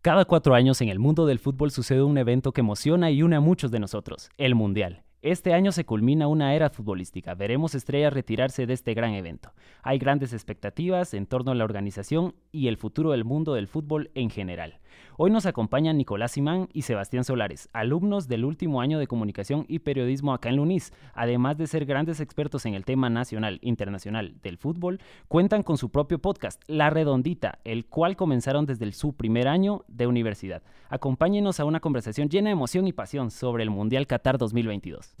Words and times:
Cada 0.00 0.24
cuatro 0.26 0.54
años 0.54 0.80
en 0.80 0.90
el 0.90 1.00
mundo 1.00 1.26
del 1.26 1.40
fútbol 1.40 1.72
sucede 1.72 2.04
un 2.04 2.18
evento 2.18 2.52
que 2.52 2.60
emociona 2.60 3.10
y 3.10 3.24
une 3.24 3.34
a 3.34 3.40
muchos 3.40 3.72
de 3.72 3.80
nosotros, 3.80 4.30
el 4.38 4.54
Mundial. 4.54 5.02
Este 5.22 5.52
año 5.52 5.72
se 5.72 5.84
culmina 5.84 6.28
una 6.28 6.54
era 6.54 6.70
futbolística. 6.70 7.34
Veremos 7.34 7.74
estrellas 7.74 8.12
retirarse 8.12 8.66
de 8.66 8.74
este 8.74 8.94
gran 8.94 9.14
evento. 9.14 9.52
Hay 9.82 9.98
grandes 9.98 10.32
expectativas 10.32 11.14
en 11.14 11.26
torno 11.26 11.50
a 11.50 11.56
la 11.56 11.64
organización 11.64 12.36
y 12.52 12.68
el 12.68 12.76
futuro 12.76 13.10
del 13.10 13.24
mundo 13.24 13.54
del 13.54 13.66
fútbol 13.66 14.12
en 14.14 14.30
general. 14.30 14.78
Hoy 15.16 15.30
nos 15.30 15.46
acompañan 15.46 15.96
Nicolás 15.96 16.32
Simán 16.32 16.68
y 16.72 16.82
Sebastián 16.82 17.24
Solares, 17.24 17.68
alumnos 17.72 18.26
del 18.26 18.44
último 18.44 18.80
año 18.80 18.98
de 18.98 19.06
comunicación 19.06 19.64
y 19.68 19.78
periodismo 19.78 20.34
acá 20.34 20.48
en 20.48 20.56
Lunis. 20.56 20.92
Además 21.14 21.56
de 21.56 21.66
ser 21.66 21.86
grandes 21.86 22.20
expertos 22.20 22.66
en 22.66 22.74
el 22.74 22.84
tema 22.84 23.10
nacional 23.10 23.60
e 23.62 23.68
internacional 23.68 24.34
del 24.42 24.58
fútbol, 24.58 25.00
cuentan 25.28 25.62
con 25.62 25.78
su 25.78 25.90
propio 25.90 26.18
podcast, 26.18 26.60
La 26.66 26.90
Redondita, 26.90 27.58
el 27.64 27.86
cual 27.86 28.16
comenzaron 28.16 28.66
desde 28.66 28.90
su 28.92 29.14
primer 29.14 29.48
año 29.48 29.84
de 29.88 30.06
universidad. 30.06 30.62
Acompáñenos 30.88 31.60
a 31.60 31.64
una 31.64 31.80
conversación 31.80 32.28
llena 32.28 32.48
de 32.48 32.52
emoción 32.52 32.86
y 32.86 32.92
pasión 32.92 33.30
sobre 33.30 33.62
el 33.62 33.70
Mundial 33.70 34.06
Qatar 34.06 34.38
2022. 34.38 35.14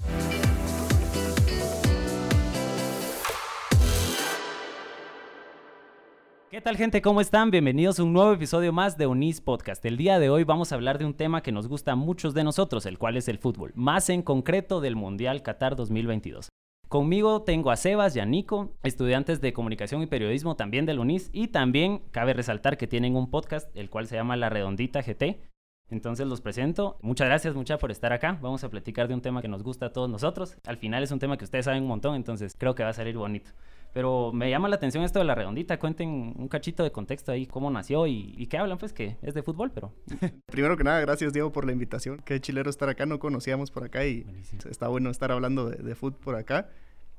¿Qué 6.58 6.62
tal 6.62 6.76
gente? 6.76 7.00
¿Cómo 7.00 7.20
están? 7.20 7.52
Bienvenidos 7.52 8.00
a 8.00 8.02
un 8.02 8.12
nuevo 8.12 8.32
episodio 8.32 8.72
más 8.72 8.98
de 8.98 9.06
Unis 9.06 9.40
Podcast. 9.40 9.84
El 9.84 9.96
día 9.96 10.18
de 10.18 10.28
hoy 10.28 10.42
vamos 10.42 10.72
a 10.72 10.74
hablar 10.74 10.98
de 10.98 11.04
un 11.04 11.14
tema 11.14 11.40
que 11.40 11.52
nos 11.52 11.68
gusta 11.68 11.92
a 11.92 11.94
muchos 11.94 12.34
de 12.34 12.42
nosotros, 12.42 12.84
el 12.84 12.98
cual 12.98 13.16
es 13.16 13.28
el 13.28 13.38
fútbol, 13.38 13.70
más 13.76 14.10
en 14.10 14.22
concreto 14.22 14.80
del 14.80 14.96
Mundial 14.96 15.44
Qatar 15.44 15.76
2022. 15.76 16.48
Conmigo 16.88 17.42
tengo 17.42 17.70
a 17.70 17.76
Sebas 17.76 18.16
y 18.16 18.18
a 18.18 18.26
Nico, 18.26 18.74
estudiantes 18.82 19.40
de 19.40 19.52
comunicación 19.52 20.02
y 20.02 20.08
periodismo 20.08 20.56
también 20.56 20.84
del 20.84 20.98
UNIS 20.98 21.30
y 21.32 21.46
también 21.46 22.02
cabe 22.10 22.32
resaltar 22.32 22.76
que 22.76 22.88
tienen 22.88 23.14
un 23.14 23.30
podcast 23.30 23.70
el 23.76 23.88
cual 23.88 24.08
se 24.08 24.16
llama 24.16 24.36
La 24.36 24.48
Redondita 24.48 25.00
GT. 25.02 25.40
Entonces 25.90 26.26
los 26.26 26.40
presento. 26.40 26.98
Muchas 27.02 27.28
gracias, 27.28 27.54
mucha 27.54 27.78
por 27.78 27.92
estar 27.92 28.12
acá. 28.12 28.36
Vamos 28.42 28.64
a 28.64 28.68
platicar 28.68 29.06
de 29.06 29.14
un 29.14 29.22
tema 29.22 29.42
que 29.42 29.48
nos 29.48 29.62
gusta 29.62 29.86
a 29.86 29.92
todos 29.92 30.10
nosotros. 30.10 30.56
Al 30.66 30.78
final 30.78 31.04
es 31.04 31.12
un 31.12 31.20
tema 31.20 31.38
que 31.38 31.44
ustedes 31.44 31.66
saben 31.66 31.82
un 31.82 31.88
montón, 31.88 32.16
entonces 32.16 32.56
creo 32.58 32.74
que 32.74 32.82
va 32.82 32.88
a 32.88 32.94
salir 32.94 33.16
bonito. 33.16 33.52
Pero 33.98 34.30
me 34.32 34.48
llama 34.48 34.68
la 34.68 34.76
atención 34.76 35.02
esto 35.02 35.18
de 35.18 35.24
la 35.24 35.34
redondita. 35.34 35.80
Cuenten 35.80 36.32
un 36.38 36.46
cachito 36.46 36.84
de 36.84 36.92
contexto 36.92 37.32
ahí, 37.32 37.48
cómo 37.48 37.68
nació 37.68 38.06
y, 38.06 38.46
qué 38.46 38.56
hablan, 38.56 38.78
pues 38.78 38.92
que 38.92 39.16
es 39.22 39.34
de 39.34 39.42
fútbol, 39.42 39.72
pero. 39.72 39.92
Primero 40.46 40.76
que 40.76 40.84
nada, 40.84 41.00
gracias 41.00 41.32
Diego 41.32 41.50
por 41.50 41.64
la 41.64 41.72
invitación. 41.72 42.22
Qué 42.24 42.40
chilero 42.40 42.70
estar 42.70 42.88
acá, 42.88 43.06
no 43.06 43.18
conocíamos 43.18 43.72
por 43.72 43.82
acá 43.82 44.06
y 44.06 44.24
está 44.70 44.86
bueno 44.86 45.10
estar 45.10 45.32
hablando 45.32 45.68
de, 45.68 45.94
fútbol 45.96 46.20
por 46.20 46.36
acá. 46.36 46.68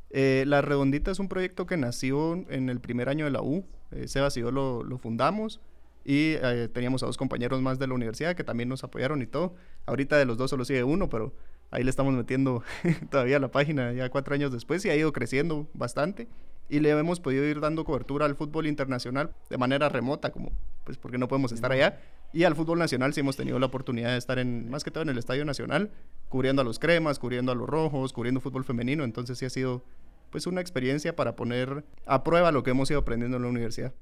Eh, 0.10 0.46
la 0.48 0.62
Redondita 0.62 1.12
es 1.12 1.20
un 1.20 1.28
proyecto 1.28 1.66
que 1.66 1.76
nació 1.76 2.46
en 2.50 2.70
el 2.70 2.80
primer 2.80 3.10
año 3.10 3.26
de 3.26 3.32
la 3.32 3.42
U. 3.42 3.66
Eh, 3.92 4.08
Sebas 4.08 4.38
y 4.38 4.40
yo 4.40 4.50
lo, 4.50 4.98
fundamos 5.00 5.60
y 6.06 6.36
eh, 6.42 6.70
teníamos 6.74 7.04
a 7.04 7.08
dos 7.08 7.18
compañeros 7.18 7.62
más 7.62 7.78
de 7.78 7.88
la 7.88 7.94
universidad 7.94 8.38
que 8.38 8.46
también 8.46 8.70
nos 8.70 8.86
apoyaron 8.86 9.22
y 9.22 9.28
todo. 9.28 9.54
Ahorita 9.86 10.18
de 10.18 10.24
los 10.24 10.38
dos 10.38 10.50
solo 10.50 10.64
sigue 10.64 10.86
uno, 10.86 11.10
pero 11.10 11.34
ahí 11.72 11.84
le 11.84 11.90
estamos 11.90 12.14
metiendo 12.14 12.64
todavía 13.12 13.38
la 13.38 13.52
página 13.52 13.92
ya 13.92 14.08
cuatro 14.10 14.34
años 14.34 14.54
después 14.54 14.86
y 14.86 14.90
ha 14.90 14.96
ido 14.96 15.12
creciendo 15.12 15.68
bastante 15.74 16.30
y 16.70 16.80
le 16.80 16.92
hemos 16.92 17.20
podido 17.20 17.44
ir 17.46 17.60
dando 17.60 17.84
cobertura 17.84 18.26
al 18.26 18.36
fútbol 18.36 18.68
internacional 18.68 19.32
de 19.50 19.58
manera 19.58 19.90
remota, 19.90 20.32
como 20.32 20.52
pues 20.84 20.98
porque 20.98 21.18
no 21.18 21.28
podemos 21.28 21.52
estar 21.52 21.72
allá. 21.72 22.00
Y 22.32 22.44
al 22.44 22.56
fútbol 22.56 22.78
nacional 22.78 23.14
sí 23.14 23.22
hemos 23.22 23.36
tenido 23.36 23.58
la 23.60 23.66
oportunidad 23.66 24.12
de 24.12 24.18
estar 24.18 24.38
en, 24.40 24.70
más 24.70 24.84
que 24.84 24.92
todo 24.92 25.02
en 25.02 25.10
el 25.10 25.18
Estadio 25.18 25.46
Nacional, 25.46 25.92
cubriendo 26.30 26.62
a 26.62 26.66
los 26.66 26.78
cremas, 26.78 27.20
cubriendo 27.20 27.52
a 27.52 27.56
los 27.56 27.68
rojos, 27.68 28.14
cubriendo 28.14 28.40
fútbol 28.40 28.64
femenino. 28.64 29.04
Entonces 29.04 29.38
sí 29.38 29.46
ha 29.46 29.50
sido 29.50 29.84
pues 30.30 30.46
una 30.46 30.62
experiencia 30.62 31.16
para 31.16 31.36
poner 31.36 31.84
a 32.06 32.24
prueba 32.24 32.52
lo 32.52 32.62
que 32.62 32.70
hemos 32.70 32.90
ido 32.92 33.00
aprendiendo 33.00 33.38
en 33.38 33.44
la 33.44 33.50
universidad. 33.50 33.94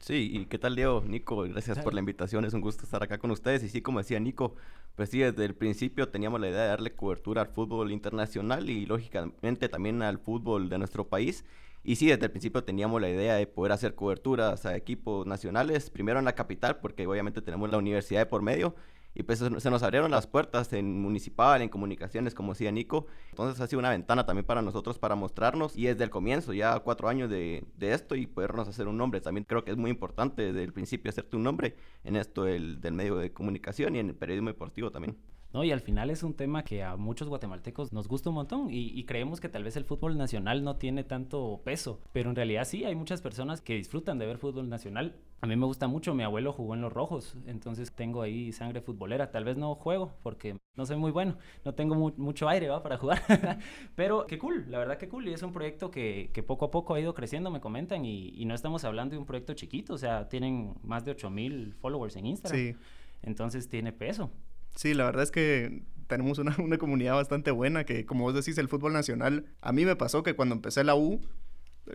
Sí, 0.00 0.30
¿y 0.32 0.46
qué 0.46 0.58
tal 0.58 0.76
Diego? 0.76 1.04
Nico, 1.06 1.42
gracias 1.42 1.78
por 1.80 1.92
la 1.92 2.00
invitación, 2.00 2.46
es 2.46 2.54
un 2.54 2.62
gusto 2.62 2.84
estar 2.84 3.02
acá 3.02 3.18
con 3.18 3.30
ustedes. 3.30 3.62
Y 3.62 3.68
sí, 3.68 3.82
como 3.82 3.98
decía 3.98 4.18
Nico, 4.18 4.54
pues 4.94 5.10
sí, 5.10 5.18
desde 5.18 5.44
el 5.44 5.54
principio 5.54 6.08
teníamos 6.08 6.40
la 6.40 6.48
idea 6.48 6.62
de 6.62 6.68
darle 6.68 6.94
cobertura 6.94 7.42
al 7.42 7.48
fútbol 7.48 7.92
internacional 7.92 8.70
y 8.70 8.86
lógicamente 8.86 9.68
también 9.68 10.00
al 10.00 10.18
fútbol 10.18 10.70
de 10.70 10.78
nuestro 10.78 11.08
país. 11.08 11.44
Y 11.82 11.96
sí, 11.96 12.06
desde 12.08 12.26
el 12.26 12.30
principio 12.30 12.62
teníamos 12.62 13.00
la 13.00 13.08
idea 13.08 13.36
de 13.36 13.46
poder 13.46 13.72
hacer 13.72 13.94
coberturas 13.94 14.66
a 14.66 14.76
equipos 14.76 15.26
nacionales, 15.26 15.90
primero 15.90 16.18
en 16.18 16.24
la 16.26 16.34
capital, 16.34 16.78
porque 16.80 17.06
obviamente 17.06 17.40
tenemos 17.40 17.70
la 17.70 17.78
universidad 17.78 18.20
de 18.20 18.26
por 18.26 18.42
medio, 18.42 18.74
y 19.14 19.24
pues 19.24 19.40
se 19.40 19.70
nos 19.70 19.82
abrieron 19.82 20.10
las 20.10 20.26
puertas 20.26 20.72
en 20.72 21.00
municipal, 21.00 21.62
en 21.62 21.68
comunicaciones, 21.68 22.34
como 22.34 22.52
decía 22.52 22.70
Nico. 22.70 23.06
Entonces 23.30 23.60
ha 23.60 23.66
sido 23.66 23.80
una 23.80 23.90
ventana 23.90 24.24
también 24.24 24.46
para 24.46 24.62
nosotros 24.62 24.98
para 24.98 25.16
mostrarnos, 25.16 25.76
y 25.76 25.86
desde 25.86 26.04
el 26.04 26.10
comienzo, 26.10 26.52
ya 26.52 26.78
cuatro 26.80 27.08
años 27.08 27.28
de, 27.30 27.64
de 27.76 27.92
esto, 27.94 28.14
y 28.14 28.26
podernos 28.26 28.68
hacer 28.68 28.86
un 28.86 28.98
nombre. 28.98 29.20
También 29.20 29.44
creo 29.44 29.64
que 29.64 29.72
es 29.72 29.76
muy 29.76 29.90
importante 29.90 30.42
desde 30.42 30.62
el 30.62 30.72
principio 30.72 31.08
hacerte 31.10 31.36
un 31.36 31.42
nombre 31.42 31.76
en 32.04 32.16
esto 32.16 32.44
del, 32.44 32.80
del 32.80 32.94
medio 32.94 33.16
de 33.16 33.32
comunicación 33.32 33.96
y 33.96 33.98
en 34.00 34.10
el 34.10 34.14
periodismo 34.14 34.50
deportivo 34.50 34.90
también. 34.92 35.16
¿No? 35.52 35.64
Y 35.64 35.72
al 35.72 35.80
final 35.80 36.10
es 36.10 36.22
un 36.22 36.34
tema 36.34 36.64
que 36.64 36.82
a 36.82 36.96
muchos 36.96 37.28
guatemaltecos 37.28 37.92
nos 37.92 38.08
gusta 38.08 38.30
un 38.30 38.36
montón 38.36 38.68
y, 38.70 39.04
creemos 39.04 39.40
que 39.40 39.48
tal 39.48 39.64
vez 39.64 39.76
el 39.76 39.84
fútbol 39.84 40.16
nacional 40.16 40.62
no 40.62 40.76
tiene 40.76 41.02
tanto 41.02 41.62
peso, 41.64 42.00
pero 42.12 42.30
en 42.30 42.36
realidad 42.36 42.64
sí, 42.64 42.84
hay 42.84 42.94
muchas 42.94 43.22
personas 43.22 43.60
que 43.60 43.74
disfrutan 43.74 44.18
de 44.18 44.26
ver 44.26 44.38
fútbol 44.38 44.68
nacional. 44.68 45.16
A 45.40 45.46
mí 45.46 45.56
me 45.56 45.66
gusta 45.66 45.88
mucho, 45.88 46.14
mi 46.14 46.22
abuelo 46.22 46.52
jugó 46.52 46.74
en 46.74 46.82
los 46.82 46.92
rojos, 46.92 47.36
entonces 47.46 47.90
tengo 47.92 48.22
ahí 48.22 48.52
sangre 48.52 48.82
futbolera. 48.82 49.30
Tal 49.30 49.44
vez 49.44 49.56
no 49.56 49.74
juego 49.74 50.12
porque 50.22 50.58
no 50.76 50.86
soy 50.86 50.96
muy 50.96 51.10
bueno, 51.10 51.38
no 51.64 51.74
tengo 51.74 51.94
mucho 51.94 52.48
aire 52.48 52.68
¿va? 52.68 52.82
para 52.82 52.98
jugar, 52.98 53.20
pero 53.96 54.26
qué 54.26 54.38
cool, 54.38 54.66
la 54.68 54.78
verdad 54.78 54.98
que 54.98 55.08
cool. 55.08 55.26
Y 55.28 55.32
es 55.32 55.42
un 55.42 55.52
proyecto 55.52 55.90
que, 55.90 56.30
que 56.32 56.42
poco 56.42 56.66
a 56.66 56.70
poco 56.70 56.94
ha 56.94 57.00
ido 57.00 57.14
creciendo, 57.14 57.50
me 57.50 57.60
comentan, 57.60 58.04
y, 58.04 58.28
y, 58.36 58.44
no 58.44 58.54
estamos 58.54 58.84
hablando 58.84 59.14
de 59.14 59.18
un 59.18 59.26
proyecto 59.26 59.54
chiquito, 59.54 59.94
o 59.94 59.98
sea, 59.98 60.28
tienen 60.28 60.74
más 60.82 61.04
de 61.04 61.12
8000 61.12 61.74
followers 61.74 62.16
en 62.16 62.26
Instagram. 62.26 62.60
Sí. 62.60 62.76
Entonces 63.22 63.68
tiene 63.68 63.92
peso. 63.92 64.30
Sí, 64.76 64.94
la 64.94 65.04
verdad 65.04 65.22
es 65.22 65.30
que 65.30 65.82
tenemos 66.06 66.38
una, 66.38 66.54
una, 66.58 66.78
comunidad 66.78 67.14
bastante 67.14 67.50
buena 67.50 67.84
que, 67.84 68.06
como 68.06 68.24
vos 68.24 68.34
decís, 68.34 68.58
el 68.58 68.68
fútbol 68.68 68.92
nacional, 68.92 69.46
a 69.60 69.72
mí 69.72 69.84
me 69.84 69.96
pasó 69.96 70.22
que 70.22 70.34
cuando 70.34 70.54
empecé 70.54 70.84
la 70.84 70.94
U, 70.94 71.20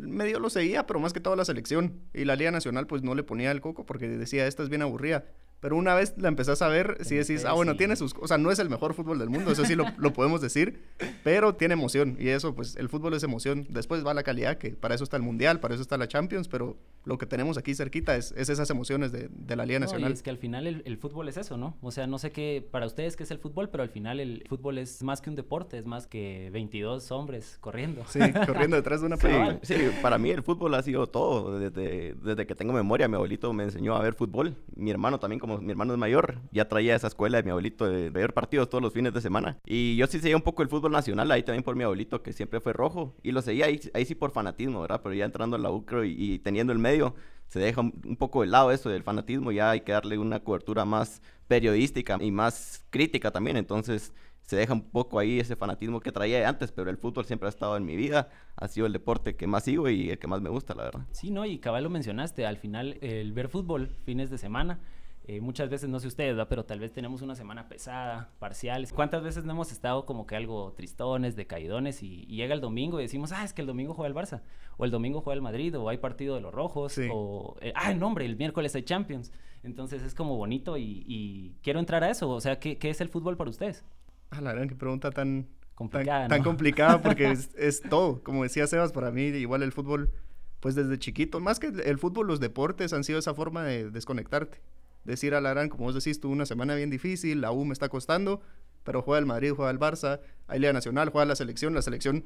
medio 0.02 0.40
lo 0.40 0.50
seguía, 0.50 0.86
pero 0.86 1.00
más 1.00 1.14
que 1.14 1.20
todo 1.20 1.36
la 1.36 1.46
selección. 1.46 2.02
Y 2.14 2.26
la 2.26 2.36
Liga 2.36 2.52
Nacional, 2.52 2.88
pues 2.88 3.04
no 3.04 3.16
le 3.16 3.24
ponía 3.24 3.52
el 3.52 3.62
coco 3.62 3.86
porque 3.86 4.08
decía, 4.08 4.48
esta 4.48 4.64
es 4.64 4.70
bien 4.70 4.82
aburrida. 4.82 5.26
Pero 5.66 5.78
una 5.78 5.96
vez 5.96 6.14
la 6.18 6.28
empezás 6.28 6.62
a 6.62 6.68
ver, 6.68 7.00
sí 7.02 7.16
decís, 7.16 7.44
ah, 7.44 7.54
bueno, 7.54 7.76
tiene 7.76 7.96
sus... 7.96 8.14
O 8.22 8.28
sea, 8.28 8.38
no 8.38 8.52
es 8.52 8.60
el 8.60 8.70
mejor 8.70 8.94
fútbol 8.94 9.18
del 9.18 9.32
mundo, 9.32 9.52
eso 9.52 9.66
sí 9.66 9.74
lo, 9.74 9.86
lo, 9.98 10.14
podemos 10.14 10.40
decir, 10.40 10.84
pero 11.24 11.56
tiene 11.56 11.74
emoción. 11.74 12.18
Y 12.20 12.28
eso, 12.28 12.54
pues, 12.54 12.76
el 12.76 12.88
fútbol 12.88 13.16
es 13.16 13.24
emoción. 13.24 13.66
Después 13.68 14.06
va 14.06 14.14
la 14.14 14.22
calidad, 14.22 14.60
que 14.60 14.76
para 14.76 14.94
eso 14.94 15.04
está 15.04 15.18
el 15.18 15.24
Mundial, 15.24 15.60
para 15.60 15.74
eso 15.74 15.82
está 15.82 15.98
la 15.98 16.08
Champions, 16.08 16.50
pero 16.50 16.78
lo 17.06 17.18
que 17.18 17.26
tenemos 17.26 17.58
aquí 17.58 17.74
cerquita 17.74 18.16
es, 18.16 18.32
es 18.34 18.50
esas 18.50 18.70
emociones 18.70 19.12
de, 19.12 19.30
de, 19.32 19.56
la 19.56 19.66
Liga 19.66 19.80
Nacional. 19.80 20.12
es 20.12 20.22
que 20.22 20.30
al 20.30 20.38
final 20.38 20.68
el, 20.68 20.82
el, 20.86 20.98
fútbol 20.98 21.30
es 21.30 21.38
eso, 21.38 21.56
¿no? 21.58 21.78
O 21.82 21.92
sea, 21.92 22.08
no 22.08 22.18
sé 22.18 22.32
qué 22.32 22.68
para 22.70 22.86
ustedes 22.86 23.16
qué 23.16 23.24
es 23.24 23.32
el 23.32 23.40
fútbol, 23.40 23.70
pero 23.70 23.84
al 23.84 23.90
final 23.90 24.20
el 24.20 24.44
fútbol 24.50 24.78
es 24.80 25.04
más 25.04 25.22
que 25.22 25.30
un 25.30 25.36
deporte, 25.36 25.78
es 25.78 25.86
más 25.86 26.08
que 26.08 26.50
22 26.52 27.12
hombres 27.12 27.58
corriendo. 27.62 28.04
Sí, 28.08 28.20
corriendo 28.46 28.76
detrás 28.76 29.02
de 29.02 29.08
una 29.08 29.18
pelota. 29.18 29.60
Sí, 29.62 29.76
para 30.02 30.18
mí 30.18 30.32
el 30.32 30.44
fútbol 30.44 30.74
ha 30.74 30.82
sido 30.82 31.08
todo. 31.08 31.60
Desde, 31.60 32.16
desde 32.16 32.46
que 32.48 32.56
tengo 32.56 32.74
memoria, 32.74 33.08
mi 33.08 33.16
abuelito 33.16 33.54
me 33.54 33.64
enseñó 33.64 33.96
a 33.96 34.02
ver 34.02 34.14
fútbol. 34.14 34.56
Mi 34.76 34.92
hermano 34.92 35.20
también, 35.20 35.40
como 35.40 35.55
mi 35.62 35.72
hermano 35.72 35.94
es 35.94 36.00
mayor, 36.00 36.40
ya 36.52 36.68
traía 36.68 36.96
esa 36.96 37.08
escuela 37.08 37.38
de 37.38 37.44
mi 37.44 37.50
abuelito 37.50 37.88
de, 37.88 38.10
ver 38.10 38.34
partidos 38.34 38.70
todos 38.70 38.82
los 38.82 38.94
fines 38.94 39.14
de 39.14 39.22
semana. 39.22 39.58
Y 39.66 39.96
yo 39.96 40.08
sí 40.08 40.20
seguía 40.20 40.36
un 40.36 40.42
poco 40.42 40.64
el 40.64 40.70
fútbol 40.70 40.92
nacional, 40.92 41.32
ahí 41.32 41.44
también 41.44 41.64
por 41.64 41.76
mi 41.76 41.84
abuelito, 41.84 42.22
que 42.22 42.34
siempre 42.34 42.60
fue 42.60 42.74
rojo. 42.74 43.16
Y 43.24 43.32
lo 43.32 43.42
seguía 43.42 43.66
ahí, 43.66 43.80
ahí 43.94 44.06
sí 44.06 44.16
por 44.16 44.32
fanatismo, 44.32 44.82
¿verdad? 44.82 45.02
Pero 45.04 45.16
ya 45.16 45.26
entrando 45.26 45.56
a 45.56 45.60
la 45.60 45.72
UCRO 45.72 46.06
y, 46.06 46.16
y 46.18 46.40
teniendo 46.40 46.74
el 46.74 46.80
medio 46.80 47.16
se 47.48 47.60
deja 47.60 47.82
un, 47.82 48.16
poco 48.18 48.42
de 48.42 48.48
lado 48.48 48.72
eso 48.72 48.90
del 48.90 49.04
fanatismo, 49.04 49.52
ya 49.52 49.72
hay 49.72 49.82
que 49.82 49.92
darle 49.92 50.18
una 50.18 50.40
cobertura 50.42 50.86
más 50.86 51.22
periodística 51.48 52.18
y 52.20 52.32
más 52.32 52.86
crítica 52.90 53.32
también, 53.32 53.58
entonces 53.58 54.14
se 54.42 54.56
deja 54.56 54.74
un 54.74 54.90
poco 54.90 55.18
ahí 55.18 55.40
ese 55.40 55.56
fanatismo 55.56 56.00
que 56.00 56.12
traía 56.12 56.38
de 56.38 56.46
antes, 56.46 56.72
pero 56.72 56.90
el 56.90 56.98
fútbol 56.98 57.26
siempre 57.26 57.48
ha 57.48 57.50
estado 57.50 57.78
en 57.78 57.86
mi 57.86 57.96
vida, 57.96 58.30
ha 58.56 58.68
sido 58.68 58.86
el 58.86 58.94
deporte 58.94 59.36
que 59.36 59.48
más 59.48 59.64
sigo 59.64 59.90
y 59.90 60.12
el 60.12 60.20
que 60.20 60.28
más 60.28 60.42
me 60.42 60.50
gusta, 60.50 60.76
la 60.76 60.84
verdad. 60.84 61.08
Sí, 61.12 61.32
no, 61.32 61.46
y 61.46 61.58
cabal 61.58 61.84
lo 61.84 61.90
mencionaste, 61.90 62.46
al 62.46 62.58
final 62.58 62.98
el 63.02 63.34
ver 63.34 63.50
fútbol 63.50 63.90
fines 64.06 64.30
de 64.30 64.38
semana 64.38 64.80
eh, 65.28 65.42
muchas 65.42 65.70
veces, 65.70 65.90
no 65.90 66.00
sé 66.00 66.08
ustedes, 66.08 66.38
pero 66.48 66.66
tal 66.66 66.80
vez 66.80 66.92
tenemos 66.92 67.24
una 67.24 67.34
semana 67.34 67.68
pesada, 67.68 68.30
parciales. 68.38 68.94
¿Cuántas 68.94 69.24
veces 69.24 69.44
no 69.44 69.54
hemos 69.54 69.72
estado 69.72 70.06
como 70.06 70.28
que 70.28 70.36
algo 70.36 70.74
tristones, 70.78 71.36
decaídones 71.36 72.04
y, 72.04 72.28
llega 72.28 72.54
el 72.54 72.62
domingo 72.62 73.00
y 73.00 73.04
decimos, 73.04 73.32
ah, 73.32 73.44
es 73.44 73.52
que 73.52 73.62
el 73.62 73.68
domingo 73.68 73.96
juega 73.96 74.08
el 74.08 74.14
Barça, 74.14 74.42
o 74.78 74.86
el 74.86 74.92
domingo 74.92 75.22
juega 75.22 75.36
el 75.36 75.42
Madrid, 75.42 75.76
o 75.80 75.90
hay 75.90 75.98
partido 75.98 76.36
de 76.36 76.42
los 76.42 76.54
rojos, 76.54 77.00
o, 77.12 77.58
eh, 77.62 77.74
ah, 77.76 77.92
no, 77.96 78.06
hombre, 78.06 78.26
el 78.26 78.36
miércoles 78.36 78.76
hay 78.76 78.84
Champions. 78.84 79.32
Entonces 79.64 80.04
es 80.04 80.14
como 80.14 80.38
bonito 80.38 80.78
y, 80.78 81.56
quiero 81.64 81.80
entrar 81.80 82.04
a 82.04 82.12
eso. 82.12 82.30
O 82.30 82.40
sea, 82.40 82.60
¿qué, 82.60 82.78
es 82.80 83.02
el 83.02 83.10
fútbol 83.10 83.36
para 83.36 83.50
ustedes? 83.50 83.84
Ah, 84.30 84.42
la 84.42 84.54
verdad, 84.54 84.70
qué 84.70 84.76
pregunta 84.76 85.10
tan 85.10 85.48
complicada. 85.74 86.28
Tan, 86.28 86.44
complicada 86.44 87.02
porque 87.02 87.32
es, 87.32 87.50
es 87.58 87.82
todo. 87.82 88.22
Como 88.22 88.44
decía 88.44 88.68
Sebas, 88.68 88.92
para 88.92 89.10
mí 89.10 89.24
igual 89.24 89.64
el 89.64 89.72
fútbol, 89.72 90.12
pues 90.60 90.76
desde 90.76 91.00
chiquito, 91.00 91.40
más 91.40 91.58
que 91.58 91.68
el 91.84 91.98
fútbol, 91.98 92.28
los 92.28 92.40
deportes 92.40 92.94
han 92.94 93.04
sido 93.04 93.18
esa 93.18 93.34
forma 93.34 93.64
de 93.64 93.90
desconectarte 93.90 94.62
decir 95.06 95.34
a 95.34 95.42
Larán, 95.42 95.70
como 95.70 95.86
vos 95.86 95.96
decís, 95.96 96.20
tuvo 96.20 96.34
una 96.34 96.46
semana 96.46 96.76
bien 96.76 96.90
difícil, 96.90 97.42
la 97.42 97.52
U 97.52 97.64
me 97.66 97.74
está 97.74 97.90
costando, 97.90 98.42
pero 98.84 99.02
juega 99.02 99.20
el 99.20 99.26
Madrid, 99.26 99.54
juega 99.56 99.72
el 99.72 99.80
Barça, 99.80 100.20
hay 100.48 100.60
Liga 100.60 100.74
Nacional, 100.74 101.10
juega 101.10 101.26
la 101.26 101.36
selección, 101.36 101.74
la 101.74 101.82
selección 101.82 102.26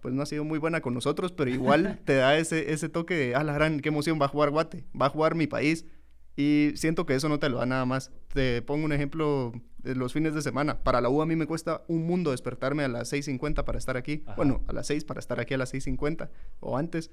pues 0.00 0.12
no 0.12 0.22
ha 0.22 0.26
sido 0.26 0.42
muy 0.42 0.58
buena 0.58 0.80
con 0.80 0.94
nosotros, 0.94 1.32
pero 1.32 1.48
igual 1.48 2.00
te 2.04 2.16
da 2.16 2.36
ese, 2.36 2.72
ese 2.72 2.88
toque 2.88 3.14
de, 3.14 3.34
ah, 3.34 3.44
Larán, 3.44 3.80
qué 3.80 3.88
emoción, 3.88 4.20
va 4.20 4.26
a 4.26 4.28
jugar 4.28 4.50
Guate, 4.50 4.84
va 5.00 5.06
a 5.06 5.10
jugar 5.10 5.34
mi 5.34 5.46
país. 5.46 5.86
Y 6.34 6.72
siento 6.76 7.04
que 7.04 7.14
eso 7.14 7.28
no 7.28 7.38
te 7.38 7.50
lo 7.50 7.58
da 7.58 7.66
nada 7.66 7.84
más. 7.84 8.10
Te 8.32 8.62
pongo 8.62 8.86
un 8.86 8.92
ejemplo 8.92 9.52
de 9.78 9.94
los 9.94 10.12
fines 10.12 10.34
de 10.34 10.40
semana. 10.40 10.82
Para 10.82 11.00
la 11.00 11.08
U 11.08 11.20
a 11.20 11.26
mí 11.26 11.36
me 11.36 11.46
cuesta 11.46 11.82
un 11.88 12.06
mundo 12.06 12.30
despertarme 12.30 12.84
a 12.84 12.88
las 12.88 13.12
6.50 13.12 13.64
para 13.64 13.78
estar 13.78 13.96
aquí. 13.96 14.24
Bueno, 14.36 14.62
a 14.66 14.72
las 14.72 14.86
6 14.86 15.04
para 15.04 15.20
estar 15.20 15.40
aquí 15.40 15.54
a 15.54 15.58
las 15.58 15.74
6.50 15.74 16.30
o 16.60 16.78
antes. 16.78 17.10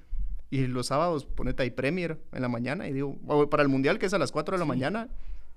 Y 0.49 0.67
los 0.67 0.87
sábados 0.87 1.25
ponete 1.25 1.63
ahí 1.63 1.69
Premier 1.69 2.19
en 2.31 2.41
la 2.41 2.49
mañana 2.49 2.87
y 2.87 2.93
digo, 2.93 3.17
para 3.49 3.63
el 3.63 3.69
Mundial 3.69 3.99
que 3.99 4.07
es 4.07 4.13
a 4.13 4.17
las 4.17 4.31
4 4.31 4.55
de 4.55 4.59
la 4.59 4.65
mañana, 4.65 5.09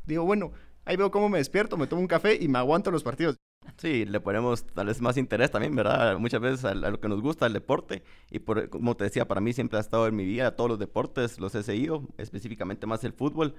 digo, 0.05 0.25
bueno, 0.25 0.53
ahí 0.85 0.97
veo 0.97 1.11
cómo 1.11 1.29
me 1.29 1.39
despierto, 1.39 1.77
me 1.77 1.87
tomo 1.87 2.03
un 2.03 2.09
café 2.09 2.37
y 2.41 2.49
me 2.49 2.59
aguanto 2.59 2.91
los 2.91 3.03
partidos. 3.03 3.37
Sí, 3.77 4.05
le 4.05 4.21
ponemos 4.21 4.65
tal 4.67 4.87
vez 4.87 5.01
más 5.01 5.17
interés 5.17 5.51
también, 5.51 5.75
¿verdad? 5.75 6.19
Muchas 6.19 6.41
veces 6.41 6.65
a, 6.65 6.75
lo 6.75 7.01
que 7.01 7.09
nos 7.09 7.21
gusta, 7.21 7.47
el 7.47 7.53
deporte. 7.53 8.03
Y 8.31 8.39
por, 8.39 8.69
como 8.69 8.97
te 8.97 9.05
decía, 9.05 9.27
para 9.27 9.41
mí 9.41 9.53
siempre 9.53 9.79
ha 9.79 9.81
estado 9.81 10.07
en 10.07 10.17
mi 10.17 10.25
vida 10.25 10.57
todos 10.57 10.71
los 10.71 10.79
deportes, 10.79 11.41
los 11.41 11.55
he 11.55 11.63
seguido, 11.63 12.07
específicamente 12.19 12.87
más 12.87 13.05
el 13.05 13.13
fútbol 13.13 13.55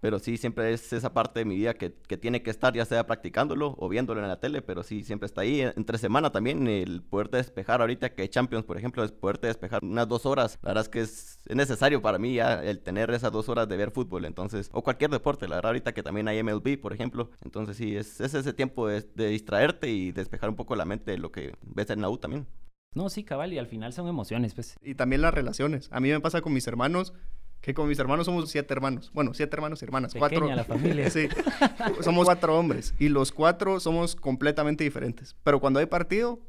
pero 0.00 0.18
sí 0.18 0.36
siempre 0.36 0.72
es 0.72 0.92
esa 0.92 1.12
parte 1.12 1.40
de 1.40 1.44
mi 1.44 1.56
vida 1.56 1.74
que, 1.74 1.92
que, 1.92 2.16
tiene 2.16 2.42
que 2.42 2.50
estar 2.50 2.74
ya 2.74 2.84
sea 2.84 3.06
practicándolo 3.06 3.74
o 3.78 3.88
viéndolo 3.88 4.20
en 4.20 4.28
la 4.28 4.40
tele, 4.40 4.62
pero 4.62 4.82
sí 4.82 5.02
siempre 5.02 5.26
está 5.26 5.40
ahí. 5.42 5.60
Entre 5.60 5.98
semana 5.98 6.30
también 6.30 6.66
el 6.68 7.02
poderte 7.02 7.38
despejar 7.38 7.80
ahorita 7.80 8.14
que 8.14 8.28
Champions, 8.28 8.64
por 8.64 8.76
ejemplo, 8.78 9.04
es 9.04 9.12
poderte 9.12 9.48
despejar 9.48 9.84
unas 9.84 10.08
dos 10.08 10.26
horas. 10.26 10.58
La 10.62 10.70
verdad 10.70 10.84
es 10.84 10.88
que 10.88 11.00
es, 11.00 11.38
necesario 11.48 12.02
para 12.02 12.18
mí 12.18 12.34
ya 12.34 12.62
el 12.62 12.80
tener 12.80 13.10
esas 13.10 13.32
dos 13.32 13.48
horas 13.48 13.68
de 13.68 13.76
ver 13.76 13.90
fútbol, 13.90 14.24
entonces, 14.24 14.68
o 14.72 14.82
cualquier 14.82 15.10
deporte, 15.10 15.48
la 15.48 15.56
verdad 15.56 15.70
ahorita 15.70 15.94
que 15.94 16.02
también 16.02 16.28
hay 16.28 16.42
MLB, 16.42 16.78
por 16.78 16.92
ejemplo, 16.92 17.30
entonces 17.42 17.76
sí, 17.76 17.96
es, 17.96 18.20
es 18.20 18.34
ese 18.34 18.52
tiempo 18.52 18.86
de, 18.86 19.00
de, 19.14 19.32
distraerte 19.48 19.88
y 19.88 20.12
despejar 20.12 20.50
un 20.50 20.56
poco 20.56 20.76
la 20.76 20.84
mente 20.84 21.10
de 21.10 21.18
lo 21.18 21.32
que 21.32 21.54
ves 21.62 21.88
en 21.88 22.02
la 22.02 22.10
U 22.10 22.18
también. 22.18 22.46
No, 22.94 23.08
sí, 23.08 23.24
cabal, 23.24 23.52
y 23.52 23.58
al 23.58 23.66
final 23.66 23.94
son 23.94 24.06
emociones, 24.06 24.52
pues. 24.52 24.76
Y 24.82 24.94
también 24.94 25.22
las 25.22 25.32
relaciones. 25.32 25.88
A 25.90 26.00
mí 26.00 26.10
me 26.10 26.20
pasa 26.20 26.42
con 26.42 26.52
mis 26.52 26.66
hermanos 26.66 27.14
que 27.62 27.72
con 27.74 27.88
mis 27.88 27.98
hermanos 27.98 28.26
somos 28.26 28.50
siete 28.50 28.74
hermanos. 28.74 29.10
Bueno, 29.14 29.32
siete 29.32 29.56
hermanos 29.56 29.80
y 29.80 29.86
hermanas. 29.86 30.12
Pequeña 30.12 30.28
cuatro. 30.28 30.54
la 30.54 30.64
familia. 30.64 31.10
sí. 31.10 31.28
somos 32.02 32.26
cuatro 32.26 32.58
hombres. 32.58 32.94
Y 32.98 33.08
los 33.08 33.32
cuatro 33.32 33.80
somos 33.80 34.16
completamente 34.16 34.84
diferentes. 34.84 35.34
Pero 35.42 35.60
cuando 35.60 35.80
hay 35.80 35.86
partido, 35.86 36.40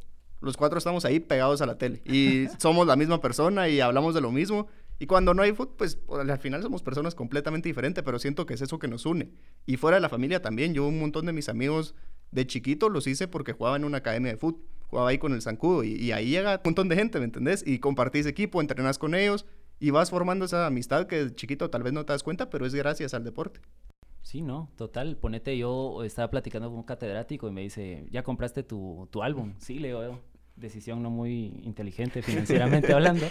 los 0.41 0.57
cuatro 0.57 0.77
estamos 0.77 1.05
ahí 1.05 1.21
pegados 1.21 1.61
a 1.61 1.65
la 1.65 1.77
tele. 1.77 2.01
Y 2.05 2.47
somos 2.57 2.85
la 2.85 2.97
misma 2.97 3.21
persona 3.21 3.69
y 3.69 3.79
hablamos 3.79 4.13
de 4.13 4.21
lo 4.21 4.31
mismo. 4.31 4.67
Y 4.99 5.07
cuando 5.07 5.33
no 5.33 5.41
hay 5.41 5.53
fútbol, 5.53 5.75
pues 5.77 5.99
al 6.09 6.37
final 6.39 6.61
somos 6.61 6.83
personas 6.83 7.15
completamente 7.15 7.69
diferentes, 7.69 8.03
pero 8.03 8.19
siento 8.19 8.45
que 8.45 8.55
es 8.55 8.61
eso 8.61 8.77
que 8.77 8.89
nos 8.89 9.05
une. 9.05 9.31
Y 9.65 9.77
fuera 9.77 9.95
de 9.95 10.01
la 10.01 10.09
familia 10.09 10.41
también. 10.41 10.73
Yo 10.73 10.85
un 10.85 10.99
montón 10.99 11.25
de 11.25 11.31
mis 11.31 11.47
amigos 11.47 11.95
de 12.31 12.47
chiquito 12.47 12.89
los 12.89 13.07
hice 13.07 13.27
porque 13.27 13.53
jugaba 13.53 13.75
en 13.75 13.83
una 13.83 13.97
academia 13.97 14.31
de 14.31 14.37
fútbol. 14.37 14.61
Jugaba 14.87 15.09
ahí 15.09 15.19
con 15.19 15.33
el 15.33 15.41
Zancudo. 15.41 15.83
Y, 15.83 15.93
y 15.93 16.11
ahí 16.11 16.31
llega 16.31 16.55
un 16.55 16.61
montón 16.65 16.89
de 16.89 16.95
gente, 16.95 17.19
¿me 17.19 17.25
entendés? 17.25 17.63
Y 17.65 17.77
compartís 17.79 18.25
equipo, 18.25 18.59
entrenás 18.59 18.97
con 18.97 19.13
ellos 19.13 19.45
y 19.79 19.91
vas 19.91 20.09
formando 20.09 20.45
esa 20.45 20.65
amistad 20.65 21.07
que 21.07 21.33
chiquito 21.33 21.69
tal 21.69 21.83
vez 21.83 21.93
no 21.93 22.05
te 22.05 22.13
das 22.13 22.23
cuenta, 22.23 22.49
pero 22.49 22.65
es 22.65 22.73
gracias 22.73 23.13
al 23.13 23.23
deporte. 23.23 23.61
Sí, 24.21 24.41
no, 24.41 24.69
total. 24.75 25.17
Ponete, 25.17 25.57
yo 25.57 26.03
estaba 26.03 26.29
platicando 26.29 26.69
con 26.69 26.79
un 26.79 26.83
catedrático 26.83 27.47
y 27.47 27.51
me 27.51 27.61
dice, 27.61 28.05
¿ya 28.11 28.23
compraste 28.23 28.63
tu, 28.63 29.07
tu 29.11 29.23
álbum? 29.23 29.53
Sí, 29.59 29.79
le 29.79 29.87
digo, 29.87 30.19
decisión 30.59 31.01
no 31.01 31.09
muy 31.09 31.61
inteligente 31.63 32.21
financieramente 32.21 32.93
hablando, 32.93 33.25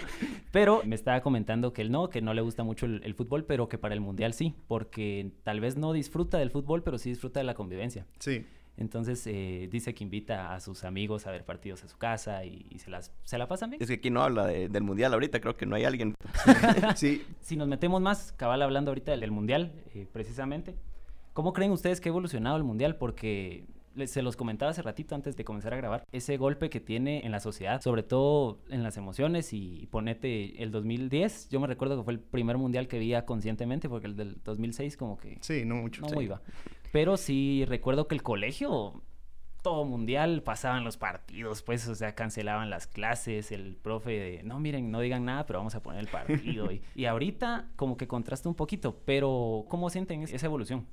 pero 0.51 0.81
me 0.85 0.95
estaba 0.95 1.21
comentando 1.21 1.73
que 1.73 1.83
él 1.83 1.91
no, 1.91 2.09
que 2.09 2.21
no 2.21 2.33
le 2.33 2.41
gusta 2.41 2.63
mucho 2.63 2.85
el, 2.87 3.13
fútbol, 3.13 3.45
pero 3.45 3.69
que 3.69 3.77
para 3.77 3.93
el 3.93 4.01
mundial 4.01 4.33
sí, 4.33 4.55
porque 4.67 5.31
tal 5.43 5.59
vez 5.59 5.77
no 5.77 5.93
disfruta 5.93 6.37
del 6.37 6.49
fútbol, 6.49 6.83
pero 6.83 6.97
sí 6.97 7.09
disfruta 7.09 7.39
de 7.39 7.43
la 7.45 7.53
convivencia. 7.53 8.05
Sí. 8.19 8.45
Entonces 8.79 9.27
eh, 9.27 9.67
dice 9.69 9.93
que 9.93 10.05
invita 10.05 10.53
a 10.55 10.61
sus 10.61 10.85
amigos 10.85 11.27
a 11.27 11.31
ver 11.31 11.43
partidos 11.43 11.83
a 11.83 11.89
su 11.89 11.97
casa 11.97 12.45
y, 12.45 12.79
se, 12.79 12.89
las, 12.89 13.11
se 13.25 13.37
la 13.37 13.45
pasan 13.45 13.71
bien. 13.71 13.81
Es 13.81 13.89
que 13.89 13.95
aquí 13.95 14.09
no 14.09 14.23
habla 14.23 14.47
del 14.47 14.83
mundial 14.83 15.13
ahorita, 15.13 15.41
creo 15.41 15.57
que 15.57 15.65
no 15.65 15.75
hay 15.75 15.83
alguien. 15.83 16.15
sí. 16.95 17.25
Si 17.41 17.57
nos 17.57 17.67
metemos 17.67 18.01
más, 18.01 18.31
cabal 18.31 18.61
hablando 18.61 18.91
ahorita 18.91 19.11
del, 19.11 19.31
mundial, 19.31 19.73
eh, 19.93 20.07
precisamente, 20.09 20.75
¿cómo 21.33 21.51
creen 21.51 21.73
ustedes 21.73 21.99
que 21.99 22.07
ha 22.07 22.11
evolucionado 22.11 22.55
el 22.55 22.63
mundial? 22.63 22.95
Porque 22.95 23.65
se 24.07 24.21
los 24.21 24.37
comentaba 24.37 24.71
hace 24.71 24.81
ratito 24.81 25.13
antes 25.13 25.35
de 25.35 25.43
comenzar 25.43 25.73
a 25.73 25.77
grabar, 25.77 26.05
ese 26.13 26.37
golpe 26.37 26.69
que 26.69 26.79
tiene 26.79 27.25
en 27.25 27.33
la 27.33 27.41
sociedad, 27.41 27.81
sobre 27.81 28.03
todo 28.03 28.59
en 28.69 28.83
las 28.83 28.95
emociones 28.95 29.51
y, 29.51 29.87
ponete 29.91 30.63
el 30.63 30.71
2010, 30.71 31.49
yo 31.49 31.59
me 31.59 31.67
recuerdo 31.67 31.97
que 31.97 32.03
fue 32.03 32.13
el 32.13 32.19
primer 32.19 32.57
mundial 32.57 32.87
que 32.87 32.97
veía 32.97 33.25
conscientemente 33.25 33.89
porque 33.89 34.07
el 34.07 34.15
del 34.15 34.37
2006 34.43 34.95
como 34.95 35.17
que 35.17 35.37
sí, 35.41 35.65
no 35.65 35.75
mucho, 35.75 36.01
no 36.03 36.21
iba. 36.21 36.41
Pero 36.91 37.17
sí 37.17 37.65
recuerdo 37.67 38.07
que 38.07 38.15
el 38.15 38.23
colegio 38.23 39.03
todo 39.61 39.85
mundial 39.85 40.41
pasaban 40.41 40.83
los 40.83 40.97
partidos, 40.97 41.61
pues, 41.63 41.87
o 41.87 41.95
sea, 41.95 42.15
cancelaban 42.15 42.69
las 42.69 42.87
clases, 42.87 43.51
el 43.51 43.75
profe 43.75 44.11
de, 44.11 44.43
no, 44.43 44.59
miren, 44.59 44.89
no 44.89 45.01
digan 45.01 45.25
nada, 45.25 45.45
pero 45.45 45.59
vamos 45.59 45.75
a 45.75 45.83
poner 45.83 45.99
el 45.99 46.07
partido. 46.07 46.71
y, 46.71 46.81
y 46.95 47.05
ahorita 47.05 47.69
como 47.75 47.97
que 47.97 48.07
contrasta 48.07 48.47
un 48.47 48.55
poquito, 48.55 49.01
pero 49.05 49.65
¿cómo 49.67 49.89
sienten 49.89 50.23
esa 50.23 50.45
evolución? 50.45 50.87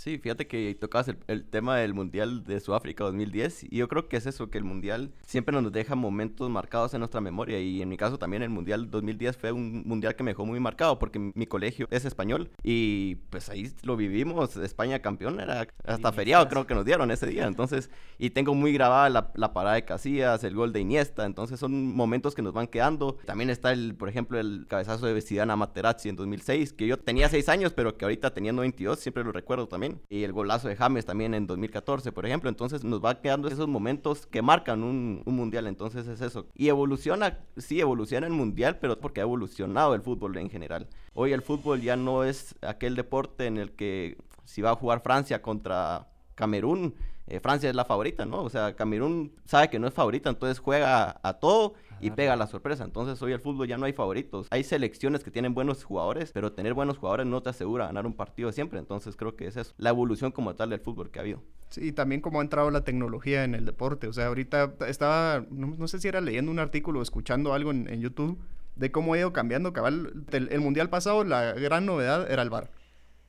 Sí, 0.00 0.16
fíjate 0.16 0.46
que 0.46 0.74
tocabas 0.80 1.14
el, 1.26 1.44
tema 1.44 1.76
del 1.76 1.92
Mundial 1.92 2.42
de 2.44 2.58
Sudáfrica 2.60 3.04
2010 3.04 3.64
y 3.64 3.76
yo 3.76 3.86
creo 3.86 4.08
que 4.08 4.16
es 4.16 4.24
eso, 4.24 4.48
que 4.48 4.56
el 4.56 4.64
Mundial 4.64 5.12
siempre 5.26 5.60
nos 5.60 5.70
deja 5.70 5.94
momentos 5.94 6.48
marcados 6.48 6.94
en 6.94 7.00
nuestra 7.00 7.20
memoria 7.20 7.60
y 7.60 7.82
en 7.82 7.90
mi 7.90 7.98
caso 7.98 8.18
también 8.18 8.42
el 8.42 8.48
Mundial 8.48 8.90
2010 8.90 9.36
fue 9.36 9.52
un 9.52 9.82
Mundial 9.84 10.16
que 10.16 10.22
me 10.22 10.30
dejó 10.30 10.46
muy 10.46 10.58
marcado 10.58 10.98
porque 10.98 11.18
mi 11.18 11.44
colegio 11.44 11.86
es 11.90 12.06
español 12.06 12.50
y 12.62 13.16
pues 13.28 13.50
ahí 13.50 13.70
lo 13.82 13.94
vivimos, 13.94 14.56
España 14.56 15.00
campeón, 15.00 15.38
era 15.38 15.68
hasta 15.84 16.12
feriado 16.12 16.48
creo 16.48 16.66
que 16.66 16.74
nos 16.74 16.86
dieron 16.86 17.10
ese 17.10 17.26
día, 17.26 17.46
entonces, 17.46 17.90
y 18.16 18.30
tengo 18.30 18.54
muy 18.54 18.72
grabada 18.72 19.10
la, 19.10 19.30
la, 19.34 19.52
parada 19.52 19.74
de 19.74 19.84
Casillas, 19.84 20.42
el 20.44 20.54
gol 20.54 20.72
de 20.72 20.80
Iniesta, 20.80 21.26
entonces 21.26 21.60
son 21.60 21.94
momentos 21.94 22.34
que 22.34 22.40
nos 22.40 22.54
van 22.54 22.68
quedando. 22.68 23.18
También 23.26 23.50
está 23.50 23.70
el, 23.72 23.94
por 23.94 24.08
ejemplo, 24.08 24.40
el 24.40 24.66
cabezazo 24.66 25.06
de 25.06 25.20
Zidane 25.20 25.52
a 25.52 25.56
Materazzi 25.56 26.08
en 26.08 26.16
2006, 26.16 26.72
que 26.72 26.86
yo 26.86 26.98
tenía 26.98 27.28
6 27.28 27.48
años, 27.50 27.74
pero 27.74 27.98
que 27.98 28.06
ahorita 28.06 28.32
teniendo 28.32 28.62
22 28.62 28.98
siempre 28.98 29.24
lo 29.24 29.32
recuerdo 29.32 29.68
también. 29.68 29.89
Y 30.08 30.24
el 30.24 30.32
golazo 30.32 30.68
de 30.68 30.76
James 30.76 31.04
también 31.06 31.34
en 31.34 31.46
2014, 31.46 32.12
por 32.12 32.26
ejemplo. 32.26 32.48
Entonces 32.48 32.84
nos 32.84 33.04
va 33.04 33.20
quedando 33.20 33.48
esos 33.48 33.68
momentos 33.68 34.26
que 34.26 34.42
marcan 34.42 34.82
un, 34.82 35.22
mundial. 35.26 35.66
Entonces 35.66 36.06
es 36.06 36.20
eso. 36.20 36.46
Y 36.54 36.68
evoluciona, 36.68 37.38
sí, 37.56 37.80
evoluciona 37.80 38.26
el 38.26 38.32
mundial, 38.32 38.78
pero 38.80 38.98
porque 38.98 39.20
ha 39.20 39.24
evolucionado 39.24 39.94
el 39.94 40.02
fútbol 40.02 40.36
en 40.36 40.50
general. 40.50 40.88
Hoy 41.14 41.32
el 41.32 41.42
fútbol 41.42 41.80
ya 41.80 41.96
no 41.96 42.24
es 42.24 42.54
aquel 42.62 42.96
deporte 42.96 43.46
en 43.46 43.58
el 43.58 43.72
que 43.72 44.16
si 44.44 44.62
va 44.62 44.70
a 44.70 44.76
jugar 44.76 45.00
Francia 45.02 45.42
contra 45.42 46.08
Camerún, 46.34 46.94
eh, 47.26 47.38
Francia 47.38 47.68
es 47.68 47.76
la 47.76 47.84
favorita, 47.84 48.24
¿no? 48.24 48.42
O 48.42 48.50
sea, 48.50 48.74
Camerún 48.74 49.32
sabe 49.44 49.70
que 49.70 49.78
no 49.78 49.86
es 49.86 49.94
favorita, 49.94 50.28
entonces 50.30 50.58
juega 50.58 51.20
a 51.22 51.34
todo 51.34 51.74
y 52.00 52.10
pega 52.10 52.36
la 52.36 52.46
sorpresa. 52.46 52.84
Entonces 52.84 53.20
hoy 53.22 53.32
el 53.32 53.40
fútbol 53.40 53.68
ya 53.68 53.76
no 53.76 53.86
hay 53.86 53.92
favoritos. 53.92 54.46
Hay 54.50 54.64
selecciones 54.64 55.24
que 55.24 55.30
tienen 55.30 55.54
buenos 55.54 55.84
jugadores, 55.84 56.32
pero 56.32 56.52
tener 56.52 56.74
buenos 56.74 56.98
jugadores 56.98 57.26
no 57.26 57.42
te 57.42 57.50
asegura 57.50 57.86
ganar 57.86 58.06
un 58.06 58.14
partido 58.14 58.52
siempre. 58.52 58.78
Entonces 58.78 59.16
creo 59.16 59.36
que 59.36 59.46
es 59.46 59.56
eso, 59.56 59.72
la 59.78 59.90
evolución 59.90 60.32
como 60.32 60.54
tal 60.54 60.70
del 60.70 60.80
fútbol 60.80 61.10
que 61.10 61.18
ha 61.18 61.22
habido. 61.22 61.42
Sí, 61.70 61.88
y 61.88 61.92
también 61.92 62.20
cómo 62.20 62.40
ha 62.40 62.42
entrado 62.42 62.70
la 62.70 62.82
tecnología 62.82 63.44
en 63.44 63.54
el 63.54 63.64
deporte. 63.64 64.08
O 64.08 64.12
sea, 64.12 64.26
ahorita 64.26 64.74
estaba, 64.88 65.44
no, 65.50 65.86
sé 65.86 66.00
si 66.00 66.08
era 66.08 66.20
leyendo 66.20 66.50
un 66.50 66.58
artículo 66.58 66.98
o 66.98 67.02
escuchando 67.02 67.54
algo 67.54 67.70
en, 67.70 68.00
YouTube 68.00 68.38
de 68.76 68.90
cómo 68.90 69.14
ha 69.14 69.18
ido 69.18 69.32
cambiando 69.32 69.72
cabal. 69.72 70.24
El, 70.32 70.60
mundial 70.60 70.88
pasado, 70.90 71.22
la 71.22 71.52
gran 71.52 71.86
novedad 71.86 72.30
era 72.30 72.42
el 72.42 72.50
bar. 72.50 72.70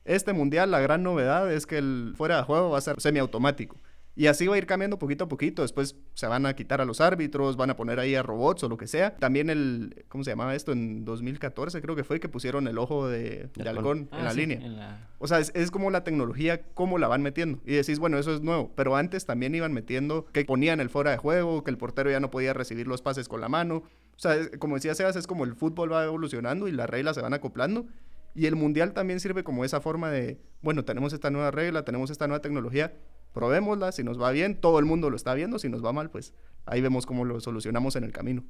Este 0.04 0.32
mundial, 0.32 0.72
la 0.72 0.80
gran 0.80 1.04
novedad 1.04 1.52
es 1.52 1.66
que 1.66 1.78
el 1.78 2.14
fuera 2.16 2.38
de 2.38 2.42
juego 2.42 2.70
va 2.70 2.78
a 2.78 2.80
ser 2.80 3.00
semiautomático. 3.00 3.76
Y 4.14 4.26
así 4.26 4.46
va 4.46 4.56
a 4.56 4.58
ir 4.58 4.66
cambiando 4.66 4.98
poquito 4.98 5.24
a 5.24 5.28
poquito. 5.28 5.62
Después 5.62 5.96
se 6.12 6.26
van 6.26 6.44
a 6.44 6.54
quitar 6.54 6.80
a 6.82 6.84
los 6.84 7.00
árbitros, 7.00 7.56
van 7.56 7.70
a 7.70 7.76
poner 7.76 7.98
ahí 7.98 8.14
a 8.14 8.22
robots 8.22 8.62
o 8.62 8.68
lo 8.68 8.76
que 8.76 8.86
sea. 8.86 9.16
También 9.16 9.48
el, 9.48 10.04
¿cómo 10.08 10.22
se 10.22 10.30
llamaba 10.30 10.54
esto? 10.54 10.72
En 10.72 11.04
2014 11.04 11.80
creo 11.80 11.96
que 11.96 12.04
fue 12.04 12.20
que 12.20 12.28
pusieron 12.28 12.68
el 12.68 12.76
ojo 12.76 13.08
de, 13.08 13.48
halcón 13.64 14.10
en 14.12 14.18
ah, 14.18 14.24
la 14.24 14.32
línea. 14.34 15.08
O 15.18 15.26
sea, 15.26 15.38
es, 15.38 15.70
como 15.70 15.90
la 15.90 16.04
tecnología, 16.04 16.62
cómo 16.74 16.98
la 16.98 17.08
van 17.08 17.22
metiendo. 17.22 17.60
Y 17.64 17.72
decís, 17.72 17.98
bueno, 17.98 18.18
eso 18.18 18.34
es 18.34 18.42
nuevo. 18.42 18.70
Pero 18.74 18.96
antes 18.96 19.24
también 19.24 19.54
iban 19.54 19.72
metiendo 19.72 20.26
que 20.26 20.44
ponían 20.44 20.80
el 20.80 20.90
fuera 20.90 21.10
de 21.10 21.16
juego, 21.16 21.64
que 21.64 21.70
el 21.70 21.78
portero 21.78 22.10
ya 22.10 22.20
no 22.20 22.30
podía 22.30 22.52
recibir 22.52 22.86
los 22.86 23.00
pases 23.00 23.28
con 23.28 23.40
la 23.40 23.48
mano. 23.48 23.76
O 24.14 24.18
sea, 24.18 24.36
como 24.58 24.74
decía 24.74 24.94
Sebas, 24.94 25.16
es 25.16 25.26
como 25.26 25.44
el 25.44 25.54
fútbol 25.54 25.90
va 25.90 26.04
evolucionando 26.04 26.68
y 26.68 26.72
las 26.72 26.88
reglas 26.88 27.16
se 27.16 27.22
van 27.22 27.32
acoplando. 27.32 27.86
Y 28.34 28.46
el 28.46 28.56
mundial 28.56 28.92
también 28.92 29.20
sirve 29.20 29.44
como 29.44 29.64
esa 29.64 29.80
forma 29.80 30.10
de, 30.10 30.38
bueno, 30.62 30.84
tenemos 30.84 31.12
esta 31.12 31.30
nueva 31.30 31.50
regla, 31.50 31.84
tenemos 31.84 32.10
esta 32.10 32.26
nueva 32.26 32.40
tecnología, 32.40 32.94
probémosla, 33.32 33.92
si 33.92 34.04
nos 34.04 34.20
va 34.20 34.30
bien, 34.30 34.60
todo 34.60 34.78
el 34.78 34.84
mundo 34.84 35.10
lo 35.10 35.16
está 35.16 35.34
viendo, 35.34 35.58
si 35.58 35.68
nos 35.68 35.84
va 35.84 35.92
mal, 35.92 36.10
pues 36.10 36.34
ahí 36.66 36.80
vemos 36.80 37.06
cómo 37.06 37.24
lo 37.24 37.40
solucionamos 37.40 37.96
en 37.96 38.04
el 38.04 38.12
camino. 38.12 38.44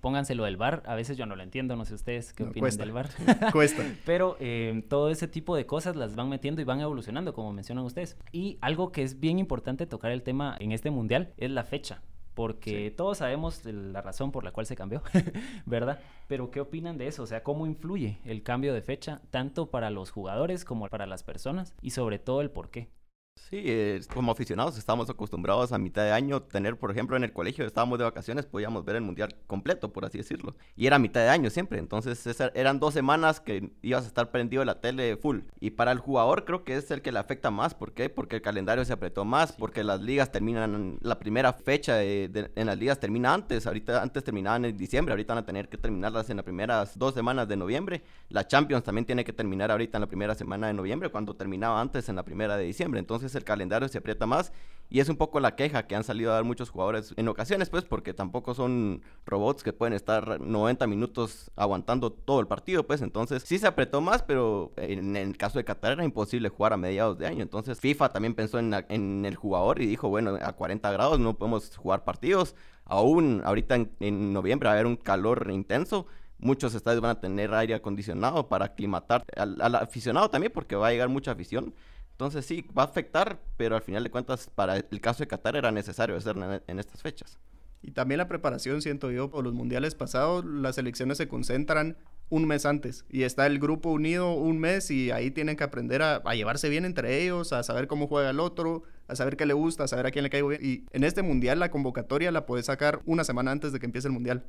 Pónganselo 0.00 0.44
del 0.44 0.56
bar, 0.56 0.82
a 0.86 0.94
veces 0.94 1.16
yo 1.16 1.26
no 1.26 1.34
lo 1.34 1.42
entiendo, 1.42 1.74
no 1.74 1.84
sé 1.84 1.94
ustedes 1.94 2.32
qué 2.32 2.44
opinan 2.44 2.76
del 2.76 2.92
bar. 2.92 3.10
cuesta. 3.52 3.82
Pero 4.06 4.36
eh, 4.38 4.84
todo 4.88 5.10
ese 5.10 5.26
tipo 5.26 5.56
de 5.56 5.66
cosas 5.66 5.96
las 5.96 6.14
van 6.14 6.28
metiendo 6.28 6.62
y 6.62 6.64
van 6.64 6.80
evolucionando, 6.80 7.34
como 7.34 7.52
mencionan 7.52 7.84
ustedes. 7.84 8.16
Y 8.30 8.58
algo 8.60 8.92
que 8.92 9.02
es 9.02 9.18
bien 9.18 9.38
importante 9.38 9.86
tocar 9.86 10.12
el 10.12 10.22
tema 10.22 10.56
en 10.60 10.72
este 10.72 10.90
mundial 10.90 11.34
es 11.36 11.50
la 11.50 11.64
fecha 11.64 12.02
porque 12.38 12.94
todos 12.96 13.18
sabemos 13.18 13.64
la 13.64 14.00
razón 14.00 14.30
por 14.30 14.44
la 14.44 14.52
cual 14.52 14.64
se 14.64 14.76
cambió, 14.76 15.02
¿verdad? 15.66 15.98
Pero 16.28 16.52
¿qué 16.52 16.60
opinan 16.60 16.96
de 16.96 17.08
eso? 17.08 17.24
O 17.24 17.26
sea, 17.26 17.42
¿cómo 17.42 17.66
influye 17.66 18.20
el 18.24 18.44
cambio 18.44 18.72
de 18.72 18.80
fecha 18.80 19.20
tanto 19.30 19.70
para 19.70 19.90
los 19.90 20.12
jugadores 20.12 20.64
como 20.64 20.86
para 20.86 21.06
las 21.06 21.24
personas 21.24 21.74
y 21.82 21.90
sobre 21.90 22.20
todo 22.20 22.40
el 22.40 22.52
por 22.52 22.70
qué? 22.70 22.90
Sí, 23.38 23.62
eh, 23.64 24.00
como 24.12 24.32
aficionados 24.32 24.76
estamos 24.76 25.08
acostumbrados 25.08 25.72
a 25.72 25.78
mitad 25.78 26.02
de 26.02 26.12
año 26.12 26.42
tener, 26.42 26.76
por 26.76 26.90
ejemplo, 26.90 27.16
en 27.16 27.24
el 27.24 27.32
colegio 27.32 27.64
estábamos 27.64 27.98
de 27.98 28.04
vacaciones, 28.04 28.46
podíamos 28.46 28.84
ver 28.84 28.96
el 28.96 29.02
mundial 29.02 29.34
completo, 29.46 29.92
por 29.92 30.04
así 30.04 30.18
decirlo. 30.18 30.54
Y 30.76 30.86
era 30.86 30.98
mitad 30.98 31.20
de 31.20 31.28
año 31.28 31.48
siempre, 31.48 31.78
entonces 31.78 32.26
eran 32.54 32.78
dos 32.78 32.94
semanas 32.94 33.40
que 33.40 33.70
ibas 33.80 34.04
a 34.04 34.08
estar 34.08 34.30
prendido 34.30 34.60
de 34.60 34.66
la 34.66 34.80
tele 34.80 35.16
full. 35.16 35.40
Y 35.60 35.70
para 35.70 35.92
el 35.92 35.98
jugador 35.98 36.44
creo 36.44 36.64
que 36.64 36.76
es 36.76 36.90
el 36.90 37.00
que 37.00 37.12
le 37.12 37.18
afecta 37.18 37.50
más, 37.50 37.74
¿por 37.74 37.92
qué? 37.92 38.10
Porque 38.10 38.36
el 38.36 38.42
calendario 38.42 38.84
se 38.84 38.92
apretó 38.92 39.24
más, 39.24 39.52
porque 39.52 39.84
las 39.84 40.00
ligas 40.00 40.30
terminan, 40.30 40.98
la 41.00 41.18
primera 41.18 41.52
fecha 41.52 42.02
en 42.02 42.66
las 42.66 42.78
ligas 42.78 43.00
termina 43.00 43.32
antes, 43.32 43.66
ahorita 43.66 44.02
antes 44.02 44.24
terminaban 44.24 44.64
en 44.64 44.76
diciembre, 44.76 45.12
ahorita 45.12 45.34
van 45.34 45.44
a 45.44 45.46
tener 45.46 45.68
que 45.68 45.78
terminarlas 45.78 46.28
en 46.28 46.36
las 46.36 46.44
primeras 46.44 46.98
dos 46.98 47.14
semanas 47.14 47.48
de 47.48 47.56
noviembre. 47.56 48.02
La 48.28 48.46
Champions 48.46 48.84
también 48.84 49.06
tiene 49.06 49.24
que 49.24 49.32
terminar 49.32 49.70
ahorita 49.70 49.96
en 49.96 50.02
la 50.02 50.08
primera 50.08 50.34
semana 50.34 50.66
de 50.66 50.74
noviembre, 50.74 51.08
cuando 51.10 51.34
terminaba 51.34 51.80
antes 51.80 52.08
en 52.08 52.16
la 52.16 52.24
primera 52.24 52.56
de 52.56 52.64
diciembre. 52.64 53.00
Entonces 53.00 53.27
el 53.34 53.44
calendario 53.44 53.88
se 53.88 53.98
aprieta 53.98 54.26
más 54.26 54.52
y 54.90 55.00
es 55.00 55.08
un 55.08 55.16
poco 55.16 55.38
la 55.40 55.54
queja 55.54 55.86
que 55.86 55.94
han 55.96 56.04
salido 56.04 56.30
a 56.30 56.36
dar 56.36 56.44
muchos 56.44 56.70
jugadores 56.70 57.12
en 57.16 57.28
ocasiones, 57.28 57.68
pues, 57.68 57.84
porque 57.84 58.14
tampoco 58.14 58.54
son 58.54 59.02
robots 59.26 59.62
que 59.62 59.72
pueden 59.72 59.92
estar 59.92 60.40
90 60.40 60.86
minutos 60.86 61.50
aguantando 61.56 62.10
todo 62.10 62.40
el 62.40 62.46
partido, 62.46 62.86
pues, 62.86 63.02
entonces 63.02 63.42
sí 63.42 63.58
se 63.58 63.66
apretó 63.66 64.00
más, 64.00 64.22
pero 64.22 64.72
en 64.76 65.16
el 65.16 65.36
caso 65.36 65.58
de 65.58 65.64
Qatar 65.64 65.92
era 65.92 66.04
imposible 66.04 66.48
jugar 66.48 66.72
a 66.72 66.78
mediados 66.78 67.18
de 67.18 67.26
año, 67.26 67.42
entonces 67.42 67.80
FIFA 67.80 68.10
también 68.10 68.34
pensó 68.34 68.58
en, 68.58 68.74
en 68.88 69.24
el 69.26 69.36
jugador 69.36 69.82
y 69.82 69.86
dijo, 69.86 70.08
bueno, 70.08 70.38
a 70.40 70.52
40 70.52 70.90
grados 70.90 71.18
no 71.18 71.36
podemos 71.36 71.76
jugar 71.76 72.04
partidos, 72.04 72.54
aún 72.86 73.42
ahorita 73.44 73.76
en, 74.00 74.32
noviembre 74.32 74.68
va 74.68 74.72
a 74.72 74.74
haber 74.74 74.86
un 74.86 74.96
calor 74.96 75.50
intenso, 75.52 76.06
muchos 76.38 76.74
estadios 76.74 77.02
van 77.02 77.10
a 77.10 77.20
tener 77.20 77.52
aire 77.52 77.74
acondicionado 77.74 78.48
para 78.48 78.66
aclimatar 78.66 79.24
al, 79.36 79.60
al, 79.60 79.74
aficionado 79.74 80.30
también, 80.30 80.52
porque 80.52 80.76
va 80.76 80.88
a 80.88 80.90
llegar 80.92 81.08
mucha 81.08 81.32
afición. 81.32 81.74
Entonces 82.18 82.46
sí, 82.46 82.64
va 82.76 82.82
a 82.82 82.86
afectar, 82.86 83.38
pero 83.56 83.76
al 83.76 83.82
final 83.82 84.02
de 84.02 84.10
cuentas, 84.10 84.50
para 84.52 84.76
el 84.76 85.00
caso 85.00 85.22
de 85.22 85.28
Qatar 85.28 85.54
era 85.54 85.70
necesario 85.70 86.16
hacerlo 86.16 86.60
en, 86.66 86.78
estas 86.80 87.00
fechas. 87.00 87.38
Y 87.80 87.92
también 87.92 88.18
la 88.18 88.26
preparación, 88.26 88.82
siento 88.82 89.12
yo, 89.12 89.30
por 89.30 89.44
los 89.44 89.54
mundiales 89.54 89.94
pasados, 89.94 90.44
las 90.44 90.78
elecciones 90.78 91.16
se 91.18 91.28
concentran 91.28 91.96
un 92.28 92.44
mes 92.48 92.66
antes 92.66 93.04
y 93.08 93.22
está 93.22 93.46
el 93.46 93.60
grupo 93.60 93.90
unido 93.90 94.32
un 94.32 94.58
mes 94.58 94.90
y 94.90 95.12
ahí 95.12 95.30
tienen 95.30 95.54
que 95.54 95.62
aprender 95.62 96.02
a, 96.02 96.20
llevarse 96.34 96.68
bien 96.68 96.84
entre 96.84 97.22
ellos, 97.22 97.52
a 97.52 97.62
saber 97.62 97.86
cómo 97.86 98.08
juega 98.08 98.30
el 98.30 98.40
otro, 98.40 98.82
a 99.06 99.14
saber 99.14 99.36
qué 99.36 99.46
le 99.46 99.54
gusta, 99.54 99.84
a 99.84 99.88
saber 99.88 100.06
a 100.06 100.10
quién 100.10 100.24
le 100.24 100.30
cae 100.30 100.42
bien. 100.42 100.60
Y 100.60 100.86
en 100.90 101.04
este 101.04 101.22
mundial 101.22 101.60
la 101.60 101.70
convocatoria 101.70 102.32
la 102.32 102.46
puedes 102.46 102.66
sacar 102.66 103.00
una 103.06 103.22
semana 103.22 103.52
antes 103.52 103.72
de 103.72 103.78
que 103.78 103.86
empiece 103.86 104.08
el 104.08 104.12
mundial. 104.12 104.44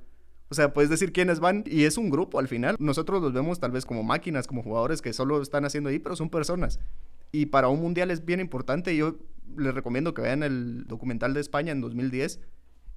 O 0.50 0.56
sea, 0.56 0.74
puedes 0.74 0.90
decir 0.90 1.14
quiénes 1.14 1.40
van 1.40 1.64
y 1.68 1.84
es 1.84 2.00
un 2.00 2.10
grupo 2.10 2.40
al 2.40 2.48
final. 2.48 2.78
Nosotros 2.80 3.22
los 3.22 3.32
vemos 3.32 3.60
tal 3.60 3.70
vez 3.70 3.86
como 3.86 4.02
máquinas, 4.02 4.48
como 4.48 4.64
jugadores 4.64 5.04
que 5.04 5.14
solo 5.14 5.40
están 5.40 5.66
haciendo 5.66 5.92
ahí, 5.92 6.00
pero 6.00 6.16
son 6.16 6.32
personas. 6.32 6.80
Y 7.32 7.48
para 7.48 7.68
un 7.68 7.82
mundial 7.82 8.12
es 8.12 8.26
bien 8.26 8.40
importante. 8.40 8.96
Yo 8.96 9.18
les 9.58 9.74
recomiendo 9.74 10.14
que 10.14 10.22
vean 10.22 10.44
el 10.44 10.86
documental 10.88 11.34
de 11.34 11.42
España 11.42 11.72
en 11.72 11.82
2010. 11.82 12.40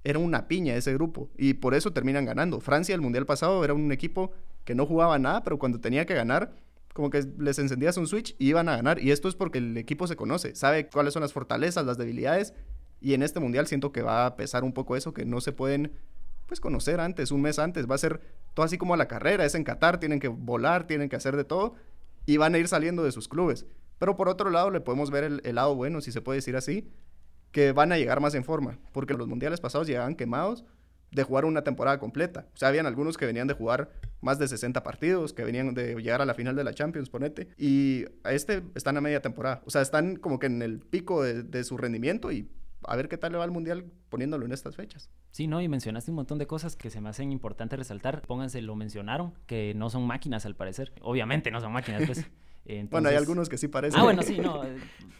Era 0.04 0.18
una 0.18 0.48
piña 0.48 0.74
ese 0.74 0.92
grupo 0.94 1.30
y 1.36 1.54
por 1.54 1.74
eso 1.74 1.92
terminan 1.92 2.24
ganando. 2.24 2.60
Francia, 2.60 2.94
el 2.94 3.00
mundial 3.00 3.26
pasado, 3.26 3.64
era 3.64 3.74
un 3.74 3.92
equipo 3.92 4.32
que 4.64 4.74
no 4.74 4.86
jugaba 4.86 5.18
nada, 5.18 5.42
pero 5.42 5.58
cuando 5.58 5.80
tenía 5.80 6.06
que 6.06 6.14
ganar, 6.14 6.52
como 6.92 7.10
que 7.10 7.24
les 7.38 7.58
encendías 7.58 7.96
un 7.96 8.06
switch 8.06 8.34
y 8.38 8.48
iban 8.48 8.68
a 8.68 8.76
ganar. 8.76 9.02
Y 9.02 9.10
esto 9.10 9.28
es 9.28 9.34
porque 9.34 9.58
el 9.58 9.76
equipo 9.76 10.06
se 10.06 10.16
conoce, 10.16 10.54
sabe 10.54 10.88
cuáles 10.88 11.14
son 11.14 11.22
las 11.22 11.32
fortalezas, 11.32 11.86
las 11.86 11.98
debilidades. 11.98 12.54
Y 13.00 13.14
en 13.14 13.22
este 13.22 13.40
mundial 13.40 13.66
siento 13.66 13.92
que 13.92 14.02
va 14.02 14.26
a 14.26 14.36
pesar 14.36 14.64
un 14.64 14.72
poco 14.72 14.96
eso, 14.96 15.12
que 15.12 15.24
no 15.24 15.40
se 15.40 15.52
pueden 15.52 15.92
pues 16.46 16.60
conocer 16.60 17.00
antes, 17.00 17.30
un 17.30 17.42
mes 17.42 17.58
antes. 17.58 17.88
Va 17.88 17.94
a 17.94 17.98
ser 17.98 18.20
todo 18.54 18.64
así 18.64 18.78
como 18.78 18.94
a 18.94 18.96
la 18.96 19.08
carrera, 19.08 19.44
es 19.44 19.54
en 19.54 19.64
Qatar, 19.64 19.98
tienen 19.98 20.20
que 20.20 20.28
volar, 20.28 20.86
tienen 20.86 21.08
que 21.08 21.16
hacer 21.16 21.36
de 21.36 21.44
todo 21.44 21.74
y 22.26 22.36
van 22.36 22.54
a 22.54 22.58
ir 22.58 22.68
saliendo 22.68 23.02
de 23.02 23.12
sus 23.12 23.28
clubes. 23.28 23.66
Pero 24.02 24.16
por 24.16 24.28
otro 24.28 24.50
lado, 24.50 24.72
le 24.72 24.80
podemos 24.80 25.12
ver 25.12 25.22
el, 25.44 25.54
lado 25.54 25.76
bueno, 25.76 26.00
si 26.00 26.10
se 26.10 26.20
puede 26.20 26.38
decir 26.38 26.56
así, 26.56 26.90
que 27.52 27.70
van 27.70 27.92
a 27.92 27.98
llegar 27.98 28.18
más 28.18 28.34
en 28.34 28.42
forma, 28.42 28.80
porque 28.90 29.14
los 29.14 29.28
mundiales 29.28 29.60
pasados 29.60 29.86
llegaban 29.86 30.16
quemados 30.16 30.64
de 31.12 31.22
jugar 31.22 31.44
una 31.44 31.62
temporada 31.62 32.00
completa. 32.00 32.48
O 32.52 32.56
sea, 32.56 32.66
habían 32.66 32.86
algunos 32.86 33.16
que 33.16 33.26
venían 33.26 33.46
de 33.46 33.54
jugar 33.54 33.92
más 34.20 34.40
de 34.40 34.48
60 34.48 34.82
partidos, 34.82 35.32
que 35.32 35.44
venían 35.44 35.72
de 35.74 35.94
llegar 36.02 36.20
a 36.20 36.24
la 36.24 36.34
final 36.34 36.56
de 36.56 36.64
la 36.64 36.74
Champions, 36.74 37.10
ponete. 37.10 37.50
Y 37.56 38.06
a 38.24 38.32
este 38.32 38.64
están 38.74 38.96
a 38.96 39.00
media 39.00 39.22
temporada. 39.22 39.62
O 39.66 39.70
sea, 39.70 39.82
están 39.82 40.16
como 40.16 40.40
que 40.40 40.46
en 40.46 40.62
el 40.62 40.80
pico 40.80 41.22
de, 41.22 41.44
de, 41.44 41.62
su 41.62 41.76
rendimiento 41.76 42.32
y 42.32 42.50
a 42.82 42.96
ver 42.96 43.08
qué 43.08 43.18
tal 43.18 43.30
le 43.30 43.38
va 43.38 43.44
al 43.44 43.52
Mundial 43.52 43.84
poniéndolo 44.08 44.44
en 44.44 44.50
estas 44.50 44.74
fechas. 44.74 45.10
Sí, 45.30 45.46
¿no? 45.46 45.60
Y 45.60 45.68
mencionaste 45.68 46.10
un 46.10 46.16
montón 46.16 46.38
de 46.38 46.48
cosas 46.48 46.74
que 46.74 46.90
se 46.90 47.00
me 47.00 47.08
hacen 47.08 47.30
importante 47.30 47.76
resaltar. 47.76 48.22
Pónganse, 48.22 48.62
lo 48.62 48.74
mencionaron, 48.74 49.32
que 49.46 49.74
no 49.76 49.90
son 49.90 50.08
máquinas 50.08 50.44
al 50.44 50.56
parecer. 50.56 50.92
Obviamente 51.02 51.52
no 51.52 51.60
son 51.60 51.70
máquinas, 51.70 52.02
pues. 52.04 52.26
bueno, 52.90 53.08
hay 53.08 53.16
algunos 53.16 53.48
que 53.48 53.58
sí 53.58 53.68
parecen. 53.68 54.00
Ah, 54.00 54.04
bueno, 54.04 54.22
sí, 54.22 54.38
no. 54.38 54.62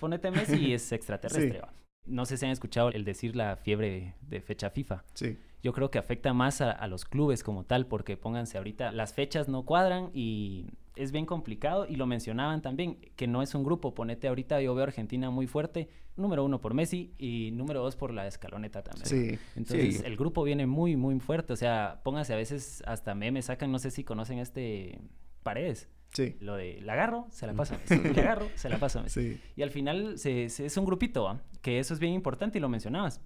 Ponete 0.00 0.30
Messi 0.30 0.56
y 0.56 0.72
es 0.74 0.92
extraterrestre. 0.92 1.60
No 2.04 2.26
sé 2.26 2.36
si 2.36 2.46
han 2.46 2.50
escuchado 2.50 2.90
el 2.90 3.04
decir 3.04 3.36
la 3.36 3.56
fiebre 3.56 4.14
de 4.22 4.40
fecha 4.40 4.70
FIFA. 4.70 5.04
Sí. 5.14 5.38
Yo 5.62 5.72
creo 5.72 5.92
que 5.92 5.98
afecta 5.98 6.32
más 6.32 6.60
a, 6.60 6.86
los 6.88 7.04
clubes 7.04 7.44
como 7.44 7.64
tal, 7.64 7.86
porque 7.86 8.16
pónganse 8.16 8.58
ahorita, 8.58 8.90
las 8.90 9.14
fechas 9.14 9.48
no 9.48 9.64
cuadran 9.64 10.10
y 10.12 10.66
es 10.96 11.12
bien 11.12 11.24
complicado. 11.24 11.86
Y 11.88 11.94
lo 11.94 12.06
mencionaban 12.06 12.62
también, 12.62 12.98
que 13.14 13.28
no 13.28 13.42
es 13.42 13.54
un 13.54 13.62
grupo. 13.62 13.94
Ponete 13.94 14.26
ahorita, 14.26 14.60
yo 14.60 14.74
veo 14.74 14.82
Argentina 14.82 15.30
muy 15.30 15.46
fuerte, 15.46 15.88
número 16.16 16.44
uno 16.44 16.60
por 16.60 16.74
Messi 16.74 17.14
y 17.16 17.50
número 17.52 17.80
dos 17.80 17.94
por 17.94 18.12
la 18.12 18.26
escaloneta 18.26 18.82
también. 18.82 19.06
Sí. 19.06 19.38
Entonces, 19.54 20.02
el 20.02 20.16
grupo 20.16 20.42
viene 20.42 20.66
muy, 20.66 20.96
muy 20.96 21.20
fuerte. 21.20 21.52
O 21.52 21.56
sea, 21.56 22.00
pónganse 22.02 22.32
a 22.32 22.36
veces 22.36 22.82
hasta 22.84 23.14
memes 23.14 23.44
sacan, 23.44 23.70
no 23.70 23.78
sé 23.78 23.92
si 23.92 24.02
conocen 24.02 24.38
este 24.40 24.98
Paredes. 25.44 25.88
Sí. 26.12 26.36
Lo 26.40 26.56
de 26.56 26.80
la 26.82 26.92
agarro, 26.92 27.26
se 27.30 27.46
la 27.46 27.54
paso 27.54 27.74
a 27.74 27.78
Messi. 27.90 28.14
La 28.14 28.22
agarro, 28.22 28.48
se 28.54 28.68
la 28.68 28.78
paso 28.78 28.98
a 28.98 29.02
Messi. 29.02 29.40
Y 29.56 29.62
al 29.62 29.70
final 29.70 30.18
se, 30.18 30.44
es 30.44 30.76
un 30.76 30.84
grupito, 30.84 31.40
que 31.60 31.78
eso 31.78 31.94
es 31.94 32.00
bien 32.00 32.12
importante 32.12 32.58
y 32.58 32.60
lo 32.60 32.68
mencionabas. 32.68 33.20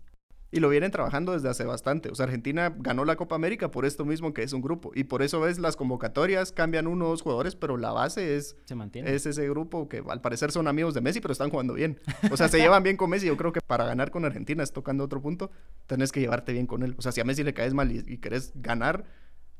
Y 0.52 0.61
lo 0.61 0.69
vienen 0.69 0.93
trabajando 0.93 1.33
desde 1.33 1.49
hace 1.49 1.64
bastante. 1.64 2.09
O 2.09 2.14
sea, 2.14 2.25
Argentina 2.25 2.73
ganó 2.78 3.05
la 3.05 3.16
Copa 3.16 3.35
América 3.35 3.73
por 3.73 3.85
esto 3.85 4.05
mismo 4.05 4.33
que 4.33 4.45
es 4.45 4.52
un 4.52 4.62
grupo. 4.62 4.93
Y 4.95 5.05
por 5.05 5.23
eso 5.23 5.40
ves 5.40 5.59
las 5.59 5.75
convocatorias, 5.75 6.52
cambian 6.52 6.87
uno 6.87 7.07
o 7.07 7.09
dos 7.09 7.23
jugadores, 7.23 7.57
pero 7.57 7.76
la 7.76 7.90
base 7.90 8.37
es, 8.37 8.57
se 8.64 8.76
mantiene. 8.76 9.12
es 9.12 9.26
ese 9.26 9.49
grupo 9.49 9.88
que 9.88 10.05
al 10.09 10.21
parecer 10.21 10.52
son 10.52 10.69
amigos 10.69 10.95
de 10.95 11.00
Messi, 11.00 11.21
pero 11.21 11.33
están 11.33 11.50
jugando 11.50 11.75
bien. 11.75 11.99
O 12.31 12.37
sea, 12.37 12.49
se 12.49 12.59
llevan 12.59 12.85
bien 12.85 12.97
con 12.97 13.11
Messi. 13.11 13.26
Yo 13.26 13.37
creo 13.37 13.52
que 13.52 13.61
para 13.61 13.85
ganar 13.87 14.12
con 14.12 14.25
Argentina, 14.25 14.62
es 14.62 14.73
tocando 14.73 15.02
otro 15.02 15.21
punto, 15.21 15.50
tenés 15.87 16.12
que 16.12 16.21
llevarte 16.21 16.52
bien 16.52 16.69
con 16.69 16.85
él. 16.85 16.95
O 16.97 17.02
sea, 17.02 17.11
si 17.11 17.21
a 17.21 17.25
Messi 17.25 17.43
le 17.43 17.52
caes 17.52 17.75
mal 17.75 17.90
y, 17.90 18.05
y 18.07 18.19
querés 18.19 18.52
ganar, 18.55 19.05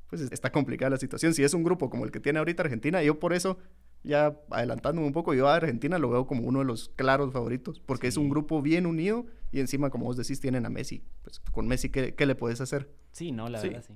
pues 0.09 0.23
está 0.23 0.51
complicada 0.53 0.91
la 0.91 0.97
situación. 0.97 1.35
Si 1.35 1.43
es 1.43 1.55
un 1.55 1.65
grupo 1.65 1.91
como 1.91 2.05
el 2.05 2.11
que 2.11 2.21
tiene 2.21 2.39
ahorita 2.39 2.63
Argentina, 2.63 3.03
yo 3.03 3.19
por 3.19 3.33
eso, 3.33 3.59
ya 4.03 4.39
adelantándome 4.51 5.07
un 5.07 5.13
poco, 5.13 5.35
yo 5.35 5.49
a 5.49 5.57
Argentina 5.57 5.99
lo 5.99 6.11
veo 6.11 6.27
como 6.27 6.47
uno 6.47 6.61
de 6.61 6.65
los 6.65 6.89
claros 6.91 7.33
favoritos, 7.33 7.81
porque 7.81 8.07
es 8.07 8.17
un 8.17 8.29
grupo 8.29 8.63
bien 8.63 8.87
unido 8.87 9.27
y 9.53 9.61
encima, 9.61 9.91
como 9.91 10.07
vos 10.07 10.17
decís, 10.17 10.41
tienen 10.41 10.67
a 10.67 10.71
Messi. 10.71 11.03
Pues 11.23 11.41
con 11.41 11.67
Messi, 11.67 11.91
¿qué, 11.91 12.15
qué 12.15 12.27
le 12.27 12.35
puedes 12.35 12.61
hacer? 12.61 12.91
Sí, 13.13 13.33
no, 13.33 13.49
la 13.49 13.61
verdad 13.61 13.85
sí. 13.87 13.95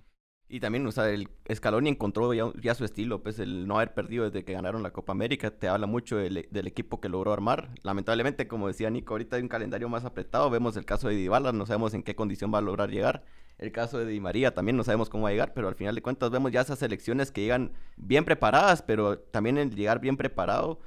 Y 0.52 0.58
también, 0.58 0.84
o 0.84 0.90
sea, 0.90 1.08
el 1.08 1.28
Scaloni 1.54 1.90
encontró 1.90 2.34
ya, 2.34 2.74
su 2.74 2.84
estilo, 2.84 3.22
pues 3.22 3.38
el 3.38 3.68
no 3.68 3.76
haber 3.76 3.94
perdido 3.94 4.24
desde 4.28 4.44
que 4.44 4.52
ganaron 4.52 4.82
la 4.82 4.90
Copa 4.90 5.12
América, 5.12 5.52
te 5.52 5.68
habla 5.68 5.86
mucho 5.86 6.16
del, 6.16 6.48
del, 6.50 6.66
equipo 6.66 7.00
que 7.00 7.08
logró 7.08 7.32
armar. 7.32 7.70
Lamentablemente, 7.84 8.48
como 8.48 8.66
decía 8.66 8.90
Nico, 8.90 9.14
ahorita 9.14 9.36
hay 9.36 9.42
un 9.42 9.48
calendario 9.48 9.88
más 9.88 10.04
apretado, 10.04 10.50
vemos 10.50 10.76
el 10.76 10.84
caso 10.84 11.06
de 11.06 11.14
Dybala, 11.14 11.52
no 11.52 11.66
sabemos 11.66 11.94
en 11.94 12.02
qué 12.02 12.16
condición 12.16 12.52
va 12.52 12.58
a 12.58 12.62
lograr 12.62 12.90
llegar. 12.90 13.22
El 13.60 13.72
caso 13.72 13.98
de 13.98 14.06
Di 14.06 14.20
María 14.20 14.54
también 14.54 14.74
no 14.74 14.84
sabemos 14.84 15.10
cómo 15.10 15.24
va 15.24 15.28
a 15.28 15.32
llegar, 15.32 15.52
pero 15.52 15.68
al 15.68 15.74
final 15.74 15.94
de 15.94 16.00
cuentas 16.00 16.30
vemos 16.30 16.50
ya 16.50 16.62
esas 16.62 16.78
selecciones 16.78 17.30
que 17.30 17.42
llegan 17.42 17.72
bien 17.98 18.24
preparadas, 18.24 18.80
pero 18.80 19.18
también 19.18 19.58
el 19.58 19.74
llegar 19.74 20.00
bien 20.00 20.16
preparado 20.16 20.80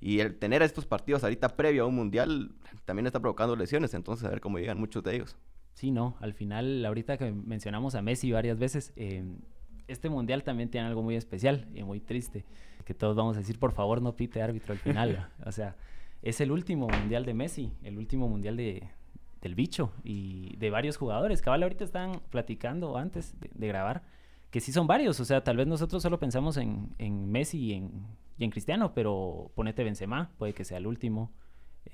y 0.00 0.20
el 0.20 0.38
tener 0.38 0.62
estos 0.62 0.86
partidos 0.86 1.22
ahorita 1.22 1.50
previo 1.50 1.84
a 1.84 1.86
un 1.86 1.94
mundial 1.94 2.54
también 2.86 3.06
está 3.06 3.20
provocando 3.20 3.54
lesiones, 3.56 3.92
entonces 3.92 4.24
a 4.24 4.30
ver 4.30 4.40
cómo 4.40 4.58
llegan 4.58 4.80
muchos 4.80 5.02
de 5.04 5.16
ellos. 5.16 5.36
Sí, 5.74 5.90
no, 5.90 6.16
al 6.18 6.32
final, 6.32 6.82
ahorita 6.86 7.18
que 7.18 7.30
mencionamos 7.30 7.94
a 7.94 8.00
Messi 8.00 8.32
varias 8.32 8.58
veces, 8.58 8.94
eh, 8.96 9.22
este 9.86 10.08
mundial 10.08 10.44
también 10.44 10.70
tiene 10.70 10.86
algo 10.86 11.02
muy 11.02 11.16
especial 11.16 11.68
y 11.74 11.82
muy 11.82 12.00
triste, 12.00 12.46
que 12.86 12.94
todos 12.94 13.14
vamos 13.16 13.36
a 13.36 13.40
decir, 13.40 13.58
por 13.58 13.72
favor, 13.72 14.00
no 14.00 14.16
pite 14.16 14.40
árbitro 14.40 14.72
al 14.72 14.78
final. 14.78 15.28
o 15.44 15.52
sea, 15.52 15.76
es 16.22 16.40
el 16.40 16.52
último 16.52 16.88
mundial 16.88 17.26
de 17.26 17.34
Messi, 17.34 17.74
el 17.82 17.98
último 17.98 18.30
mundial 18.30 18.56
de, 18.56 18.88
del 19.44 19.54
bicho 19.54 19.92
y 20.02 20.56
de 20.56 20.70
varios 20.70 20.96
jugadores. 20.96 21.42
Cabal, 21.42 21.62
ahorita 21.62 21.84
están 21.84 22.20
platicando 22.30 22.96
antes 22.96 23.34
de, 23.38 23.68
grabar, 23.68 24.02
que 24.50 24.60
sí 24.60 24.72
son 24.72 24.86
varios. 24.86 25.20
O 25.20 25.24
sea, 25.24 25.44
tal 25.44 25.58
vez 25.58 25.66
nosotros 25.66 26.02
solo 26.02 26.18
pensamos 26.18 26.56
en, 26.56 26.88
en 26.98 27.30
Messi 27.30 27.58
y 27.58 27.72
en, 27.74 27.90
y 28.38 28.44
en 28.44 28.50
Cristiano, 28.50 28.92
pero 28.94 29.52
ponete 29.54 29.84
Benzema, 29.84 30.30
puede 30.38 30.54
que 30.54 30.64
sea 30.64 30.78
el 30.78 30.86
último. 30.86 31.30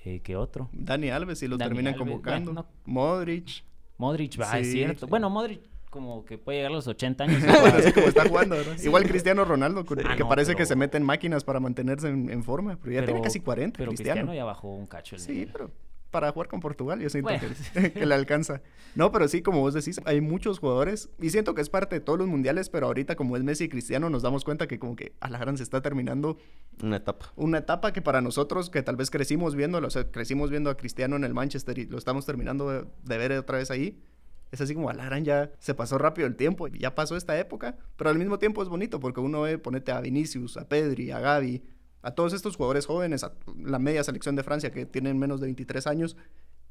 Eh, 0.05 0.21
que 0.21 0.37
otro. 0.37 0.71
Dani 0.73 1.11
Alves, 1.11 1.41
si 1.41 1.49
lo 1.49 1.59
terminan 1.59 1.95
convocando. 1.95 2.65
Modric. 2.85 3.65
Modric, 3.99 4.41
va, 4.41 4.57
es 4.61 4.71
cierto. 4.71 5.09
Bueno, 5.09 5.29
Modric 5.29 5.61
como 5.91 6.25
que 6.25 6.39
puede 6.39 6.59
llegar 6.59 6.71
a 6.71 6.75
los 6.77 6.87
80 6.87 7.25
años. 7.25 7.43
así 7.75 7.93
como 7.93 8.07
está 8.07 8.29
jugando, 8.29 8.55
Igual 8.85 9.09
Cristiano 9.09 9.45
Ronaldo, 9.45 9.85
ah, 10.05 10.15
que 10.17 10.25
parece 10.25 10.55
que 10.55 10.65
se 10.65 10.77
mete 10.77 10.97
en 10.97 11.03
máquinas 11.03 11.43
para 11.43 11.59
mantenerse 11.59 12.09
en, 12.09 12.45
forma, 12.45 12.79
pero 12.81 12.93
ya 12.93 13.05
tiene 13.05 13.21
casi 13.21 13.41
40. 13.41 13.77
Pero 13.77 13.91
Cristiano. 13.91 14.33
ya 14.33 14.45
bajó 14.45 14.69
un 14.69 14.87
cacho. 14.87 15.19
sí, 15.19 15.49
pero 15.53 15.73
para 16.11 16.33
jugar 16.33 16.49
con 16.49 16.61
Portugal, 16.61 17.01
yo 17.01 17.09
siento 17.09 17.31
que, 17.73 18.07
le 18.07 18.15
alcanza. 18.15 18.63
No, 18.95 19.13
pero 19.13 19.29
sí, 19.29 19.43
como 19.43 19.61
vos 19.61 19.75
decís, 19.75 20.01
hay 20.05 20.21
muchos 20.21 20.59
jugadores 20.59 21.11
y 21.21 21.31
siento 21.31 21.55
que 21.55 21.61
es 21.61 21.71
parte 21.71 21.97
de 21.97 22.01
todos 22.01 22.19
los 22.19 22.29
mundiales, 22.29 22.69
pero 22.69 22.87
ahorita 22.87 23.17
como 23.17 23.37
es 23.37 23.45
Messi 23.45 23.65
y 23.65 23.69
Cristiano 23.69 24.11
nos 24.11 24.23
damos 24.23 24.45
cuenta 24.45 24.67
que 24.67 24.79
como 24.79 24.97
que 24.97 25.15
a 25.21 25.31
la 25.31 25.39
gran 25.39 25.57
se 25.57 25.63
está 25.63 25.81
terminando 25.81 26.37
una 26.83 26.97
etapa. 26.97 27.33
Una 27.37 27.59
etapa 27.59 27.93
que 27.93 28.03
para 28.03 28.21
nosotros 28.21 28.71
que 28.71 28.83
tal 28.83 28.97
vez 28.97 29.11
crecimos 29.11 29.55
viendo, 29.55 29.79
o 29.79 29.91
sea, 29.91 30.11
crecimos 30.11 30.51
viendo 30.51 30.71
a 30.71 30.77
Cristiano 30.77 31.17
en 31.17 31.25
el 31.25 31.35
Manchester 31.35 31.79
y 31.79 31.87
lo 31.87 31.99
estamos 31.99 32.27
terminando 32.27 32.71
de, 32.71 32.85
de 33.03 33.19
ver 33.19 33.33
otra 33.33 33.59
vez 33.59 33.71
ahí. 33.71 34.03
Es 34.51 34.61
así 34.61 34.75
como 34.75 34.91
a 34.91 34.95
la 34.95 35.05
gran 35.05 35.25
ya 35.25 35.53
se 35.61 35.75
pasó 35.75 35.97
rápido 35.97 36.27
el 36.27 36.35
tiempo, 36.35 36.67
ya 36.67 36.97
pasó 36.97 37.17
esta 37.17 37.39
época, 37.39 37.77
pero 37.97 38.11
al 38.11 38.19
mismo 38.19 38.41
tiempo 38.41 38.63
es 38.63 38.69
bonito 38.69 38.99
porque 38.99 39.21
uno 39.21 39.43
ve, 39.43 39.59
ponete 39.59 39.93
a 39.93 40.01
Vinicius, 40.01 40.57
a 40.57 40.69
Pedri, 40.69 41.13
a 41.13 41.21
Gaby, 41.21 41.63
a 42.03 42.13
todos 42.13 42.33
estos 42.33 42.57
jugadores 42.57 42.87
jóvenes, 42.87 43.25
a 43.25 43.33
la 43.57 43.79
media 43.79 44.05
selección 44.05 44.37
de 44.37 44.43
Francia 44.43 44.71
que 44.71 44.87
tienen 44.87 45.19
menos 45.19 45.41
de 45.41 45.47
23 45.47 45.87
años, 45.87 46.17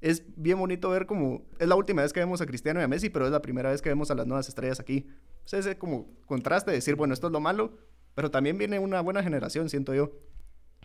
es 0.01 0.23
bien 0.35 0.57
bonito 0.57 0.89
ver 0.89 1.05
como 1.05 1.43
es 1.59 1.67
la 1.67 1.75
última 1.75 2.01
vez 2.01 2.13
que 2.13 2.19
vemos 2.19 2.41
a 2.41 2.45
Cristiano 2.45 2.79
y 2.79 2.83
a 2.83 2.87
Messi, 2.87 3.09
pero 3.09 3.25
es 3.25 3.31
la 3.31 3.41
primera 3.41 3.69
vez 3.69 3.81
que 3.81 3.89
vemos 3.89 4.09
a 4.11 4.15
las 4.15 4.27
nuevas 4.27 4.47
estrellas 4.47 4.79
aquí. 4.79 5.07
O 5.45 5.47
sea, 5.47 5.59
es 5.59 5.75
como 5.75 6.07
contraste 6.25 6.71
de 6.71 6.77
decir, 6.77 6.95
bueno, 6.95 7.13
esto 7.13 7.27
es 7.27 7.33
lo 7.33 7.39
malo, 7.39 7.77
pero 8.15 8.31
también 8.31 8.57
viene 8.57 8.79
una 8.79 9.01
buena 9.01 9.23
generación, 9.23 9.69
siento 9.69 9.93
yo. 9.93 10.11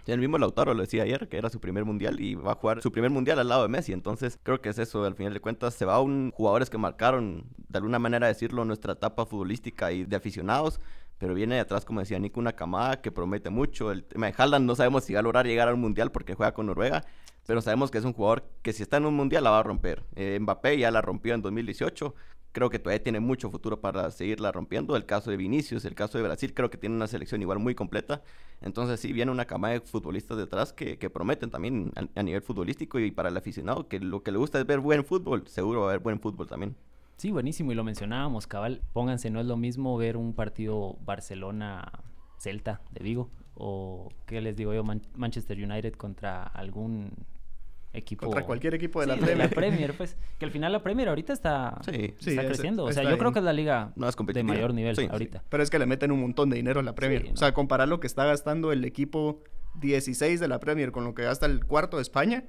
El 0.07 0.21
mismo 0.21 0.37
Lautaro 0.37 0.75
lo 0.75 0.83
decía 0.83 1.05
ayer, 1.05 1.29
que 1.29 1.39
era 1.39 1.49
su 1.49 1.61
primer 1.61 1.85
mundial 1.87 2.21
y 2.21 2.35
va 2.35 2.53
a 2.53 2.55
jugar 2.57 2.83
su 2.83 2.93
primer 2.93 3.11
mundial 3.11 3.39
al 3.39 3.49
lado 3.49 3.63
de 3.63 3.69
Messi. 3.69 3.93
Entonces, 3.93 4.39
creo 4.43 4.61
que 4.61 4.69
es 4.69 4.79
eso. 4.79 5.03
Al 5.05 5.15
final 5.15 5.33
de 5.33 5.41
cuentas, 5.41 5.73
se 5.75 5.87
va 5.87 5.95
a 5.95 6.01
un 6.01 6.31
jugadores 6.33 6.69
que 6.69 6.77
marcaron, 6.77 7.47
de 7.69 7.79
alguna 7.79 7.99
manera 7.99 8.27
decirlo, 8.27 8.67
nuestra 8.67 8.93
etapa 8.93 9.25
futbolística 9.25 9.93
y 9.93 10.05
de 10.05 10.17
aficionados 10.17 10.79
pero 11.25 11.33
viene 11.33 11.59
atrás, 11.59 11.87
como 11.87 12.00
decía 12.00 12.19
Nico, 12.19 12.38
una 12.38 12.52
camada 12.52 13.00
que 13.00 13.11
promete 13.11 13.49
mucho. 13.49 13.90
El 13.90 14.04
tema 14.04 14.26
de 14.26 14.35
Haaland 14.37 14.66
no 14.66 14.76
sabemos 14.76 15.04
si 15.04 15.14
va 15.14 15.21
a 15.21 15.23
lograr 15.23 15.47
llegar 15.47 15.69
al 15.69 15.78
Mundial 15.78 16.12
porque 16.12 16.35
juega 16.35 16.52
con 16.52 16.66
Noruega, 16.66 17.02
pero 17.47 17.62
sabemos 17.62 17.90
que 17.90 17.97
es 17.97 18.04
un 18.04 18.12
jugador 18.12 18.45
que 18.61 18.75
si 18.75 18.83
está 18.83 18.99
en 18.99 19.07
un 19.07 19.14
Mundial 19.14 19.43
la 19.43 19.49
va 19.49 19.61
a 19.61 19.62
romper. 19.62 20.04
Eh, 20.16 20.37
Mbappé 20.38 20.76
ya 20.76 20.90
la 20.90 21.00
rompió 21.00 21.33
en 21.33 21.40
2018, 21.40 22.14
creo 22.52 22.69
que 22.69 22.78
todavía 22.78 23.02
tiene 23.02 23.21
mucho 23.21 23.50
futuro 23.50 23.81
para 23.81 24.11
seguirla 24.11 24.52
rompiendo. 24.52 24.97
El 24.97 25.07
caso 25.07 25.31
de 25.31 25.38
Vinicius, 25.38 25.87
el 25.87 25.95
caso 25.95 26.19
de 26.19 26.25
Brasil, 26.25 26.52
creo 26.52 26.69
que 26.69 26.76
tiene 26.76 26.95
una 26.95 27.07
selección 27.07 27.40
igual 27.40 27.59
muy 27.59 27.75
completa. 27.75 28.21
Entonces 28.61 29.00
sí, 29.00 29.14
viene 29.14 29.33
una 29.33 29.47
camada 29.47 29.73
de 29.73 29.81
futbolistas 29.81 30.37
detrás 30.37 30.75
que, 30.75 30.99
que 30.99 31.09
prometen 31.09 31.49
también 31.49 31.90
a, 31.97 32.21
a, 32.21 32.23
nivel 32.23 32.43
futbolístico 32.43 32.99
y 33.00 33.12
para 33.12 33.31
el 33.31 33.37
aficionado, 33.38 33.88
que 33.88 33.99
lo 33.99 34.23
que 34.23 34.31
le 34.31 34.37
gusta 34.37 34.61
es 34.61 34.66
ver 34.66 34.81
buen 34.81 35.07
fútbol, 35.07 35.49
seguro 35.49 35.81
va 35.81 35.87
a 35.87 35.88
haber 35.93 36.00
buen 36.00 36.21
fútbol 36.21 36.47
también. 36.49 36.76
Sí, 37.16 37.30
buenísimo, 37.30 37.73
y 37.73 37.75
lo 37.75 37.85
mencionábamos, 37.85 38.47
cabal. 38.47 38.83
Pónganse, 38.92 39.30
no 39.30 39.40
es 39.40 39.47
lo 39.47 39.56
mismo 39.56 39.97
ver 39.97 40.16
un 40.16 40.35
partido 40.35 40.97
Barcelona-Celta 41.04 42.80
de 42.90 43.04
Vigo 43.04 43.30
o, 43.54 44.12
¿qué 44.26 44.40
les 44.40 44.56
digo 44.56 44.75
yo? 44.75 44.83
Manchester 45.14 45.59
United 45.59 45.94
contra 45.94 46.42
algún 46.42 47.12
equipo. 47.92 48.26
Contra 48.26 48.44
cualquier 48.44 48.75
equipo 48.75 49.00
de 49.00 49.06
sí, 49.06 49.11
la 49.12 49.16
Premier. 49.16 49.37
De 49.37 49.44
la 49.44 49.50
Premier, 49.50 49.97
pues. 49.97 50.16
Que 50.38 50.44
al 50.44 50.50
final 50.50 50.73
la 50.73 50.83
Premier 50.83 51.09
ahorita 51.09 51.33
está, 51.33 51.78
sí, 51.85 52.14
está 52.18 52.30
sí, 52.30 52.37
creciendo. 52.37 52.85
o 52.85 52.92
sea, 52.92 53.09
yo 53.09 53.16
creo 53.16 53.33
que 53.33 53.38
es 53.38 53.44
la 53.44 53.52
liga 53.52 53.92
de 53.94 54.42
mayor 54.42 54.75
nivel 54.75 54.97
ahorita. 55.11 55.44
Pero 55.49 55.62
es 55.62 55.71
que 55.71 55.78
le 55.78 55.87
meten 55.87 56.11
un 56.11 56.21
montón 56.21 56.50
de 56.50 56.56
dinero 56.56 56.80
a 56.80 56.83
la 56.83 56.94
Premier. 56.94 57.30
O 57.33 57.37
sea, 57.37 57.54
comparar 57.54 57.88
lo 57.88 58.00
que 58.00 58.06
está 58.06 58.25
gastando 58.25 58.73
el 58.73 58.85
equipo 58.85 59.42
16 59.80 60.40
de 60.40 60.49
la 60.49 60.59
Premier 60.61 60.92
con 60.92 61.04
lo 61.04 61.14
que 61.14 61.23
gasta 61.23 61.47
el 61.47 61.64
cuarto 61.64 61.97
de 61.99 62.02
España 62.02 62.44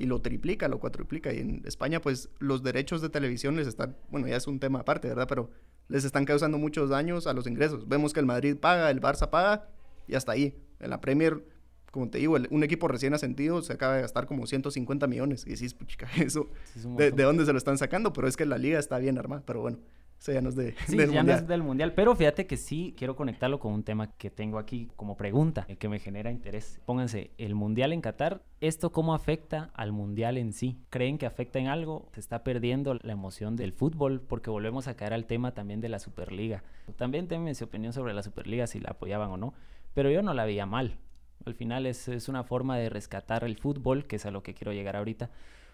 y 0.00 0.06
lo 0.06 0.22
triplica, 0.22 0.66
lo 0.66 0.80
cuatriplica. 0.80 1.32
Y 1.32 1.40
en 1.40 1.62
España, 1.66 2.00
pues 2.00 2.30
los 2.38 2.62
derechos 2.62 3.02
de 3.02 3.10
televisión 3.10 3.54
les 3.56 3.66
están, 3.66 3.96
bueno, 4.10 4.26
ya 4.26 4.36
es 4.36 4.46
un 4.46 4.58
tema 4.58 4.80
aparte, 4.80 5.08
¿verdad? 5.08 5.26
Pero 5.28 5.50
les 5.88 6.04
están 6.04 6.24
causando 6.24 6.56
muchos 6.56 6.88
daños 6.88 7.26
a 7.26 7.34
los 7.34 7.46
ingresos. 7.46 7.86
Vemos 7.86 8.14
que 8.14 8.20
el 8.20 8.26
Madrid 8.26 8.56
paga, 8.56 8.90
el 8.90 9.02
Barça 9.02 9.28
paga 9.28 9.68
y 10.08 10.14
hasta 10.14 10.32
ahí. 10.32 10.58
En 10.78 10.88
la 10.88 11.02
Premier, 11.02 11.44
como 11.90 12.08
te 12.08 12.16
digo, 12.16 12.38
un 12.48 12.64
equipo 12.64 12.88
recién 12.88 13.12
ascendido 13.12 13.60
se 13.60 13.74
acaba 13.74 13.96
de 13.96 14.00
gastar 14.00 14.24
como 14.24 14.46
150 14.46 15.06
millones. 15.06 15.46
Y 15.46 15.50
decís, 15.50 15.74
puchica, 15.74 16.08
eso, 16.16 16.48
de, 16.96 17.10
¿de 17.10 17.22
dónde 17.22 17.44
se 17.44 17.52
lo 17.52 17.58
están 17.58 17.76
sacando? 17.76 18.14
Pero 18.14 18.26
es 18.26 18.38
que 18.38 18.46
la 18.46 18.56
liga 18.56 18.78
está 18.78 18.96
bien 18.96 19.18
armada, 19.18 19.42
pero 19.44 19.60
bueno. 19.60 19.80
Eso 20.20 20.32
ya 20.32 20.42
no 20.42 20.50
es 20.50 20.56
de, 20.56 20.74
sí, 20.86 20.96
del 20.98 21.10
ya 21.12 21.20
mundial. 21.22 21.26
no 21.26 21.32
es 21.32 21.48
del 21.48 21.62
mundial. 21.62 21.94
Pero 21.94 22.14
fíjate 22.14 22.46
que 22.46 22.58
sí 22.58 22.94
quiero 22.96 23.16
conectarlo 23.16 23.58
con 23.58 23.72
un 23.72 23.82
tema 23.82 24.12
que 24.18 24.30
tengo 24.30 24.58
aquí 24.58 24.88
como 24.96 25.16
pregunta, 25.16 25.64
el 25.68 25.78
que 25.78 25.88
me 25.88 25.98
genera 25.98 26.30
interés. 26.30 26.78
Pónganse, 26.84 27.30
el 27.38 27.54
mundial 27.54 27.94
en 27.94 28.02
Qatar, 28.02 28.42
¿esto 28.60 28.92
cómo 28.92 29.14
afecta 29.14 29.70
al 29.72 29.92
mundial 29.92 30.36
en 30.36 30.52
sí? 30.52 30.78
¿Creen 30.90 31.16
que 31.16 31.24
afecta 31.24 31.58
en 31.58 31.68
algo? 31.68 32.10
¿Se 32.12 32.20
está 32.20 32.44
perdiendo 32.44 32.94
la 33.00 33.12
emoción 33.12 33.56
del 33.56 33.72
fútbol? 33.72 34.20
Porque 34.20 34.50
volvemos 34.50 34.88
a 34.88 34.94
caer 34.94 35.14
al 35.14 35.24
tema 35.24 35.54
también 35.54 35.80
de 35.80 35.88
la 35.88 35.98
Superliga. 35.98 36.64
También 36.96 37.26
denme 37.26 37.54
su 37.54 37.64
opinión 37.64 37.94
sobre 37.94 38.12
la 38.12 38.22
Superliga, 38.22 38.66
si 38.66 38.78
la 38.78 38.90
apoyaban 38.90 39.30
o 39.30 39.38
no. 39.38 39.54
Pero 39.94 40.10
yo 40.10 40.20
no 40.22 40.34
la 40.34 40.44
veía 40.44 40.66
mal. 40.66 40.98
Al 41.46 41.54
final 41.54 41.86
es, 41.86 42.08
es 42.08 42.28
una 42.28 42.44
forma 42.44 42.76
de 42.76 42.90
rescatar 42.90 43.42
el 43.44 43.56
fútbol, 43.56 44.06
que 44.06 44.16
es 44.16 44.26
a 44.26 44.30
lo 44.30 44.42
que 44.42 44.52
quiero 44.52 44.74
llegar 44.74 44.96
ahorita. 44.96 45.30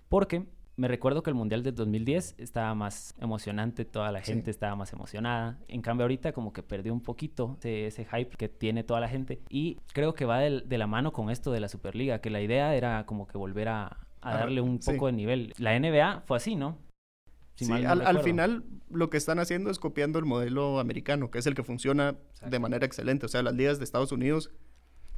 Porque 0.09 0.47
me 0.77 0.89
recuerdo 0.89 1.23
que 1.23 1.31
el 1.31 1.35
Mundial 1.35 1.63
del 1.63 1.75
2010 1.75 2.35
estaba 2.39 2.75
más 2.75 3.15
emocionante, 3.19 3.87
toda 3.87 4.13
la 4.13 4.21
gente 4.21 4.45
sí. 4.47 4.51
estaba 4.51 4.77
más 4.77 4.93
emocionada. 4.93 5.59
En 5.69 5.81
cambio 5.81 6.05
ahorita 6.05 6.33
como 6.33 6.53
que 6.53 6.63
perdió 6.63 6.93
un 6.93 7.01
poquito 7.01 7.57
ese, 7.59 7.87
ese 7.87 8.05
hype 8.05 8.37
que 8.37 8.49
tiene 8.51 8.85
toda 8.85 9.01
la 9.01 9.09
gente. 9.09 9.41
Y 9.49 9.79
creo 9.95 10.15
que 10.15 10.27
va 10.27 10.39
de, 10.41 10.61
de, 10.61 10.79
la 10.79 10.87
mano 10.87 11.13
con 11.13 11.31
esto 11.31 11.51
de 11.51 11.61
la 11.61 11.69
Superliga, 11.69 12.21
que 12.21 12.29
la 12.29 12.43
idea 12.43 12.75
era 12.75 13.07
como 13.07 13.27
que 13.27 13.39
volver 13.39 13.69
a, 13.69 13.87
a 13.87 13.99
ah, 14.21 14.37
darle 14.39 14.61
un 14.61 14.83
sí. 14.83 14.93
poco 14.93 15.07
de 15.07 15.13
nivel. 15.13 15.55
La 15.57 15.79
NBA 15.79 16.25
fue 16.27 16.37
así, 16.37 16.57
¿no? 16.57 16.79
Si 17.55 17.65
sí, 17.65 17.71
no 17.71 17.77
al, 17.91 18.07
al, 18.07 18.23
final 18.23 18.65
lo 18.91 19.09
que 19.09 19.17
están 19.17 19.39
haciendo 19.39 19.71
es 19.71 19.79
copiando 19.79 20.19
el 20.19 20.27
modelo 20.27 20.79
americano, 20.79 21.31
que 21.31 21.39
es 21.39 21.47
el 21.47 21.55
que 21.55 21.63
funciona 21.63 22.11
Exacto. 22.11 22.51
de 22.51 22.59
manera 22.59 22.85
excelente. 22.85 23.25
O 23.25 23.29
sea, 23.31 23.43
las 23.43 23.55
ligas 23.55 23.79
de 23.79 23.85
Estados 23.85 24.13
Unidos, 24.13 24.51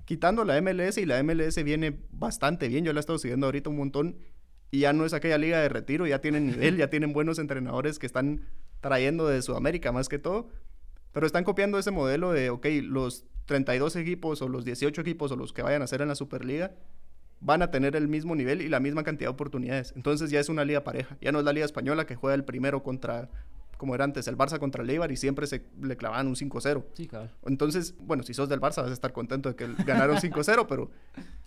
quitando 0.04 0.44
la 0.44 0.60
MLS, 0.62 0.98
y 0.98 1.04
la 1.04 1.20
MLS 1.24 1.62
viene 1.64 1.98
bastante 2.12 2.68
bien, 2.68 2.84
yo 2.84 2.92
la 2.92 3.00
he 3.00 3.02
estado 3.02 3.18
siguiendo 3.18 3.46
ahorita 3.46 3.70
un 3.70 3.76
montón, 3.76 4.18
y 4.70 4.80
ya 4.80 4.92
no 4.92 5.04
es 5.04 5.12
aquella 5.14 5.38
liga 5.38 5.60
de 5.60 5.68
retiro, 5.68 6.06
ya 6.06 6.20
tienen 6.20 6.46
nivel, 6.50 6.76
ya 6.76 6.90
tienen 6.90 7.12
buenos 7.12 7.38
entrenadores 7.38 7.98
que 7.98 8.06
están 8.06 8.42
trayendo 8.80 9.26
de 9.26 9.42
Sudamérica 9.42 9.92
más 9.92 10.08
que 10.08 10.18
todo, 10.18 10.48
pero 11.12 11.26
están 11.26 11.44
copiando 11.44 11.78
ese 11.78 11.90
modelo 11.90 12.32
de, 12.32 12.50
ok, 12.50 12.66
los 12.82 13.24
32 13.46 13.96
equipos 13.96 14.42
o 14.42 14.48
los 14.48 14.64
18 14.64 15.00
equipos 15.00 15.32
o 15.32 15.36
los 15.36 15.52
que 15.52 15.62
vayan 15.62 15.82
a 15.82 15.86
ser 15.86 16.02
en 16.02 16.08
la 16.08 16.14
Superliga 16.14 16.72
van 17.40 17.62
a 17.62 17.70
tener 17.70 17.96
el 17.96 18.08
mismo 18.08 18.34
nivel 18.34 18.62
y 18.62 18.68
la 18.68 18.80
misma 18.80 19.04
cantidad 19.04 19.28
de 19.28 19.34
oportunidades. 19.34 19.92
Entonces 19.96 20.30
ya 20.30 20.40
es 20.40 20.48
una 20.48 20.64
liga 20.64 20.84
pareja, 20.84 21.16
ya 21.20 21.32
no 21.32 21.38
es 21.38 21.44
la 21.44 21.52
liga 21.52 21.66
española 21.66 22.06
que 22.06 22.16
juega 22.16 22.34
el 22.34 22.44
primero 22.44 22.82
contra, 22.82 23.30
como 23.78 23.94
era 23.94 24.04
antes, 24.04 24.28
el 24.28 24.36
Barça 24.36 24.58
contra 24.58 24.82
el 24.82 24.90
Eibar 24.90 25.10
y 25.10 25.16
siempre 25.16 25.46
se 25.46 25.64
le 25.80 25.96
clavaban 25.96 26.26
un 26.26 26.34
5-0. 26.34 26.84
Sí, 26.94 27.06
claro. 27.06 27.30
Entonces, 27.46 27.94
bueno, 27.98 28.24
si 28.24 28.34
sos 28.34 28.48
del 28.48 28.60
Barça 28.60 28.82
vas 28.82 28.90
a 28.90 28.92
estar 28.92 29.12
contento 29.12 29.48
de 29.48 29.56
que 29.56 29.66
ganaron 29.84 30.16
5-0, 30.18 30.66
pero 30.68 30.90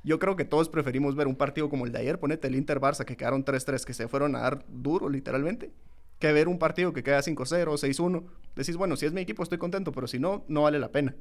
yo 0.04 0.18
creo 0.18 0.36
que 0.36 0.46
todos 0.46 0.70
preferimos 0.70 1.16
ver 1.16 1.28
un 1.28 1.36
partido 1.36 1.70
como 1.70 1.86
el 1.86 1.92
de 1.92 2.00
ayer, 2.00 2.20
ponete 2.20 2.48
el 2.48 2.56
Inter-Barça 2.56 3.06
que 3.06 3.18
quedaron 3.18 3.46
3-3, 3.46 3.84
que 3.84 3.94
se 3.94 4.08
fueron 4.08 4.36
a 4.36 4.40
dar 4.40 4.66
duro 4.70 5.10
literalmente, 5.10 5.72
que 6.20 6.32
ver 6.32 6.48
un 6.48 6.58
partido 6.58 6.94
que 6.94 7.04
queda 7.04 7.20
5-0, 7.20 7.66
6-1. 7.66 8.24
Decís, 8.56 8.78
bueno, 8.78 8.96
si 8.96 9.06
es 9.06 9.12
mi 9.14 9.22
equipo 9.22 9.44
estoy 9.44 9.58
contento, 9.58 9.92
pero 9.92 10.08
si 10.08 10.18
no, 10.18 10.44
no 10.48 10.64
vale 10.64 10.80
la 10.80 10.92
pena. 10.92 11.16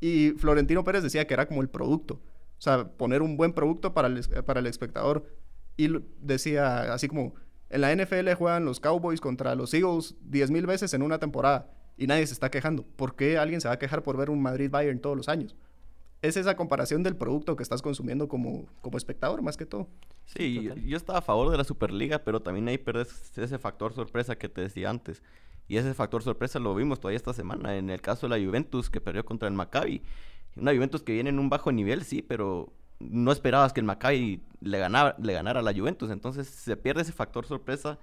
Y 0.00 0.30
Florentino 0.32 0.82
Pérez 0.82 1.02
decía 1.02 1.26
que 1.26 1.34
era 1.34 1.46
como 1.46 1.62
el 1.62 1.68
producto, 1.68 2.14
o 2.14 2.60
sea, 2.60 2.88
poner 2.88 3.22
un 3.22 3.36
buen 3.36 3.52
producto 3.52 3.94
para 3.94 4.08
el, 4.08 4.20
para 4.44 4.60
el 4.60 4.66
espectador. 4.66 5.26
Y 5.76 5.88
decía 6.20 6.92
así 6.92 7.06
como, 7.06 7.34
en 7.70 7.80
la 7.80 7.94
NFL 7.94 8.32
juegan 8.36 8.64
los 8.64 8.80
Cowboys 8.80 9.20
contra 9.20 9.54
los 9.54 9.72
Eagles 9.72 10.16
10.000 10.28 10.66
veces 10.66 10.92
en 10.92 11.02
una 11.02 11.18
temporada 11.18 11.70
y 11.96 12.06
nadie 12.06 12.26
se 12.26 12.34
está 12.34 12.50
quejando. 12.50 12.82
¿Por 12.82 13.14
qué 13.14 13.38
alguien 13.38 13.60
se 13.60 13.68
va 13.68 13.74
a 13.74 13.78
quejar 13.78 14.02
por 14.02 14.16
ver 14.16 14.28
un 14.30 14.42
Madrid-Bayern 14.42 15.00
todos 15.00 15.16
los 15.16 15.28
años? 15.28 15.54
Es 16.22 16.36
esa 16.36 16.56
comparación 16.56 17.02
del 17.02 17.16
producto 17.16 17.56
que 17.56 17.62
estás 17.62 17.80
consumiendo 17.80 18.28
como, 18.28 18.66
como 18.82 18.98
espectador, 18.98 19.40
más 19.40 19.56
que 19.56 19.66
todo. 19.66 19.88
Sí, 20.26 20.70
sí 20.74 20.88
yo 20.88 20.96
estaba 20.96 21.20
a 21.20 21.22
favor 21.22 21.50
de 21.50 21.56
la 21.56 21.64
Superliga, 21.64 22.18
pero 22.18 22.40
también 22.40 22.68
ahí 22.68 22.76
perdes 22.76 23.36
ese 23.38 23.58
factor 23.58 23.94
sorpresa 23.94 24.36
que 24.36 24.48
te 24.48 24.62
decía 24.62 24.90
antes. 24.90 25.22
Y 25.68 25.76
ese 25.76 25.94
factor 25.94 26.22
sorpresa 26.22 26.58
lo 26.58 26.74
vimos 26.74 26.98
todavía 26.98 27.16
esta 27.16 27.32
semana 27.32 27.76
en 27.76 27.90
el 27.90 28.00
caso 28.00 28.28
de 28.28 28.36
la 28.36 28.44
Juventus 28.44 28.90
que 28.90 29.00
perdió 29.00 29.24
contra 29.24 29.48
el 29.48 29.54
Maccabi. 29.54 30.02
Una 30.56 30.74
Juventus 30.74 31.02
que 31.02 31.12
viene 31.12 31.30
en 31.30 31.38
un 31.38 31.48
bajo 31.48 31.70
nivel, 31.70 32.02
sí, 32.02 32.22
pero 32.22 32.72
no 33.00 33.32
esperabas 33.32 33.72
que 33.72 33.80
el 33.80 33.86
Maccabi 33.86 34.40
le 34.60 34.78
ganara, 34.78 35.16
le 35.18 35.32
ganara 35.32 35.60
a 35.60 35.62
la 35.62 35.74
Juventus. 35.74 36.10
Entonces 36.10 36.46
se 36.46 36.76
pierde 36.76 37.02
ese 37.02 37.12
factor 37.12 37.46
sorpresa 37.46 37.98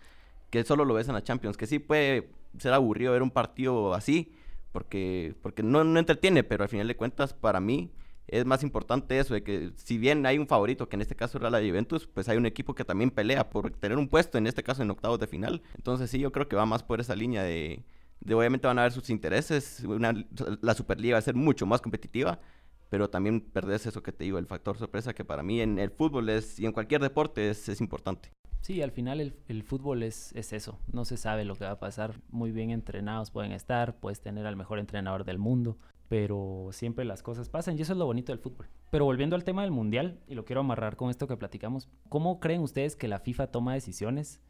que 0.49 0.63
solo 0.63 0.85
lo 0.85 0.93
ves 0.93 1.07
en 1.07 1.13
la 1.13 1.23
Champions. 1.23 1.57
Que 1.57 1.67
sí 1.67 1.79
puede 1.79 2.29
ser 2.57 2.73
aburrido 2.73 3.13
ver 3.13 3.21
un 3.21 3.31
partido 3.31 3.93
así, 3.93 4.33
porque, 4.71 5.35
porque 5.41 5.63
no, 5.63 5.83
no 5.83 5.99
entretiene, 5.99 6.43
pero 6.43 6.63
al 6.63 6.69
final 6.69 6.87
de 6.87 6.95
cuentas, 6.95 7.33
para 7.33 7.59
mí, 7.59 7.91
es 8.27 8.45
más 8.45 8.61
importante 8.63 9.17
eso, 9.19 9.33
de 9.33 9.43
que 9.43 9.71
si 9.75 9.97
bien 9.97 10.25
hay 10.25 10.37
un 10.37 10.47
favorito, 10.47 10.89
que 10.89 10.97
en 10.97 11.01
este 11.01 11.15
caso 11.15 11.37
era 11.37 11.49
la 11.49 11.59
Juventus, 11.59 12.07
pues 12.07 12.27
hay 12.27 12.37
un 12.37 12.45
equipo 12.45 12.75
que 12.75 12.83
también 12.83 13.09
pelea 13.09 13.49
por 13.49 13.71
tener 13.71 13.97
un 13.97 14.09
puesto, 14.09 14.37
en 14.37 14.47
este 14.47 14.63
caso 14.63 14.81
en 14.81 14.91
octavos 14.91 15.19
de 15.19 15.27
final. 15.27 15.61
Entonces 15.75 16.09
sí, 16.09 16.19
yo 16.19 16.31
creo 16.31 16.47
que 16.47 16.55
va 16.55 16.65
más 16.65 16.83
por 16.83 16.99
esa 16.99 17.15
línea 17.15 17.43
de, 17.43 17.83
de 18.19 18.33
obviamente 18.35 18.67
van 18.67 18.79
a 18.79 18.83
ver 18.83 18.91
sus 18.91 19.09
intereses, 19.09 19.83
una, 19.85 20.13
la 20.61 20.73
Superliga 20.73 21.15
va 21.15 21.19
a 21.19 21.21
ser 21.21 21.35
mucho 21.35 21.65
más 21.65 21.81
competitiva, 21.81 22.39
pero 22.89 23.09
también 23.09 23.41
perdés 23.41 23.85
eso 23.85 24.03
que 24.03 24.11
te 24.11 24.23
digo, 24.23 24.37
el 24.37 24.45
factor 24.45 24.77
sorpresa 24.77 25.13
que 25.13 25.25
para 25.25 25.43
mí 25.43 25.61
en 25.61 25.79
el 25.79 25.91
fútbol 25.91 26.29
es, 26.29 26.59
y 26.59 26.65
en 26.65 26.71
cualquier 26.71 27.01
deporte 27.01 27.49
es, 27.49 27.69
es 27.69 27.81
importante. 27.81 28.31
Sí, 28.61 28.81
al 28.81 28.91
final 28.91 29.21
el, 29.21 29.35
el 29.47 29.63
fútbol 29.63 30.03
es, 30.03 30.33
es, 30.35 30.51
eso, 30.51 30.79
no 30.91 31.05
se 31.05 31.17
sabe 31.17 31.45
lo 31.45 31.55
que 31.55 31.65
va 31.65 31.71
a 31.71 31.79
pasar, 31.79 32.15
muy 32.29 32.51
bien 32.51 32.71
entrenados 32.71 33.31
pueden 33.31 33.51
estar, 33.51 33.99
puedes 33.99 34.19
tener 34.19 34.45
al 34.45 34.55
mejor 34.55 34.79
entrenador 34.79 35.23
del 35.23 35.37
mundo, 35.37 35.77
pero 36.09 36.69
siempre 36.71 37.05
las 37.05 37.23
cosas 37.23 37.49
pasan 37.49 37.77
y 37.77 37.81
eso 37.81 37.93
es 37.93 37.99
lo 37.99 38.05
bonito 38.05 38.31
del 38.31 38.39
fútbol. 38.39 38.67
Pero 38.89 39.05
volviendo 39.05 39.35
al 39.35 39.43
tema 39.43 39.61
del 39.61 39.71
mundial, 39.71 40.19
y 40.27 40.35
lo 40.35 40.45
quiero 40.45 40.61
amarrar 40.61 40.95
con 40.95 41.09
esto 41.09 41.27
que 41.27 41.37
platicamos, 41.37 41.89
¿cómo 42.09 42.39
creen 42.39 42.61
ustedes 42.61 42.95
que 42.95 43.07
la 43.07 43.19
FIFA 43.19 43.47
toma 43.47 43.73
decisiones? 43.73 44.41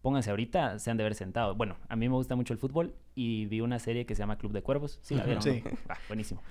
Pónganse 0.00 0.30
ahorita, 0.30 0.78
se 0.78 0.90
han 0.90 0.96
de 0.96 1.04
haber 1.04 1.14
sentado. 1.14 1.54
Bueno, 1.54 1.76
a 1.88 1.94
mí 1.94 2.08
me 2.08 2.14
gusta 2.14 2.34
mucho 2.34 2.52
el 2.52 2.58
fútbol 2.58 2.96
y 3.14 3.46
vi 3.46 3.60
una 3.60 3.78
serie 3.78 4.04
que 4.04 4.14
se 4.16 4.20
llama 4.20 4.36
Club 4.36 4.52
de 4.52 4.62
Cuervos. 4.62 4.98
¿Sí 5.02 5.14
la 5.14 5.24
vieron? 5.24 5.42
Sí. 5.42 5.62
Ah, 5.88 5.96
buenísimo. 6.08 6.42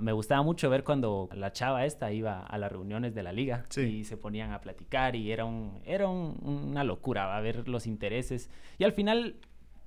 Me 0.00 0.12
gustaba 0.12 0.42
mucho 0.42 0.68
ver 0.70 0.84
cuando 0.84 1.28
la 1.34 1.52
chava 1.52 1.84
esta 1.86 2.12
iba 2.12 2.40
a 2.40 2.58
las 2.58 2.70
reuniones 2.70 3.14
de 3.14 3.22
la 3.22 3.32
liga 3.32 3.64
Sí. 3.70 3.80
y 3.82 4.04
se 4.04 4.16
ponían 4.16 4.52
a 4.52 4.60
platicar 4.60 5.16
y 5.16 5.32
era, 5.32 5.44
un, 5.44 5.80
era 5.84 6.08
un- 6.08 6.36
una 6.44 6.84
locura 6.84 7.26
¿va? 7.26 7.40
ver 7.40 7.66
los 7.68 7.86
intereses. 7.86 8.50
Y 8.78 8.84
al 8.84 8.92
final 8.92 9.36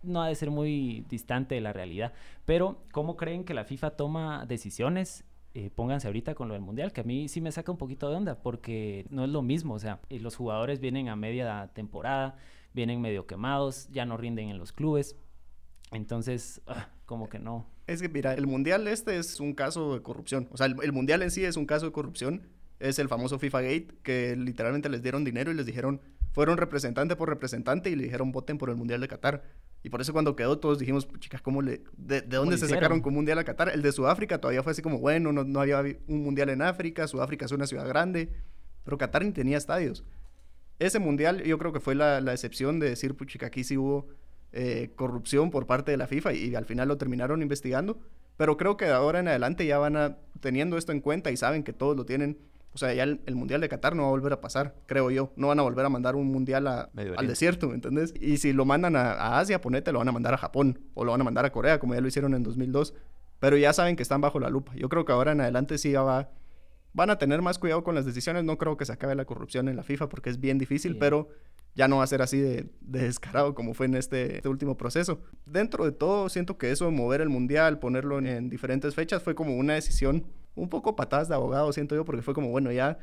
no 0.02 0.22
ha 0.24 0.28
de 0.28 0.36
ser 0.36 0.50
muy 0.50 1.06
distante 1.10 1.56
de 1.56 1.62
la 1.62 1.74
realidad. 1.74 2.14
Pero, 2.46 2.82
¿cómo 2.92 3.18
creen 3.18 3.44
que 3.44 3.54
la 3.54 3.66
FIFA 3.66 3.92
toma 3.92 4.46
decisiones? 4.48 5.26
Eh, 5.54 5.70
pónganse 5.74 6.08
ahorita 6.08 6.36
con 6.36 6.48
lo 6.48 6.54
del 6.54 6.62
mundial, 6.64 6.94
que 6.94 7.02
a 7.02 7.04
mí 7.04 7.28
sí 7.28 7.42
me 7.42 7.52
saca 7.52 7.72
un 7.72 7.78
poquito 7.78 8.10
de 8.10 8.16
onda, 8.16 8.36
porque 8.42 9.06
no 9.10 9.24
es 9.26 9.30
lo 9.30 9.42
mismo. 9.42 9.74
O 9.74 9.80
sea, 9.80 10.00
eh, 10.10 10.20
los 10.20 10.36
jugadores 10.36 10.80
vienen 10.80 11.10
a 11.10 11.16
media 11.16 11.70
temporada, 11.74 12.36
vienen 12.74 13.02
medio 13.02 13.26
quemados, 13.28 13.90
ya 13.92 14.06
no 14.06 14.16
rinden 14.16 14.50
en 14.50 14.58
los 14.58 14.72
clubes. 14.72 15.18
Entonces, 15.92 16.62
ah, 16.68 16.88
como 17.10 17.28
que 17.28 17.40
no. 17.40 17.68
Es 17.88 18.04
que, 18.04 18.08
mira, 18.08 18.36
el 18.36 18.46
mundial 18.46 18.88
este 18.88 19.18
es 19.18 19.40
un 19.40 19.56
caso 19.56 19.96
de 19.96 20.04
corrupción. 20.04 20.48
O 20.52 20.58
sea, 20.58 20.68
el, 20.68 20.76
el 20.84 20.92
mundial 20.92 21.24
en 21.24 21.32
sí 21.32 21.44
es 21.44 21.58
un 21.58 21.66
caso 21.66 21.88
de 21.88 21.92
corrupción. 21.92 22.44
Es 22.80 23.00
el 23.00 23.10
famoso 23.10 23.40
FIFA 23.40 23.62
Gate, 23.64 23.88
que 24.04 24.36
literalmente 24.36 24.90
les 24.90 25.02
dieron 25.02 25.24
dinero 25.24 25.50
y 25.50 25.56
les 25.56 25.66
dijeron, 25.66 26.02
fueron 26.34 26.58
representante 26.58 27.16
por 27.16 27.28
representante 27.28 27.90
y 27.90 27.96
le 27.96 28.04
dijeron 28.04 28.32
voten 28.32 28.60
por 28.60 28.70
el 28.70 28.76
mundial 28.76 29.02
de 29.02 29.08
Qatar. 29.08 29.44
Y 29.82 29.90
por 29.90 30.02
eso 30.02 30.14
cuando 30.14 30.36
quedó 30.36 30.60
todos 30.60 30.78
dijimos, 30.78 31.08
chicas, 31.18 31.42
¿cómo 31.42 31.64
le, 31.64 31.82
de, 31.98 32.22
de 32.22 32.38
dónde 32.38 32.60
se 32.60 32.66
hicieron? 32.66 32.84
sacaron 32.84 33.02
con 33.02 33.14
un 33.14 33.16
mundial 33.16 33.40
a 33.40 33.44
Qatar? 33.44 33.70
El 33.70 33.82
de 33.82 33.92
Sudáfrica 33.92 34.40
todavía 34.40 34.62
fue 34.62 34.74
así 34.74 34.84
como, 34.84 35.00
bueno, 35.00 35.34
no, 35.34 35.44
no 35.44 35.62
había 35.62 35.80
un 35.80 36.24
mundial 36.24 36.50
en 36.50 36.62
África, 36.62 37.08
Sudáfrica 37.08 37.46
es 37.46 37.52
una 37.52 37.66
ciudad 37.66 37.88
grande, 37.88 38.30
pero 38.84 39.00
Qatar 39.00 39.26
ni 39.26 39.32
tenía 39.32 39.58
estadios. 39.58 40.04
Ese 40.78 41.00
mundial 41.00 41.42
yo 41.42 41.58
creo 41.58 41.74
que 41.74 41.80
fue 41.80 41.96
la, 41.96 42.22
la 42.22 42.34
excepción 42.34 42.80
de 42.80 42.88
decir, 42.88 43.16
puchica, 43.16 43.48
aquí 43.48 43.64
sí 43.64 43.78
hubo 43.78 44.10
eh, 44.52 44.92
corrupción 44.96 45.52
por 45.52 45.68
parte 45.68 45.92
de 45.92 45.98
la 45.98 46.08
FIFA 46.08 46.34
y, 46.34 46.56
al 46.56 46.66
final 46.66 46.88
lo 46.88 46.98
terminaron 46.98 47.42
investigando. 47.42 48.00
Pero 48.38 48.56
creo 48.58 48.78
que 48.78 48.86
de 48.86 48.92
ahora 48.94 49.20
en 49.20 49.28
adelante 49.28 49.66
ya 49.66 49.78
van 49.80 49.98
a, 49.98 50.18
teniendo 50.40 50.78
esto 50.78 50.92
en 50.92 51.02
cuenta 51.02 51.30
y 51.32 51.38
saben 51.38 51.64
que 51.64 51.74
todos 51.74 51.96
lo 51.98 52.06
tienen. 52.06 52.38
O 52.74 52.78
sea, 52.78 52.94
ya 52.94 53.04
el, 53.04 53.20
el 53.26 53.36
Mundial 53.36 53.62
de 53.62 53.68
Qatar 53.68 53.96
no 53.96 54.04
va 54.04 54.08
a 54.10 54.12
volver 54.12 54.32
a 54.32 54.42
pasar, 54.42 54.76
creo 54.86 55.10
yo. 55.12 55.34
No 55.36 55.48
van 55.48 55.60
a 55.60 55.64
volver 55.64 55.86
a 55.86 55.90
mandar 55.90 56.16
un 56.16 56.28
Mundial 56.28 56.68
a- 56.68 56.90
al 57.18 57.28
desierto, 57.28 57.68
¿me 57.68 57.76
entendés? 57.76 58.14
Y 58.20 58.38
si 58.38 58.54
lo 58.54 58.64
mandan 58.64 58.96
a, 58.96 59.12
a 59.14 59.40
Asia, 59.40 59.60
ponete, 59.60 59.92
lo 59.92 60.00
van 60.00 60.08
a 60.08 60.12
mandar 60.12 60.34
a 60.36 60.38
Japón 60.38 60.80
o 60.94 61.04
lo 61.04 61.12
van 61.12 61.22
a 61.22 61.24
mandar 61.24 61.46
a 61.46 61.52
Corea, 61.52 61.80
como 61.80 61.96
ya 61.96 62.02
lo 62.02 62.08
hicieron 62.08 62.34
en 62.34 62.44
2002. 62.44 62.94
Pero 63.40 63.58
ya 63.58 63.74
saben 63.74 63.96
que 63.96 64.04
están 64.04 64.22
bajo 64.22 64.40
la 64.40 64.50
lupa. 64.50 64.74
Yo 64.76 64.88
creo 64.88 65.04
que 65.04 65.12
ahora 65.12 65.32
en 65.32 65.42
adelante 65.42 65.78
sí 65.78 65.92
ya 65.92 66.02
va, 66.04 66.30
van 66.94 67.10
a 67.10 67.18
tener 67.18 67.42
más 67.42 67.60
cuidado 67.60 67.84
con 67.84 67.96
las 67.96 68.06
decisiones. 68.06 68.44
No 68.44 68.58
creo 68.58 68.78
que 68.78 68.86
se 68.86 68.94
acabe 68.94 69.16
la 69.16 69.26
corrupción 69.26 69.68
en 69.70 69.76
la 69.76 69.84
FIFA 69.84 70.10
porque 70.10 70.30
es 70.30 70.40
bien 70.40 70.58
difícil, 70.58 70.98
pero 70.98 71.30
ya 71.76 71.88
no 71.88 71.98
va 71.98 72.04
a 72.04 72.08
ser 72.08 72.22
así 72.22 72.40
de, 72.40 72.70
de 72.82 73.04
descarado 73.04 73.54
como 73.54 73.74
fue 73.74 73.86
en 73.86 73.96
este, 73.96 74.38
este 74.38 74.50
último 74.50 74.78
proceso. 74.78 75.22
Dentro 75.46 75.86
de 75.86 75.92
todo, 75.92 76.30
siento 76.30 76.58
que 76.58 76.72
eso 76.72 76.86
de 76.86 76.92
mover 76.92 77.22
el 77.22 77.30
mundial, 77.30 77.80
ponerlo 77.80 78.20
en, 78.20 78.28
en 78.28 78.50
diferentes 78.50 78.96
fechas, 78.96 79.24
fue 79.24 79.36
como 79.36 79.56
una 79.56 79.76
decisión 79.76 80.26
un 80.56 80.70
poco 80.70 80.96
patadas 80.96 81.30
de 81.30 81.36
abogado, 81.36 81.72
siento 81.72 81.96
yo, 81.96 82.06
porque 82.06 82.22
fue 82.22 82.34
como, 82.34 82.50
bueno, 82.50 82.72
ya 82.72 82.98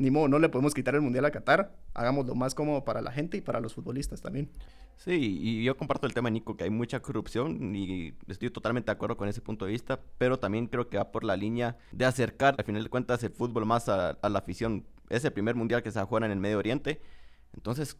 ni 0.00 0.10
modo, 0.10 0.28
no 0.28 0.38
le 0.38 0.48
podemos 0.48 0.72
quitar 0.74 0.94
el 0.94 1.02
mundial 1.02 1.24
a 1.26 1.30
Qatar, 1.30 1.76
hagámoslo 1.94 2.34
más 2.34 2.54
cómodo 2.54 2.84
para 2.84 3.00
la 3.02 3.12
gente 3.12 3.36
y 3.36 3.40
para 3.40 3.60
los 3.60 3.74
futbolistas 3.74 4.20
también. 4.22 4.48
Sí, 4.96 5.38
y 5.40 5.62
yo 5.62 5.76
comparto 5.76 6.06
el 6.06 6.14
tema, 6.14 6.30
Nico, 6.30 6.56
que 6.56 6.64
hay 6.64 6.70
mucha 6.70 7.00
corrupción 7.00 7.74
y 7.76 8.14
estoy 8.26 8.50
totalmente 8.50 8.86
de 8.86 8.92
acuerdo 8.92 9.16
con 9.16 9.28
ese 9.28 9.40
punto 9.40 9.66
de 9.66 9.72
vista, 9.72 10.00
pero 10.18 10.38
también 10.38 10.66
creo 10.66 10.88
que 10.88 10.96
va 10.96 11.12
por 11.12 11.22
la 11.24 11.36
línea 11.36 11.76
de 11.92 12.04
acercar, 12.04 12.54
al 12.58 12.64
final 12.64 12.82
de 12.82 12.88
cuentas, 12.90 13.22
el 13.22 13.30
fútbol 13.30 13.66
más 13.66 13.88
a, 13.88 14.10
a 14.10 14.28
la 14.28 14.38
afición. 14.40 14.84
Es 15.08 15.24
el 15.24 15.32
primer 15.32 15.54
mundial 15.54 15.82
que 15.82 15.90
se 15.90 15.98
va 15.98 16.02
a 16.02 16.06
jugar 16.06 16.24
en 16.24 16.30
el 16.32 16.40
Medio 16.40 16.58
Oriente, 16.58 17.00
entonces 17.54 17.96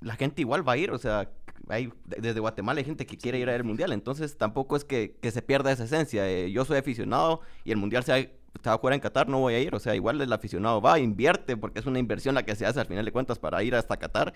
la 0.00 0.16
gente 0.16 0.42
igual 0.42 0.66
va 0.68 0.72
a 0.74 0.76
ir, 0.76 0.90
o 0.90 0.98
sea, 0.98 1.30
hay, 1.68 1.92
de- 2.06 2.20
desde 2.20 2.40
Guatemala 2.40 2.78
hay 2.78 2.84
gente 2.84 3.06
que 3.06 3.16
quiere 3.16 3.38
ir 3.38 3.48
al 3.48 3.64
mundial, 3.64 3.92
entonces 3.92 4.36
tampoco 4.36 4.76
es 4.76 4.84
que, 4.84 5.16
que 5.20 5.30
se 5.30 5.40
pierda 5.42 5.72
esa 5.72 5.84
esencia. 5.84 6.28
Eh, 6.28 6.50
yo 6.52 6.64
soy 6.64 6.78
aficionado 6.78 7.40
y 7.64 7.70
el 7.70 7.76
mundial 7.78 8.02
se 8.04 8.12
va, 8.12 8.28
se 8.62 8.68
va 8.68 8.74
a 8.74 8.78
jugar 8.78 8.94
en 8.94 9.00
Qatar, 9.00 9.28
no 9.28 9.40
voy 9.40 9.54
a 9.54 9.60
ir, 9.60 9.74
o 9.74 9.78
sea, 9.78 9.94
igual 9.94 10.20
el 10.20 10.32
aficionado 10.32 10.80
va, 10.80 10.98
invierte, 10.98 11.56
porque 11.56 11.80
es 11.80 11.86
una 11.86 11.98
inversión 11.98 12.34
la 12.34 12.44
que 12.44 12.54
se 12.54 12.66
hace 12.66 12.80
al 12.80 12.86
final 12.86 13.04
de 13.04 13.12
cuentas 13.12 13.38
para 13.38 13.62
ir 13.62 13.74
hasta 13.74 13.96
Qatar. 13.96 14.32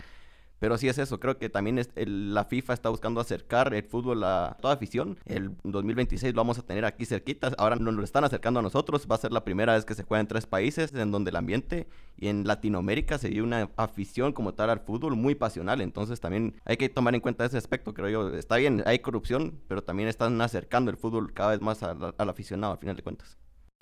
Pero 0.59 0.77
sí 0.77 0.89
es 0.89 0.99
eso, 0.99 1.21
creo 1.21 1.39
que 1.39 1.49
también 1.49 1.81
la 1.95 2.45
FIFA 2.45 2.73
está 2.75 2.89
buscando 2.89 3.21
acercar 3.21 3.73
el 3.75 3.85
fútbol 3.85 4.25
a 4.25 4.57
toda 4.61 4.75
afición. 4.75 5.17
El 5.25 5.57
2026 5.63 6.35
lo 6.35 6.41
vamos 6.41 6.59
a 6.59 6.63
tener 6.63 6.85
aquí 6.85 7.05
cerquita. 7.05 7.53
Ahora 7.59 7.77
nos 7.77 7.95
lo 7.95 8.03
están 8.03 8.25
acercando 8.25 8.59
a 8.59 8.63
nosotros. 8.63 9.07
Va 9.09 9.15
a 9.15 9.19
ser 9.19 9.33
la 9.33 9.45
primera 9.45 9.75
vez 9.75 9.85
que 9.85 9.95
se 9.95 10.03
juega 10.03 10.21
en 10.21 10.27
tres 10.27 10.47
países 10.47 10.93
en 10.93 11.13
donde 11.13 11.31
el 11.31 11.37
ambiente 11.37 11.87
y 12.17 12.27
en 12.27 12.45
Latinoamérica 12.45 13.19
se 13.19 13.29
vive 13.29 13.43
una 13.43 13.71
afición 13.77 14.33
como 14.33 14.55
tal 14.55 14.71
al 14.71 14.81
fútbol 14.81 15.15
muy 15.15 15.37
pasional. 15.37 15.81
Entonces 15.81 16.19
también 16.21 16.57
hay 16.65 16.77
que 16.77 16.89
tomar 16.89 17.15
en 17.15 17.21
cuenta 17.21 17.45
ese 17.45 17.57
aspecto, 17.57 17.95
creo 17.95 18.09
yo. 18.09 18.37
Está 18.37 18.57
bien, 18.57 18.83
hay 18.85 18.99
corrupción, 18.99 19.61
pero 19.69 19.85
también 19.85 20.09
están 20.09 20.41
acercando 20.41 20.91
el 20.91 20.97
fútbol 20.97 21.33
cada 21.33 21.51
vez 21.51 21.61
más 21.61 21.85
al 21.85 22.29
aficionado 22.29 22.73
al 22.73 22.79
final 22.81 22.97
de 22.97 23.03
cuentas. 23.03 23.39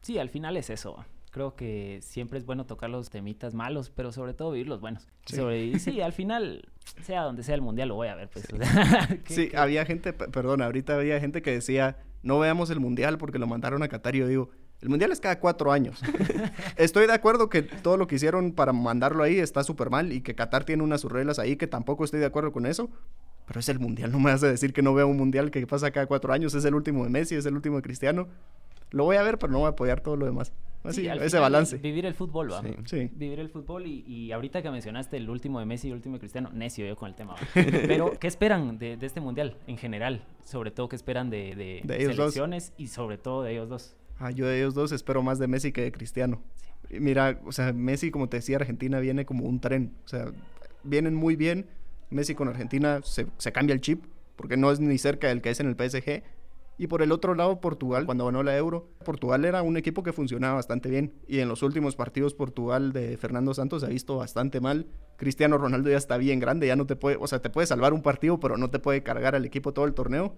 Sí, 0.07 0.19
al 0.21 0.29
final 0.31 0.57
es 0.57 0.71
eso. 0.71 1.05
Creo 1.33 1.57
que 1.57 1.99
siempre 2.01 2.38
es 2.38 2.47
bueno 2.47 2.64
tocar 2.64 2.88
los 2.90 3.11
temitas 3.11 3.55
malos, 3.55 3.90
pero 3.90 4.12
sobre 4.12 4.35
todo 4.35 4.53
vivir 4.53 4.69
los 4.69 4.81
buenos. 4.81 5.09
Sí. 5.27 5.35
Sobre- 5.35 5.79
sí, 5.81 6.01
al 6.01 6.12
final, 6.12 6.69
sea 7.03 7.23
donde 7.23 7.42
sea 7.42 7.57
el 7.57 7.61
mundial, 7.61 7.88
lo 7.88 7.97
voy 7.97 8.07
a 8.07 8.14
ver. 8.14 8.29
Pues, 8.31 8.47
o 8.53 8.57
sea, 8.57 9.09
que- 9.25 9.35
Sí, 9.35 9.51
había 9.57 9.85
gente, 9.85 10.12
perdón, 10.12 10.62
ahorita 10.62 10.95
había 10.95 11.19
gente 11.19 11.42
que 11.42 11.51
decía, 11.51 11.97
no 12.23 12.38
veamos 12.38 12.71
el 12.71 12.79
mundial 12.79 13.19
porque 13.19 13.40
lo 13.40 13.49
mandaron 13.49 13.83
a 13.83 13.88
Qatar. 13.88 14.14
Y 14.14 14.21
yo 14.21 14.29
digo, 14.29 14.51
el 14.81 14.88
mundial 14.90 15.11
es 15.11 15.19
cada 15.19 15.40
cuatro 15.40 15.73
años. 15.73 16.01
Estoy 16.77 17.09
de 17.09 17.12
acuerdo 17.14 17.49
que 17.49 17.62
todo 17.62 17.97
lo 17.97 18.07
que 18.07 18.14
hicieron 18.14 18.53
para 18.53 18.73
mandarlo 18.73 19.25
ahí 19.25 19.40
está 19.40 19.64
súper 19.64 19.90
mal 19.90 20.12
y 20.12 20.21
que 20.21 20.37
Qatar 20.37 20.62
tiene 20.64 20.85
unas 20.85 21.01
sus 21.01 21.11
reglas 21.11 21.40
ahí 21.40 21.57
que 21.57 21.66
tampoco 21.66 22.05
estoy 22.05 22.21
de 22.21 22.27
acuerdo 22.27 22.53
con 22.53 22.64
eso. 22.64 22.88
Pero 23.49 23.59
es 23.61 23.69
el 23.69 23.81
mundial, 23.81 24.12
no 24.12 24.21
me 24.21 24.31
hace 24.31 24.47
decir 24.47 24.73
que 24.73 24.83
no 24.83 24.95
veo 24.95 25.07
un 25.09 25.16
mundial 25.16 25.51
que 25.51 25.66
pasa 25.66 25.90
cada 25.90 26.07
cuatro 26.07 26.33
años. 26.33 26.55
Es 26.55 26.64
el 26.64 26.75
último 26.75 27.03
de 27.05 27.11
Messi, 27.11 27.35
es 27.35 27.47
el 27.47 27.55
último 27.55 27.77
de 27.77 27.83
Cristiano. 27.83 28.29
Lo 28.96 29.04
voy 29.04 29.16
a 29.16 29.22
ver, 29.22 29.37
pero 29.38 29.52
no 29.52 29.59
voy 29.59 29.66
a 29.66 29.70
apoyar 29.70 30.00
todo 30.00 30.16
lo 30.16 30.24
demás. 30.24 30.54
Así, 30.82 31.02
sí, 31.02 31.06
ese 31.09 31.28
final, 31.28 31.42
balance. 31.42 31.76
Vivir 31.76 32.06
el 32.06 32.14
fútbol, 32.14 32.50
va. 32.50 32.62
Sí. 32.62 32.68
Sí. 32.87 33.11
Vivir 33.12 33.40
el 33.40 33.50
fútbol 33.50 33.87
y, 33.87 34.04
y 34.06 34.32
ahorita 34.32 34.62
que 34.62 34.70
mencionaste 34.70 35.18
el 35.18 35.28
último 35.28 35.61
de 35.61 35.66
Messi 35.66 35.88
y 35.88 35.90
el 35.90 35.96
último 35.96 36.14
de 36.14 36.20
Cristiano, 36.20 36.48
necio 36.54 36.87
yo 36.87 36.96
con 36.96 37.11
el 37.11 37.14
tema. 37.14 37.35
Pero, 37.54 38.18
¿qué 38.18 38.26
esperan 38.26 38.78
de, 38.78 38.96
de 38.96 39.06
este 39.06 39.20
mundial 39.20 39.59
en 39.66 39.76
general? 39.76 40.24
Sobre 40.44 40.70
todo, 40.70 40.88
¿qué 40.88 40.96
esperan 40.96 41.28
de, 41.28 41.54
de, 41.54 41.82
De 41.85 42.06
selecciones 42.06 42.72
y 42.78 42.87
sobre 42.87 43.18
todo 43.18 43.42
de 43.42 43.52
ellos 43.52 43.68
dos? 43.68 43.96
Ah, 44.18 44.30
yo 44.30 44.46
de 44.46 44.59
ellos 44.59 44.72
dos 44.72 44.92
espero 44.92 45.22
más 45.22 45.38
de 45.38 45.46
Messi 45.46 45.72
que 45.72 45.82
de 45.82 45.92
Cristiano. 45.92 46.40
Y 46.88 46.98
Mira, 46.98 47.38
o 47.44 47.52
sea, 47.52 47.74
Messi, 47.74 48.11
como 48.11 48.30
te 48.30 48.38
decía, 48.38 48.56
Argentina 48.56 48.98
viene 48.98 49.26
como 49.26 49.44
un 49.44 49.61
tren. 49.61 49.92
O 50.06 50.09
sea, 50.09 50.32
vienen 50.85 51.14
muy 51.14 51.37
bien. 51.37 51.66
Messi 52.09 52.35
con 52.35 52.48
Argentina 52.48 53.00
se, 53.02 53.26
se 53.37 53.52
cambia 53.52 53.74
el 53.74 53.82
chip, 53.82 54.04
porque 54.37 54.56
no 54.56 54.70
es 54.70 54.80
ni 54.80 54.96
cerca 54.96 55.28
del 55.28 55.42
que 55.42 55.50
es 55.50 55.61
en 55.61 55.66
el 55.66 55.74
PSG. 55.74 56.22
Y 56.79 56.89
por 56.89 57.03
el 57.03 57.11
otro 57.12 57.35
lado, 57.35 57.61
Portugal, 57.61 58.05
cuando 58.05 58.27
ganó 58.27 58.43
la 58.43 58.57
Euro, 58.57 58.91
Portugal 59.05 59.45
era 59.45 59.62
un 59.62 59.77
equipo 59.77 60.03
que 60.03 60.12
funcionaba 60.12 60.55
bastante 60.55 60.91
bien. 60.91 61.15
Y 61.27 61.39
en 61.39 61.49
los 61.49 61.62
últimos 61.62 61.97
partidos, 61.97 62.35
Portugal 62.35 62.93
de 62.93 63.17
Fernando 63.17 63.55
Santos 63.55 63.81
se 63.81 63.87
ha 63.87 63.91
visto 63.91 64.17
bastante 64.17 64.61
mal. 64.61 64.87
Cristiano 65.17 65.57
Ronaldo 65.57 65.89
ya 65.91 65.97
está 65.97 66.19
bien 66.19 66.39
grande, 66.39 66.67
ya 66.67 66.77
no 66.77 66.87
te 66.87 66.97
puede, 66.97 67.17
o 67.19 67.27
sea, 67.27 67.41
te 67.41 67.49
puede 67.49 67.67
salvar 67.67 67.95
un 67.95 68.03
partido, 68.03 68.39
pero 68.39 68.59
no 68.59 68.69
te 68.69 68.79
puede 68.79 69.03
cargar 69.03 69.35
al 69.35 69.45
equipo 69.47 69.73
todo 69.73 69.87
el 69.87 69.95
torneo. 69.95 70.35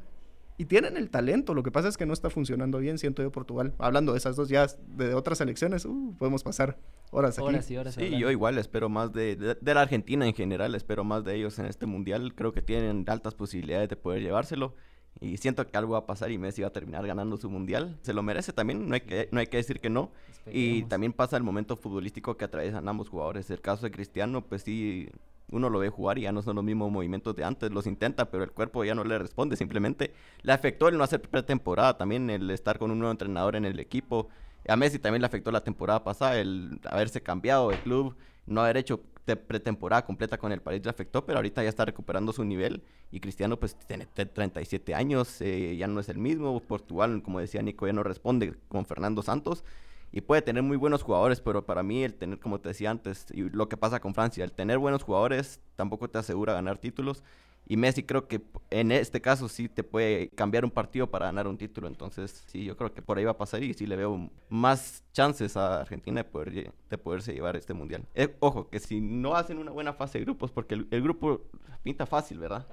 Y 0.61 0.64
tienen 0.64 0.96
el 0.96 1.09
talento, 1.09 1.55
lo 1.55 1.62
que 1.62 1.70
pasa 1.70 1.87
es 1.87 1.96
que 1.96 2.05
no 2.05 2.12
está 2.12 2.31
funcionando 2.31 2.79
bien, 2.79 2.98
siento 2.98 3.22
yo, 3.22 3.31
Portugal. 3.31 3.74
Hablando 3.79 4.12
de 4.12 4.18
esas 4.18 4.35
dos 4.35 4.48
ya 4.48 4.66
de 4.88 5.14
otras 5.14 5.38
selecciones, 5.38 5.85
uh, 5.85 6.16
podemos 6.18 6.42
pasar 6.42 6.79
horas 7.12 7.38
aquí. 7.38 7.46
Horas 7.46 7.70
y 7.70 7.77
horas. 7.77 7.94
Sí, 7.94 8.01
hablando. 8.01 8.18
yo 8.18 8.31
igual 8.33 8.59
espero 8.59 8.88
más 8.88 9.12
de, 9.12 9.37
de, 9.37 9.57
de 9.61 9.74
la 9.74 9.83
Argentina 9.83 10.27
en 10.27 10.35
general, 10.35 10.74
espero 10.74 11.05
más 11.05 11.24
de 11.24 11.37
ellos 11.37 11.61
en 11.61 11.66
este 11.66 11.87
mundial. 11.87 12.35
Creo 12.35 12.53
que 12.53 12.61
tienen 12.61 13.05
altas 13.07 13.37
posibilidades 13.37 13.88
de 13.88 13.94
poder 13.94 14.20
llevárselo. 14.20 14.74
Y 15.20 15.37
siento 15.38 15.66
que 15.66 15.76
algo 15.76 15.94
va 15.94 16.00
a 16.00 16.07
pasar 16.07 16.31
y 16.31 16.38
Messi 16.38 16.62
va 16.62 16.68
a 16.68 16.72
terminar 16.72 17.07
ganando 17.07 17.37
su 17.37 17.50
mundial. 17.50 17.98
Se 18.02 18.12
lo 18.12 18.22
merece 18.22 18.52
también, 18.52 18.88
no 18.88 18.94
hay 18.94 19.00
que, 19.00 19.28
no 19.33 19.40
hay 19.40 19.46
que 19.48 19.57
decir 19.57 19.81
que 19.81 19.90
no. 19.90 20.11
Y 20.50 20.83
también 20.85 21.12
pasa 21.12 21.37
el 21.37 21.42
momento 21.42 21.76
futbolístico 21.76 22.37
que 22.37 22.44
atraviesan 22.44 22.88
ambos 22.88 23.09
jugadores. 23.09 23.50
El 23.50 23.61
caso 23.61 23.85
de 23.85 23.90
Cristiano, 23.90 24.42
pues 24.42 24.62
sí, 24.62 25.09
uno 25.50 25.70
lo 25.70 25.81
ve 25.81 25.88
jugar 25.88 26.18
y 26.18 26.22
ya 26.22 26.33
no 26.33 26.42
son 26.42 26.57
los 26.57 26.64
mismos 26.64 26.90
movimientos 26.90 27.35
de 27.35 27.44
antes. 27.44 27.70
Los 27.72 27.87
intenta, 27.87 28.31
pero 28.31 28.44
el 28.44 28.52
cuerpo 28.52 28.85
ya 28.85 28.94
no 28.94 29.04
le 29.04 29.18
responde. 29.18 29.57
Simplemente 29.57 30.12
le 30.42 30.52
afectó 30.52 30.88
el 30.88 30.96
no 30.96 31.04
hacer 31.04 31.20
pretemporada, 31.20 31.98
también 31.98 32.31
el 32.31 32.50
estar 32.50 32.78
con 32.78 32.90
un 32.90 32.98
nuevo 32.98 33.11
entrenador 33.11 33.57
en 33.57 33.64
el 33.64 33.81
equipo. 33.81 34.28
A 34.68 34.76
Messi 34.76 34.98
también 34.98 35.22
le 35.22 35.26
afectó 35.26 35.50
la 35.50 35.62
temporada 35.62 36.04
pasada 36.04 36.38
el 36.38 36.81
haberse 36.85 37.22
cambiado 37.22 37.70
de 37.70 37.81
club, 37.81 38.14
no 38.48 38.62
haber 38.62 38.76
hecho 38.78 39.00
te- 39.24 39.37
pretemporada 39.37 40.04
completa 40.04 40.38
con 40.38 40.52
el 40.52 40.61
París 40.62 40.82
le 40.84 40.90
afectó, 40.90 41.24
pero 41.26 41.38
ahorita 41.38 41.62
ya 41.62 41.68
está 41.68 41.84
recuperando 41.84 42.32
su 42.32 42.44
nivel. 42.44 42.82
Y 43.11 43.20
Cristiano, 43.20 43.58
pues 43.58 43.76
tiene 43.87 44.06
te- 44.06 44.26
37 44.26 44.94
años, 44.94 45.40
eh, 45.40 45.76
ya 45.76 45.87
no 45.87 46.00
es 46.00 46.08
el 46.08 46.18
mismo. 46.18 46.61
Portugal, 46.61 47.22
como 47.22 47.40
decía 47.40 47.62
Nico, 47.62 47.87
ya 47.87 47.92
no 47.92 48.02
responde 48.02 48.54
con 48.68 48.87
Fernando 48.87 49.22
Santos. 49.22 49.64
Y 50.11 50.22
puede 50.22 50.40
tener 50.42 50.62
muy 50.62 50.76
buenos 50.78 51.02
jugadores, 51.02 51.40
pero 51.40 51.66
para 51.66 51.82
mí 51.82 52.02
el 52.02 52.14
tener, 52.14 52.38
como 52.40 52.61
te 52.61 52.70
decía 52.70 52.90
antes, 52.90 53.26
y 53.32 53.42
lo 53.50 53.68
que 53.68 53.76
pasa 53.76 54.00
con 54.00 54.14
Francia, 54.14 54.42
el 54.44 54.52
tener 54.52 54.78
buenos 54.78 55.02
jugadores 55.02 55.61
tampoco 55.76 56.08
te 56.08 56.16
asegura 56.18 56.54
ganar 56.54 56.78
títulos. 56.78 57.22
Y 57.68 57.76
Messi 57.76 58.02
creo 58.02 58.26
que 58.26 58.40
en 58.70 58.90
este 58.90 59.20
caso 59.20 59.48
sí 59.48 59.68
te 59.68 59.85
puede 59.85 60.31
cambiar 60.31 60.64
un 60.64 60.70
partido 60.70 61.11
para 61.11 61.26
ganar 61.26 61.46
un 61.46 61.59
título. 61.59 61.87
Entonces, 61.87 62.42
sí, 62.46 62.64
yo 62.64 62.76
creo 62.76 62.94
que 62.94 63.02
por 63.02 63.18
ahí 63.18 63.24
va 63.24 63.33
a 63.33 63.37
pasar 63.37 63.62
y 63.62 63.74
sí 63.74 63.87
le 63.87 63.94
veo 63.94 64.31
más 64.48 65.04
chances 65.12 65.57
a 65.57 65.83
Argentina 65.83 66.22
de, 66.22 66.24
poder, 66.24 66.72
de 66.88 66.98
poderse 66.98 67.35
llevar 67.35 67.57
este 67.57 67.74
mundial. 67.74 68.04
Eh, 68.14 68.35
ojo, 68.40 68.68
que 68.70 68.81
si 68.81 69.00
no 69.00 69.37
hacen 69.37 69.59
una 69.59 69.70
buena 69.70 69.92
fase 69.92 70.18
de 70.18 70.24
grupos, 70.24 70.50
porque 70.50 70.74
el 70.74 71.02
grupo 71.02 71.42
pinta 71.83 72.07
fácil, 72.07 72.38
¿verdad? 72.38 72.66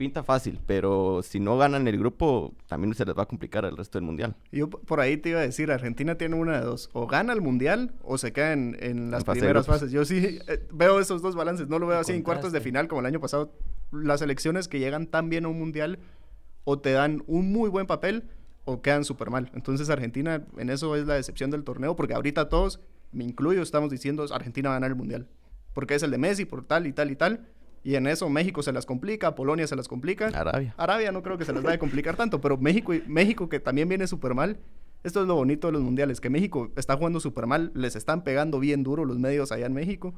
pinta 0.00 0.22
fácil, 0.22 0.58
pero 0.66 1.20
si 1.22 1.40
no 1.40 1.58
ganan 1.58 1.86
el 1.86 1.98
grupo, 1.98 2.54
también 2.66 2.94
se 2.94 3.04
les 3.04 3.14
va 3.14 3.24
a 3.24 3.26
complicar 3.26 3.66
el 3.66 3.76
resto 3.76 3.98
del 3.98 4.06
mundial. 4.06 4.34
Yo 4.50 4.70
por 4.70 4.98
ahí 4.98 5.18
te 5.18 5.28
iba 5.28 5.40
a 5.40 5.42
decir, 5.42 5.70
Argentina 5.70 6.14
tiene 6.14 6.36
una 6.36 6.58
de 6.58 6.64
dos, 6.64 6.88
o 6.94 7.06
gana 7.06 7.34
el 7.34 7.42
mundial 7.42 7.92
o 8.02 8.16
se 8.16 8.32
queda 8.32 8.54
en, 8.54 9.10
las 9.10 9.24
primeras 9.24 9.66
fases. 9.66 9.92
Yo 9.92 10.06
sí 10.06 10.38
eh, 10.48 10.66
veo 10.72 11.00
esos 11.00 11.20
dos 11.20 11.36
balances, 11.36 11.68
no 11.68 11.78
lo 11.78 11.86
veo 11.86 11.98
así 11.98 12.12
en 12.12 12.22
cuartos 12.22 12.50
de 12.50 12.62
final 12.62 12.88
como 12.88 13.02
el 13.02 13.06
año 13.08 13.20
pasado. 13.20 13.52
Las 13.92 14.22
elecciones 14.22 14.68
que 14.68 14.78
llegan 14.78 15.06
tan 15.06 15.28
bien 15.28 15.44
a 15.44 15.48
un 15.48 15.58
mundial 15.58 15.98
o 16.64 16.78
te 16.78 16.92
dan 16.92 17.22
un 17.26 17.52
muy 17.52 17.68
buen 17.70 17.86
papel 17.86 18.24
o 18.64 18.82
quedan 18.82 19.04
súper 19.04 19.30
mal. 19.30 19.50
Entonces 19.54 19.90
Argentina 19.90 20.44
en 20.58 20.70
eso 20.70 20.94
es 20.96 21.06
la 21.06 21.14
decepción 21.14 21.50
del 21.50 21.64
torneo, 21.64 21.96
porque 21.96 22.14
ahorita 22.14 22.48
todos, 22.48 22.80
me 23.12 23.24
incluyo, 23.24 23.62
estamos 23.62 23.90
diciendo 23.90 24.24
Argentina 24.32 24.68
va 24.68 24.76
a 24.76 24.78
ganar 24.78 24.90
el 24.90 24.96
mundial. 24.96 25.28
Porque 25.72 25.94
es 25.94 26.02
el 26.02 26.10
de 26.10 26.18
Messi, 26.18 26.44
por 26.44 26.64
tal 26.64 26.86
y 26.86 26.92
tal 26.92 27.10
y 27.10 27.16
tal 27.16 27.46
y 27.82 27.94
en 27.94 28.06
eso 28.06 28.28
México 28.28 28.62
se 28.62 28.72
las 28.72 28.84
complica, 28.84 29.34
Polonia 29.34 29.66
se 29.66 29.76
las 29.76 29.88
complica. 29.88 30.26
Arabia. 30.28 30.74
Arabia 30.76 31.12
no 31.12 31.22
creo 31.22 31.38
que 31.38 31.44
se 31.44 31.52
las 31.52 31.62
vaya 31.62 31.76
a 31.76 31.78
complicar 31.78 32.16
tanto, 32.16 32.40
pero 32.40 32.58
México, 32.58 32.92
México 33.06 33.48
que 33.48 33.60
también 33.60 33.88
viene 33.88 34.06
súper 34.06 34.34
mal. 34.34 34.58
Esto 35.02 35.22
es 35.22 35.26
lo 35.26 35.34
bonito 35.34 35.68
de 35.68 35.72
los 35.72 35.82
mundiales, 35.82 36.20
que 36.20 36.28
México 36.28 36.70
está 36.76 36.96
jugando 36.96 37.20
súper 37.20 37.46
mal, 37.46 37.72
les 37.74 37.96
están 37.96 38.22
pegando 38.22 38.60
bien 38.60 38.82
duro 38.82 39.06
los 39.06 39.18
medios 39.18 39.50
allá 39.50 39.64
en 39.64 39.72
México. 39.72 40.14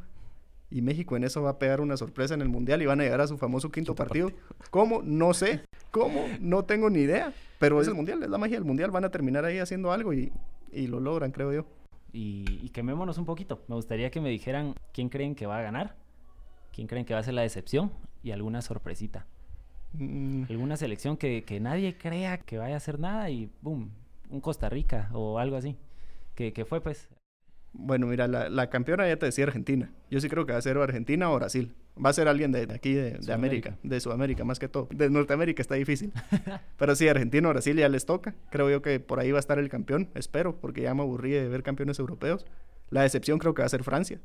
Y 0.72 0.82
México 0.82 1.16
en 1.16 1.24
eso 1.24 1.42
va 1.42 1.50
a 1.50 1.58
pegar 1.58 1.80
una 1.80 1.96
sorpresa 1.96 2.34
en 2.34 2.40
el 2.40 2.48
mundial 2.48 2.80
y 2.82 2.86
van 2.86 3.00
a 3.00 3.04
llegar 3.04 3.20
a 3.20 3.26
su 3.26 3.36
famoso 3.36 3.70
quinto, 3.70 3.94
partido. 3.94 4.30
¿Cómo? 4.70 5.02
No 5.02 5.34
sé. 5.34 5.64
¿Cómo? 5.90 6.24
No 6.40 6.64
tengo 6.64 6.88
ni 6.88 7.00
idea. 7.00 7.32
Pero 7.58 7.80
es 7.80 7.88
el 7.88 7.94
mundial, 7.94 8.22
es 8.22 8.30
la 8.30 8.38
magia 8.38 8.56
del 8.56 8.64
mundial. 8.64 8.90
Van 8.90 9.04
a 9.04 9.10
terminar 9.10 9.44
ahí 9.44 9.58
haciendo 9.58 9.92
algo 9.92 10.14
y, 10.14 10.32
y 10.72 10.86
lo 10.86 10.98
logran, 10.98 11.30
creo 11.30 11.52
yo. 11.52 11.66
Y, 12.12 12.60
y 12.62 12.70
quemémonos 12.70 13.18
un 13.18 13.26
poquito. 13.26 13.62
Me 13.68 13.74
gustaría 13.74 14.10
que 14.10 14.20
me 14.20 14.30
dijeran 14.30 14.74
quién 14.92 15.08
creen 15.08 15.34
que 15.34 15.46
va 15.46 15.58
a 15.58 15.62
ganar 15.62 16.02
¿Quién 16.72 16.86
creen 16.86 17.04
que 17.04 17.14
va 17.14 17.20
a 17.20 17.22
ser 17.22 17.34
la 17.34 17.42
decepción? 17.42 17.92
Y 18.22 18.30
alguna 18.30 18.62
sorpresita. 18.62 19.26
Mm. 19.92 20.44
Alguna 20.48 20.76
selección 20.76 21.16
que, 21.16 21.58
nadie 21.60 21.96
crea 21.98 22.38
que 22.38 22.58
vaya 22.58 22.74
a 22.74 22.78
hacer 22.78 22.98
nada 22.98 23.28
y 23.30 23.50
¡boom! 23.60 23.90
Un 24.30 24.40
Costa 24.40 24.68
Rica 24.70 25.10
o 25.12 25.38
algo 25.38 25.56
así. 25.56 25.76
Que, 26.34 26.64
fue 26.64 26.80
pues... 26.80 27.08
Bueno, 27.72 28.06
mira, 28.06 28.28
la, 28.28 28.70
campeona 28.70 29.08
ya 29.08 29.16
te 29.16 29.26
decía 29.26 29.44
Argentina. 29.44 29.90
Yo 30.10 30.20
sí 30.20 30.28
creo 30.28 30.44
que 30.44 30.52
va 30.52 30.58
a 30.58 30.62
ser 30.62 30.76
Argentina 30.76 31.30
o 31.30 31.36
Brasil. 31.36 31.74
Va 32.02 32.10
a 32.10 32.12
ser 32.12 32.28
alguien 32.28 32.52
de, 32.52 32.68
aquí, 32.74 32.94
de, 32.94 33.32
América, 33.32 33.76
de 33.82 34.00
Sudamérica 34.00 34.44
más 34.44 34.58
que 34.58 34.68
todo. 34.68 34.88
De 34.90 35.10
Norteamérica 35.10 35.62
está 35.62 35.74
difícil. 35.74 36.12
Pero 36.78 36.94
sí, 36.96 37.08
Argentina 37.08 37.48
o 37.48 37.52
Brasil 37.52 37.76
ya 37.76 37.88
les 37.88 38.06
toca. 38.06 38.34
Creo 38.50 38.70
yo 38.70 38.82
que 38.82 39.00
por 39.00 39.20
ahí 39.20 39.30
va 39.32 39.38
a 39.38 39.40
estar 39.40 39.58
el 39.58 39.68
campeón. 39.68 40.10
Espero, 40.14 40.56
porque 40.60 40.82
ya 40.82 40.94
me 40.94 41.02
aburrí 41.02 41.30
de 41.30 41.48
ver 41.48 41.62
campeones 41.62 41.98
europeos. 41.98 42.46
La 42.90 43.02
decepción 43.02 43.38
creo 43.38 43.54
que 43.54 43.62
va 43.62 43.66
a 43.66 43.70
ser 43.70 43.84
Francia 43.84 44.20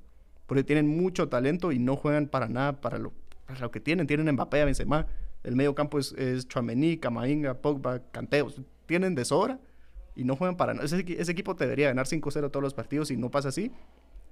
porque 0.48 0.64
tienen 0.64 0.88
mucho 0.88 1.30
talento 1.30 1.72
y 1.72 1.78
no 1.78 1.96
juegan 1.96 2.28
para 2.28 2.48
nada 2.48 2.82
para 2.82 2.98
lo, 2.98 3.14
lo 3.60 3.72
que 3.72 3.80
tienen. 3.80 4.08
Tienen 4.08 4.34
Mbappé, 4.34 4.66
Benzema, 4.66 5.06
el 5.44 5.56
medio 5.56 5.76
campo 5.76 6.00
es, 6.00 6.14
es 6.14 6.48
Chouameni, 6.48 6.98
Camavinga, 6.98 7.56
Pogba, 7.56 8.02
Canteos. 8.12 8.62
Tienen 8.86 9.14
de 9.14 9.26
sobra 9.26 9.60
y 10.18 10.24
no 10.24 10.36
juegan 10.36 10.58
para 10.58 10.74
nada. 10.74 10.86
Ese, 10.86 11.06
ese 11.08 11.32
equipo 11.32 11.56
te 11.56 11.66
debería 11.66 11.88
ganar 11.90 12.08
5-0 12.08 12.50
todos 12.50 12.64
los 12.64 12.74
partidos 12.74 13.12
y 13.12 13.18
no 13.18 13.30
pasa 13.30 13.50
así. 13.50 13.72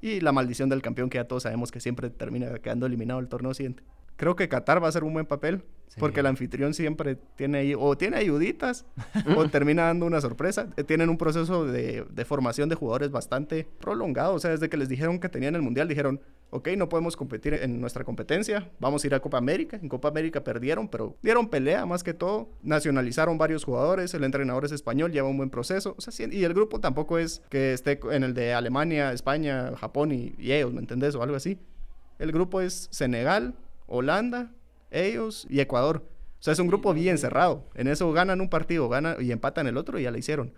Y 0.02 0.19
la 0.19 0.32
maldición 0.32 0.67
del 0.67 0.82
campeón 0.82 1.10
que 1.10 1.19
ya 1.19 1.28
todos 1.28 1.43
sabemos 1.43 1.71
que 1.71 1.80
siempre 1.80 2.10
termina 2.10 2.58
quedando 2.60 2.88
eliminado 2.88 3.19
el 3.19 3.28
torneo 3.28 3.54
siguiente. 3.54 3.84
Creo 4.15 4.36
que 4.36 4.47
Qatar 4.47 4.82
va 4.82 4.88
a 4.88 4.89
hacer 4.89 5.04
un 5.04 5.13
buen 5.13 5.25
papel 5.25 5.63
porque 5.97 6.19
el 6.19 6.25
anfitrión 6.25 6.73
siempre 6.73 7.17
tiene 7.36 7.60
ahí, 7.60 7.73
o 7.78 7.97
tiene 7.97 8.17
ayuditas, 8.17 8.86
o 9.36 9.47
termina 9.47 9.84
dando 9.84 10.06
una 10.06 10.21
sorpresa. 10.21 10.67
Eh, 10.78 10.84
tienen 10.84 11.10
un 11.10 11.17
proceso 11.17 11.65
de, 11.65 12.06
de, 12.10 12.25
formación 12.25 12.69
de 12.69 12.75
jugadores 12.75 13.12
bastante 13.12 13.67
prolongado. 13.80 14.34
O 14.34 14.39
sea, 14.39 14.51
desde 14.51 14.69
que 14.69 14.78
les 14.78 14.89
dijeron 14.89 15.19
que 15.19 15.30
tenían 15.30 15.56
el 15.56 15.62
mundial, 15.62 15.88
dijeron, 15.88 16.19
ok, 16.49 16.69
no 16.78 16.89
podemos 16.89 17.15
competir 17.15 17.54
en 17.54 17.80
nuestra 17.80 18.04
competencia, 18.04 18.69
vamos 18.80 19.04
a 19.04 19.08
ir 19.08 19.15
a 19.15 19.19
Copa 19.19 19.38
América. 19.38 19.80
En 19.82 19.89
Copa 19.89 20.10
América 20.10 20.43
perdieron, 20.43 20.88
pero 20.88 21.15
dieron 21.21 21.49
pelea 21.49 21.86
más 21.86 22.04
que 22.04 22.13
todo. 22.13 22.49
Nacionalizaron 22.62 23.38
varios 23.38 23.63
jugadores, 23.63 24.13
el 24.13 24.23
entrenador 24.23 24.65
es 24.65 24.71
español, 24.71 25.12
lleva 25.12 25.30
un 25.30 25.38
buen 25.38 25.49
proceso. 25.49 25.95
O 25.97 26.01
sea, 26.01 26.28
y 26.30 26.43
el 26.43 26.54
grupo 26.54 26.80
tampoco 26.80 27.17
es 27.17 27.41
que 27.49 27.73
esté 27.73 27.99
en 28.12 28.23
el 28.23 28.34
de 28.34 28.54
Alemania, 28.54 29.13
España, 29.13 29.71
Japón 29.78 30.12
y, 30.12 30.36
y 30.38 30.51
ellos, 30.51 30.73
¿me 30.73 30.80
entendés? 30.80 31.15
O 31.15 31.23
algo 31.23 31.36
así. 31.36 31.58
El 32.17 32.32
grupo 32.32 32.62
es 32.62 32.88
Senegal, 32.91 33.56
Holanda, 33.88 34.52
ellos 34.91 35.45
y 35.50 35.60
Ecuador. 35.60 36.04
O 36.39 36.43
sea, 36.45 36.54
es 36.54 36.60
un 36.60 36.67
grupo 36.67 36.93
bien 36.93 37.17
cerrado. 37.17 37.63
En 37.74 37.88
eso 37.88 38.12
ganan 38.12 38.41
un 38.41 38.50
partido, 38.50 38.88
ganan 38.89 39.17
y 39.24 39.32
empatan 39.32 39.67
el 39.67 39.78
otro 39.78 40.00
y 40.00 40.04
ya 40.04 40.12
la 40.12 40.17
hicieron. 40.17 40.54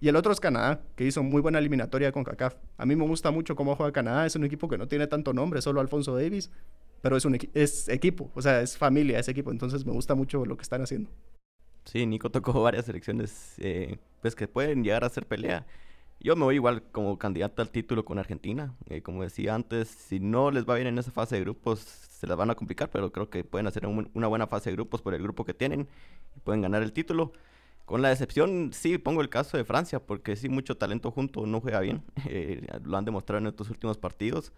Y 0.00 0.08
el 0.08 0.16
otro 0.16 0.32
es 0.32 0.40
Canadá, 0.40 0.80
que 0.96 1.04
hizo 1.04 1.22
muy 1.22 1.40
buena 1.40 1.60
eliminatoria 1.60 2.10
con 2.10 2.24
CACAF. 2.24 2.56
A 2.76 2.84
mí 2.84 2.96
me 2.96 3.06
gusta 3.06 3.30
mucho 3.30 3.54
cómo 3.54 3.76
juega 3.76 3.92
Canadá. 3.92 4.26
Es 4.26 4.34
un 4.34 4.44
equipo 4.44 4.68
que 4.68 4.76
no 4.76 4.88
tiene 4.88 5.06
tanto 5.06 5.32
nombre, 5.32 5.62
solo 5.62 5.80
Alfonso 5.80 6.16
Davis, 6.16 6.50
pero 7.02 7.16
es 7.16 7.24
un 7.24 7.38
es 7.54 7.88
equipo, 7.88 8.30
o 8.34 8.42
sea, 8.42 8.62
es 8.62 8.76
familia 8.76 9.20
ese 9.20 9.30
equipo. 9.30 9.52
Entonces 9.52 9.86
me 9.86 9.92
gusta 9.92 10.16
mucho 10.16 10.44
lo 10.44 10.56
que 10.56 10.62
están 10.62 10.82
haciendo. 10.82 11.08
Sí, 11.84 12.06
Nico 12.06 12.30
tocó 12.30 12.52
varias 12.62 12.86
selecciones 12.86 13.54
eh, 13.58 13.98
pues 14.20 14.34
que 14.34 14.48
pueden 14.48 14.82
llegar 14.82 15.04
a 15.04 15.08
ser 15.08 15.26
pelea. 15.26 15.66
Yo 16.22 16.36
me 16.36 16.44
voy 16.44 16.54
igual 16.54 16.84
como 16.92 17.18
candidato 17.18 17.62
al 17.62 17.70
título 17.70 18.04
con 18.04 18.20
Argentina. 18.20 18.72
Eh, 18.88 19.02
como 19.02 19.24
decía 19.24 19.56
antes, 19.56 19.88
si 19.88 20.20
no 20.20 20.52
les 20.52 20.68
va 20.68 20.76
bien 20.76 20.86
en 20.86 20.98
esa 20.98 21.10
fase 21.10 21.34
de 21.34 21.40
grupos, 21.40 21.80
se 21.80 22.28
las 22.28 22.36
van 22.36 22.48
a 22.48 22.54
complicar, 22.54 22.90
pero 22.90 23.10
creo 23.10 23.28
que 23.28 23.42
pueden 23.42 23.66
hacer 23.66 23.86
una 23.86 24.28
buena 24.28 24.46
fase 24.46 24.70
de 24.70 24.76
grupos 24.76 25.02
por 25.02 25.14
el 25.14 25.22
grupo 25.22 25.44
que 25.44 25.52
tienen 25.52 25.88
y 26.36 26.40
pueden 26.40 26.62
ganar 26.62 26.84
el 26.84 26.92
título. 26.92 27.32
Con 27.86 28.02
la 28.02 28.10
decepción, 28.10 28.70
sí, 28.72 28.98
pongo 28.98 29.20
el 29.20 29.28
caso 29.28 29.56
de 29.56 29.64
Francia, 29.64 29.98
porque 29.98 30.36
sí, 30.36 30.48
mucho 30.48 30.76
talento 30.76 31.10
junto 31.10 31.44
no 31.44 31.60
juega 31.60 31.80
bien. 31.80 32.04
Eh, 32.28 32.68
lo 32.84 32.96
han 32.96 33.04
demostrado 33.04 33.40
en 33.40 33.48
estos 33.48 33.68
últimos 33.68 33.98
partidos. 33.98 34.52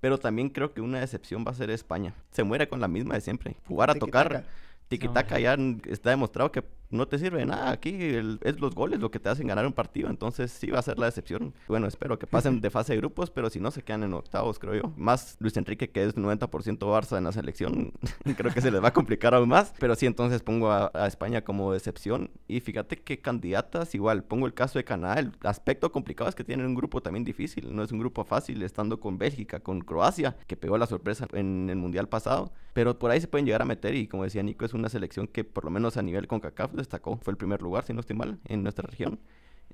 Pero 0.00 0.18
también 0.18 0.50
creo 0.50 0.74
que 0.74 0.80
una 0.80 0.98
decepción 0.98 1.44
va 1.46 1.52
a 1.52 1.54
ser 1.54 1.70
España. 1.70 2.12
Se 2.32 2.42
muere 2.42 2.68
con 2.68 2.80
la 2.80 2.88
misma 2.88 3.14
de 3.14 3.20
siempre. 3.20 3.56
Jugar 3.68 3.90
a 3.90 3.94
tocar. 3.94 4.44
Tiki-taka 4.88 5.38
ya 5.38 5.56
está 5.88 6.10
demostrado 6.10 6.52
que 6.52 6.62
no 6.94 7.06
te 7.06 7.18
sirve 7.18 7.40
de 7.40 7.46
nada. 7.46 7.70
Aquí 7.70 7.96
es 8.42 8.60
los 8.60 8.74
goles 8.74 9.00
lo 9.00 9.10
que 9.10 9.18
te 9.18 9.28
hacen 9.28 9.46
ganar 9.46 9.66
un 9.66 9.72
partido. 9.72 10.08
Entonces 10.08 10.50
sí 10.50 10.68
va 10.68 10.78
a 10.78 10.82
ser 10.82 10.98
la 10.98 11.06
decepción. 11.06 11.54
Bueno, 11.68 11.86
espero 11.86 12.18
que 12.18 12.26
pasen 12.26 12.60
de 12.60 12.70
fase 12.70 12.92
de 12.94 12.98
grupos, 12.98 13.30
pero 13.30 13.50
si 13.50 13.60
no 13.60 13.70
se 13.70 13.82
quedan 13.82 14.04
en 14.04 14.14
octavos, 14.14 14.58
creo 14.58 14.74
yo. 14.74 14.92
Más 14.96 15.36
Luis 15.40 15.56
Enrique, 15.56 15.90
que 15.90 16.04
es 16.04 16.16
90% 16.16 16.78
Barça 16.78 17.18
en 17.18 17.24
la 17.24 17.32
selección, 17.32 17.92
creo 18.36 18.52
que 18.52 18.60
se 18.60 18.70
les 18.70 18.82
va 18.82 18.88
a 18.88 18.92
complicar 18.92 19.34
aún 19.34 19.48
más. 19.48 19.74
Pero 19.78 19.94
sí, 19.94 20.06
entonces 20.06 20.42
pongo 20.42 20.70
a, 20.70 20.90
España 21.06 21.42
como 21.42 21.72
decepción. 21.72 22.30
Y 22.48 22.60
fíjate 22.60 22.96
que 22.96 23.18
candidatas, 23.18 23.94
igual, 23.94 24.24
pongo 24.24 24.46
el 24.46 24.54
caso 24.54 24.78
de 24.78 24.84
Canadá. 24.84 25.20
El 25.20 25.32
aspecto 25.42 25.92
complicado 25.92 26.28
es 26.28 26.34
que 26.34 26.44
tienen 26.44 26.66
un 26.66 26.74
grupo 26.74 27.02
también 27.02 27.24
difícil. 27.24 27.74
No 27.74 27.82
es 27.82 27.92
un 27.92 27.98
grupo 27.98 28.24
fácil, 28.24 28.62
estando 28.62 29.00
con 29.00 29.18
Bélgica, 29.18 29.60
con 29.60 29.80
Croacia, 29.80 30.36
que 30.46 30.56
pegó 30.56 30.78
la 30.78 30.86
sorpresa 30.86 31.26
en 31.32 31.68
el 31.70 31.76
Mundial 31.76 32.08
pasado. 32.08 32.52
Pero 32.72 32.98
por 32.98 33.10
ahí 33.10 33.20
se 33.20 33.28
pueden 33.28 33.46
llegar 33.46 33.62
a 33.62 33.64
meter 33.64 33.94
y 33.94 34.08
como 34.08 34.24
decía 34.24 34.42
Nico, 34.42 34.64
es 34.64 34.74
una 34.74 34.88
selección 34.88 35.28
que 35.28 35.44
por 35.44 35.64
lo 35.64 35.70
menos 35.70 35.96
a 35.96 36.02
nivel 36.02 36.26
con 36.26 36.40
CACAF 36.40 36.72
destacó. 36.84 37.16
Fue 37.16 37.32
el 37.32 37.36
primer 37.36 37.62
lugar, 37.62 37.84
si 37.84 37.92
no 37.92 38.00
estoy 38.00 38.16
mal, 38.16 38.38
en 38.46 38.62
nuestra 38.62 38.86
región. 38.86 39.18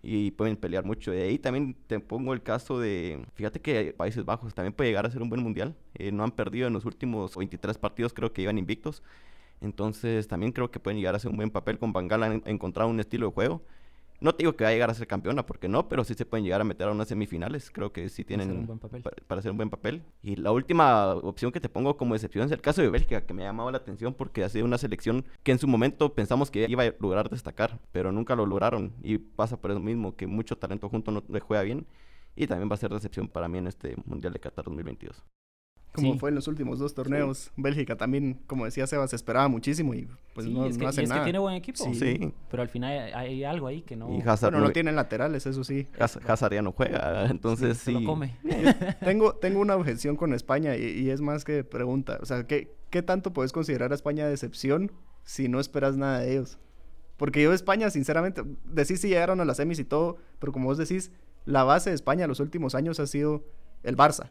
Y 0.03 0.31
pueden 0.33 0.57
pelear 0.57 0.85
mucho. 0.85 1.11
De 1.11 1.23
ahí 1.23 1.39
también 1.39 1.77
te 1.87 2.01
pongo 2.01 2.33
el 2.33 2.43
caso 2.43 2.79
de, 2.79 3.25
fíjate 3.35 3.61
que 3.61 3.93
Países 3.93 4.25
Bajos 4.25 4.55
también 4.55 4.73
puede 4.73 4.91
llegar 4.91 5.07
a 5.07 5.11
ser 5.11 5.23
un 5.23 5.29
buen 5.29 5.43
mundial. 5.43 5.77
Eh, 5.95 6.13
no 6.13 6.25
han 6.25 6.31
perdido 6.31 6.69
en 6.69 6.73
los 6.73 6.85
últimos 6.87 7.37
23 7.37 7.77
partidos, 7.79 8.13
creo 8.15 8.33
que 8.33 8.43
iban 8.43 8.59
invictos. 8.59 9.03
Entonces 9.61 10.27
también 10.27 10.53
creo 10.53 10.71
que 10.71 10.81
pueden 10.81 10.99
llegar 10.99 11.15
a 11.15 11.19
hacer 11.19 11.31
un 11.31 11.37
buen 11.37 11.51
papel 11.51 11.79
con 11.79 11.93
Bangala, 11.93 12.27
han 12.27 12.43
encontrado 12.47 12.89
un 12.89 12.99
estilo 13.01 13.27
de 13.27 13.33
juego 13.33 13.63
no 14.21 14.35
te 14.35 14.43
digo 14.43 14.55
que 14.55 14.65
va 14.65 14.71
a 14.71 14.73
llegar 14.73 14.91
a 14.91 14.95
ser 14.95 15.07
campeona, 15.07 15.47
porque 15.47 15.69
no, 15.69 15.89
pero 15.89 16.05
sí 16.05 16.15
se 16.15 16.27
pueden 16.27 16.45
llegar 16.45 16.61
a 16.61 16.65
meter 16.65 16.89
a 16.89 16.93
unas 16.93 17.09
semifinales. 17.09 17.71
Creo 17.71 17.93
que 17.93 18.09
sí 18.09 18.25
tienen 18.25 18.51
un 18.51 18.67
buen 18.67 18.79
papel. 18.79 19.03
Para, 19.03 19.39
hacer 19.39 19.51
un 19.51 19.57
buen 19.57 19.71
papel. 19.71 20.03
Y 20.23 20.37
la 20.37 20.53
última 20.53 21.15
opción 21.15 21.53
que 21.53 21.61
te 21.61 21.69
pongo 21.69 21.97
como 21.97 22.15
excepción 22.15 22.45
es 22.45 22.53
el 22.53 22.61
caso 22.61 22.83
de 22.83 22.91
Bélgica, 22.91 23.23
que 23.23 23.35
me 23.35 23.43
ha 23.43 23.47
llamado 23.47 23.71
la 23.71 23.79
atención 23.79 24.15
porque 24.15 24.45
ha 24.45 24.49
sido 24.49 24.67
una 24.67 24.79
selección 24.79 25.25
que 25.43 25.53
en 25.53 25.59
su 25.59 25.67
momento 25.67 26.15
pensamos 26.15 26.51
que 26.51 26.67
iba 26.69 26.85
a 26.85 26.95
lograr 27.01 27.31
destacar, 27.31 27.79
pero 27.93 28.13
nunca 28.13 28.37
lo 28.37 28.47
lograron. 28.47 28.93
Y 29.03 29.19
pasa 29.19 29.61
por 29.61 29.71
eso 29.71 29.81
mismo, 29.81 30.15
que 30.17 30.27
mucho 30.27 30.57
talento 30.57 30.89
junto 30.89 31.11
no 31.11 31.23
le 31.29 31.41
juega 31.41 31.63
bien. 31.63 31.87
Y 32.37 32.47
también 32.47 32.71
va 32.71 32.75
a 32.75 32.79
ser 32.79 32.93
decepción 32.93 33.29
para 33.29 33.49
mí 33.49 33.59
en 33.59 33.67
este 33.67 33.97
Mundial 34.05 34.33
de 34.33 34.41
Qatar 34.41 34.65
2022 34.67 35.25
como 35.93 36.19
fue 36.19 36.29
en 36.31 36.37
los 36.37 36.47
últimos 36.49 36.79
dos 36.79 36.95
torneos. 36.95 37.51
Bélgica 37.57 37.97
también, 37.97 38.41
como 38.47 38.65
decía 38.65 38.87
Sebas, 38.87 39.13
esperaba 39.13 39.49
muchísimo 39.49 39.95
y 39.95 40.09
pues 40.35 40.47
no, 40.47 40.67
es 40.67 40.79
que, 40.79 40.87
hace 40.87 41.03
y 41.03 41.05
es 41.05 41.13
que 41.13 41.21
tiene 41.21 41.39
buen 41.39 41.55
equipo. 41.55 41.93
Sí. 41.93 42.33
Pero 42.51 42.63
al 42.63 42.69
final 42.69 43.13
hay, 43.15 43.45
algo 43.45 43.67
ahí 43.67 43.83
que 43.83 43.97
no... 43.97 44.15
Y 44.17 44.21
Hazard 44.21 44.53
bueno, 44.53 44.67
no, 44.67 44.73
tienen 44.73 44.97
laterales, 44.97 45.47
eso 45.47 45.65
sí. 45.65 45.87
Hazard 45.99 46.55
ya 46.55 46.63
no 46.63 46.73
juega, 46.73 47.27
entonces 47.31 47.79
sí. 47.79 47.93
lo 47.93 48.05
come. 48.05 48.37
tengo, 49.05 49.35
tengo 49.35 49.61
una 49.61 49.77
objeción 49.77 50.17
con 50.17 50.33
España 50.33 50.77
y, 50.77 51.11
es 51.11 51.21
más 51.21 51.45
que 51.45 51.65
pregunta. 51.65 52.19
O 52.23 52.27
sea, 52.27 52.47
¿qué, 52.47 52.73
¿qué 52.91 53.03
tanto 53.03 53.33
puedes 53.33 53.53
considerar 53.53 53.93
a 53.93 53.95
España 53.95 54.27
decepción 54.27 54.93
si 55.25 55.49
no 55.49 55.59
esperas 55.59 55.97
nada 55.97 56.21
de 56.21 56.33
ellos? 56.33 56.59
Porque 57.17 57.43
yo 57.43 57.53
España, 57.53 57.91
sinceramente, 57.91 58.43
decís 58.65 59.01
si 59.01 59.09
llegaron 59.09 59.41
a 59.41 59.45
las 59.45 59.59
semis 59.59 59.79
y 59.79 59.85
todo, 59.85 60.17
pero 60.39 60.53
como 60.53 60.67
vos 60.69 60.79
decís, 60.79 61.11
la 61.45 61.65
base 61.65 61.91
de 61.91 61.97
España 61.97 62.27
los 62.27 62.41
últimos 62.41 62.75
años 62.75 63.01
ha 63.01 63.07
sido 63.07 63.45
el 63.83 63.97
Barça. 63.97 64.31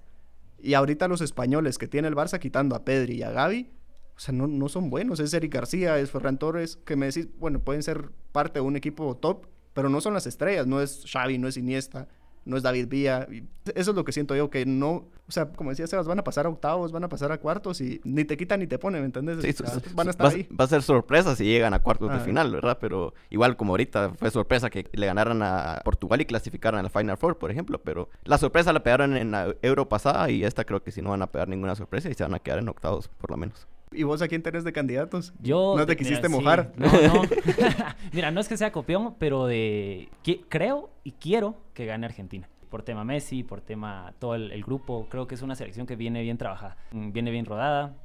Y 0.62 0.74
ahorita 0.74 1.08
los 1.08 1.22
españoles 1.22 1.78
que 1.78 1.88
tiene 1.88 2.08
el 2.08 2.16
Barça, 2.16 2.40
quitando 2.40 2.76
a 2.76 2.84
Pedri 2.86 3.16
y 3.16 3.24
a 3.24 3.32
Gaby, 3.32 3.70
o 4.16 4.20
sea, 4.20 4.34
no, 4.34 4.48
no 4.48 4.68
son 4.68 4.90
buenos. 4.90 5.20
Es 5.20 5.34
Eric 5.34 5.54
García, 5.54 5.98
es 6.00 6.12
Ferran 6.12 6.38
Torres, 6.38 6.78
que 6.86 6.96
me 6.96 7.06
decís, 7.06 7.30
bueno, 7.38 7.60
pueden 7.60 7.84
ser 7.84 8.12
parte 8.32 8.60
de 8.60 8.66
un 8.66 8.76
equipo 8.76 9.16
top, 9.16 9.48
pero 9.74 9.90
no 9.90 10.02
son 10.02 10.14
las 10.14 10.28
estrellas, 10.28 10.68
no 10.68 10.82
es 10.82 11.06
Xavi, 11.10 11.38
no 11.38 11.48
es 11.48 11.56
Iniesta, 11.56 12.08
no 12.50 12.58
es 12.58 12.64
David 12.64 12.88
Villa. 12.88 13.28
Eso 13.76 13.92
es 13.92 13.96
lo 13.96 14.04
que 14.04 14.12
siento 14.12 14.36
yo, 14.36 14.50
que 14.50 14.66
no, 14.66 15.08
o 15.28 15.32
sea, 15.32 15.50
como 15.50 15.70
decía 15.70 15.86
Sebas, 15.86 16.08
van 16.08 16.20
a 16.20 16.24
pasar 16.24 16.48
a 16.48 16.50
octavos, 16.50 16.92
van 16.92 17.04
a 17.04 17.10
pasar 17.10 17.32
a 17.32 17.38
cuartos 17.38 17.80
y 17.82 18.02
ni 18.04 18.26
te 18.26 18.36
quitan 18.36 18.60
ni 18.60 18.68
te 18.68 18.80
ponen, 18.80 19.02
¿me 19.02 19.06
entiendes? 19.06 19.42
Sí, 19.42 19.64
van 19.94 20.08
a 20.08 20.12
estar 20.12 20.26
va, 20.26 20.32
ahí. 20.32 20.48
Va 20.60 20.66
a 20.66 20.68
ser 20.68 20.82
sorpresa 20.82 21.36
si 21.36 21.46
llegan 21.46 21.74
a 21.74 21.80
cuartos 21.80 22.12
de 22.12 22.20
final, 22.20 22.52
¿verdad? 22.52 22.80
Pero 22.82 23.14
igual 23.30 23.56
como 23.56 23.74
ahorita 23.74 24.14
fue 24.18 24.32
sorpresa 24.32 24.70
que 24.70 24.88
le 24.92 25.06
ganaran 25.06 25.42
a 25.44 25.82
Portugal 25.86 26.20
y 26.22 26.26
clasificaran 26.26 26.84
al 26.84 26.92
Final 26.92 27.18
Four, 27.18 27.38
por 27.38 27.52
ejemplo, 27.52 27.80
pero 27.80 28.10
la 28.24 28.38
sorpresa 28.40 28.74
la 28.74 28.82
pegaron 28.82 29.16
en 29.16 29.32
la 29.32 29.54
Euro 29.62 29.88
pasada 29.88 30.30
y 30.32 30.44
esta 30.44 30.64
creo 30.64 30.82
que 30.82 30.92
si 30.92 31.02
no 31.02 31.12
van 31.12 31.22
a 31.22 31.28
pegar 31.28 31.48
ninguna 31.48 31.76
sorpresa 31.76 32.10
y 32.10 32.16
se 32.16 32.24
van 32.24 32.34
a 32.34 32.40
quedar 32.40 32.60
en 32.60 32.70
octavos 32.70 33.08
por 33.08 33.30
lo 33.30 33.38
menos. 33.38 33.68
¿Y 33.92 34.04
vos 34.04 34.22
a 34.22 34.28
quién 34.28 34.44
tenés 34.44 34.64
de 34.64 34.72
candidatos? 34.72 35.34
Yo. 35.42 35.76
¿No 35.76 35.86
te 35.86 35.96
quisiste 35.96 36.30
mojar? 36.30 36.72
No, 36.76 36.88
no. 36.88 37.22
mira, 38.14 38.32
no 38.32 38.40
es 38.40 38.48
que 38.48 38.58
sea 38.58 38.72
copión, 38.72 39.16
pero 39.18 39.48
de. 39.48 40.10
creo 40.48 40.92
y 41.04 41.14
quiero 41.14 41.58
que 41.74 41.86
gane 41.86 42.06
Argentina. 42.06 42.48
Por 42.70 42.84
tema 42.84 43.04
Messi, 43.04 43.44
por 43.44 43.62
tema 43.62 44.14
todo 44.20 44.36
el, 44.36 44.64
grupo. 44.64 45.08
Creo 45.10 45.26
que 45.26 45.34
es 45.34 45.42
una 45.42 45.56
selección 45.56 45.88
que 45.88 45.96
viene 45.96 46.22
bien 46.22 46.38
trabajada, 46.38 46.78
mm, 46.92 47.12
viene 47.12 47.32
bien 47.32 47.46
rodada. 47.46 47.96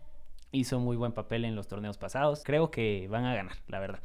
Hizo 0.52 0.78
muy 0.80 0.96
buen 0.96 1.12
papel 1.12 1.44
en 1.44 1.54
los 1.54 1.68
torneos 1.68 1.98
pasados. 1.98 2.42
Creo 2.44 2.70
que 2.70 3.06
van 3.10 3.24
a 3.26 3.34
ganar, 3.34 3.56
la 3.68 3.80
verdad. 3.80 4.00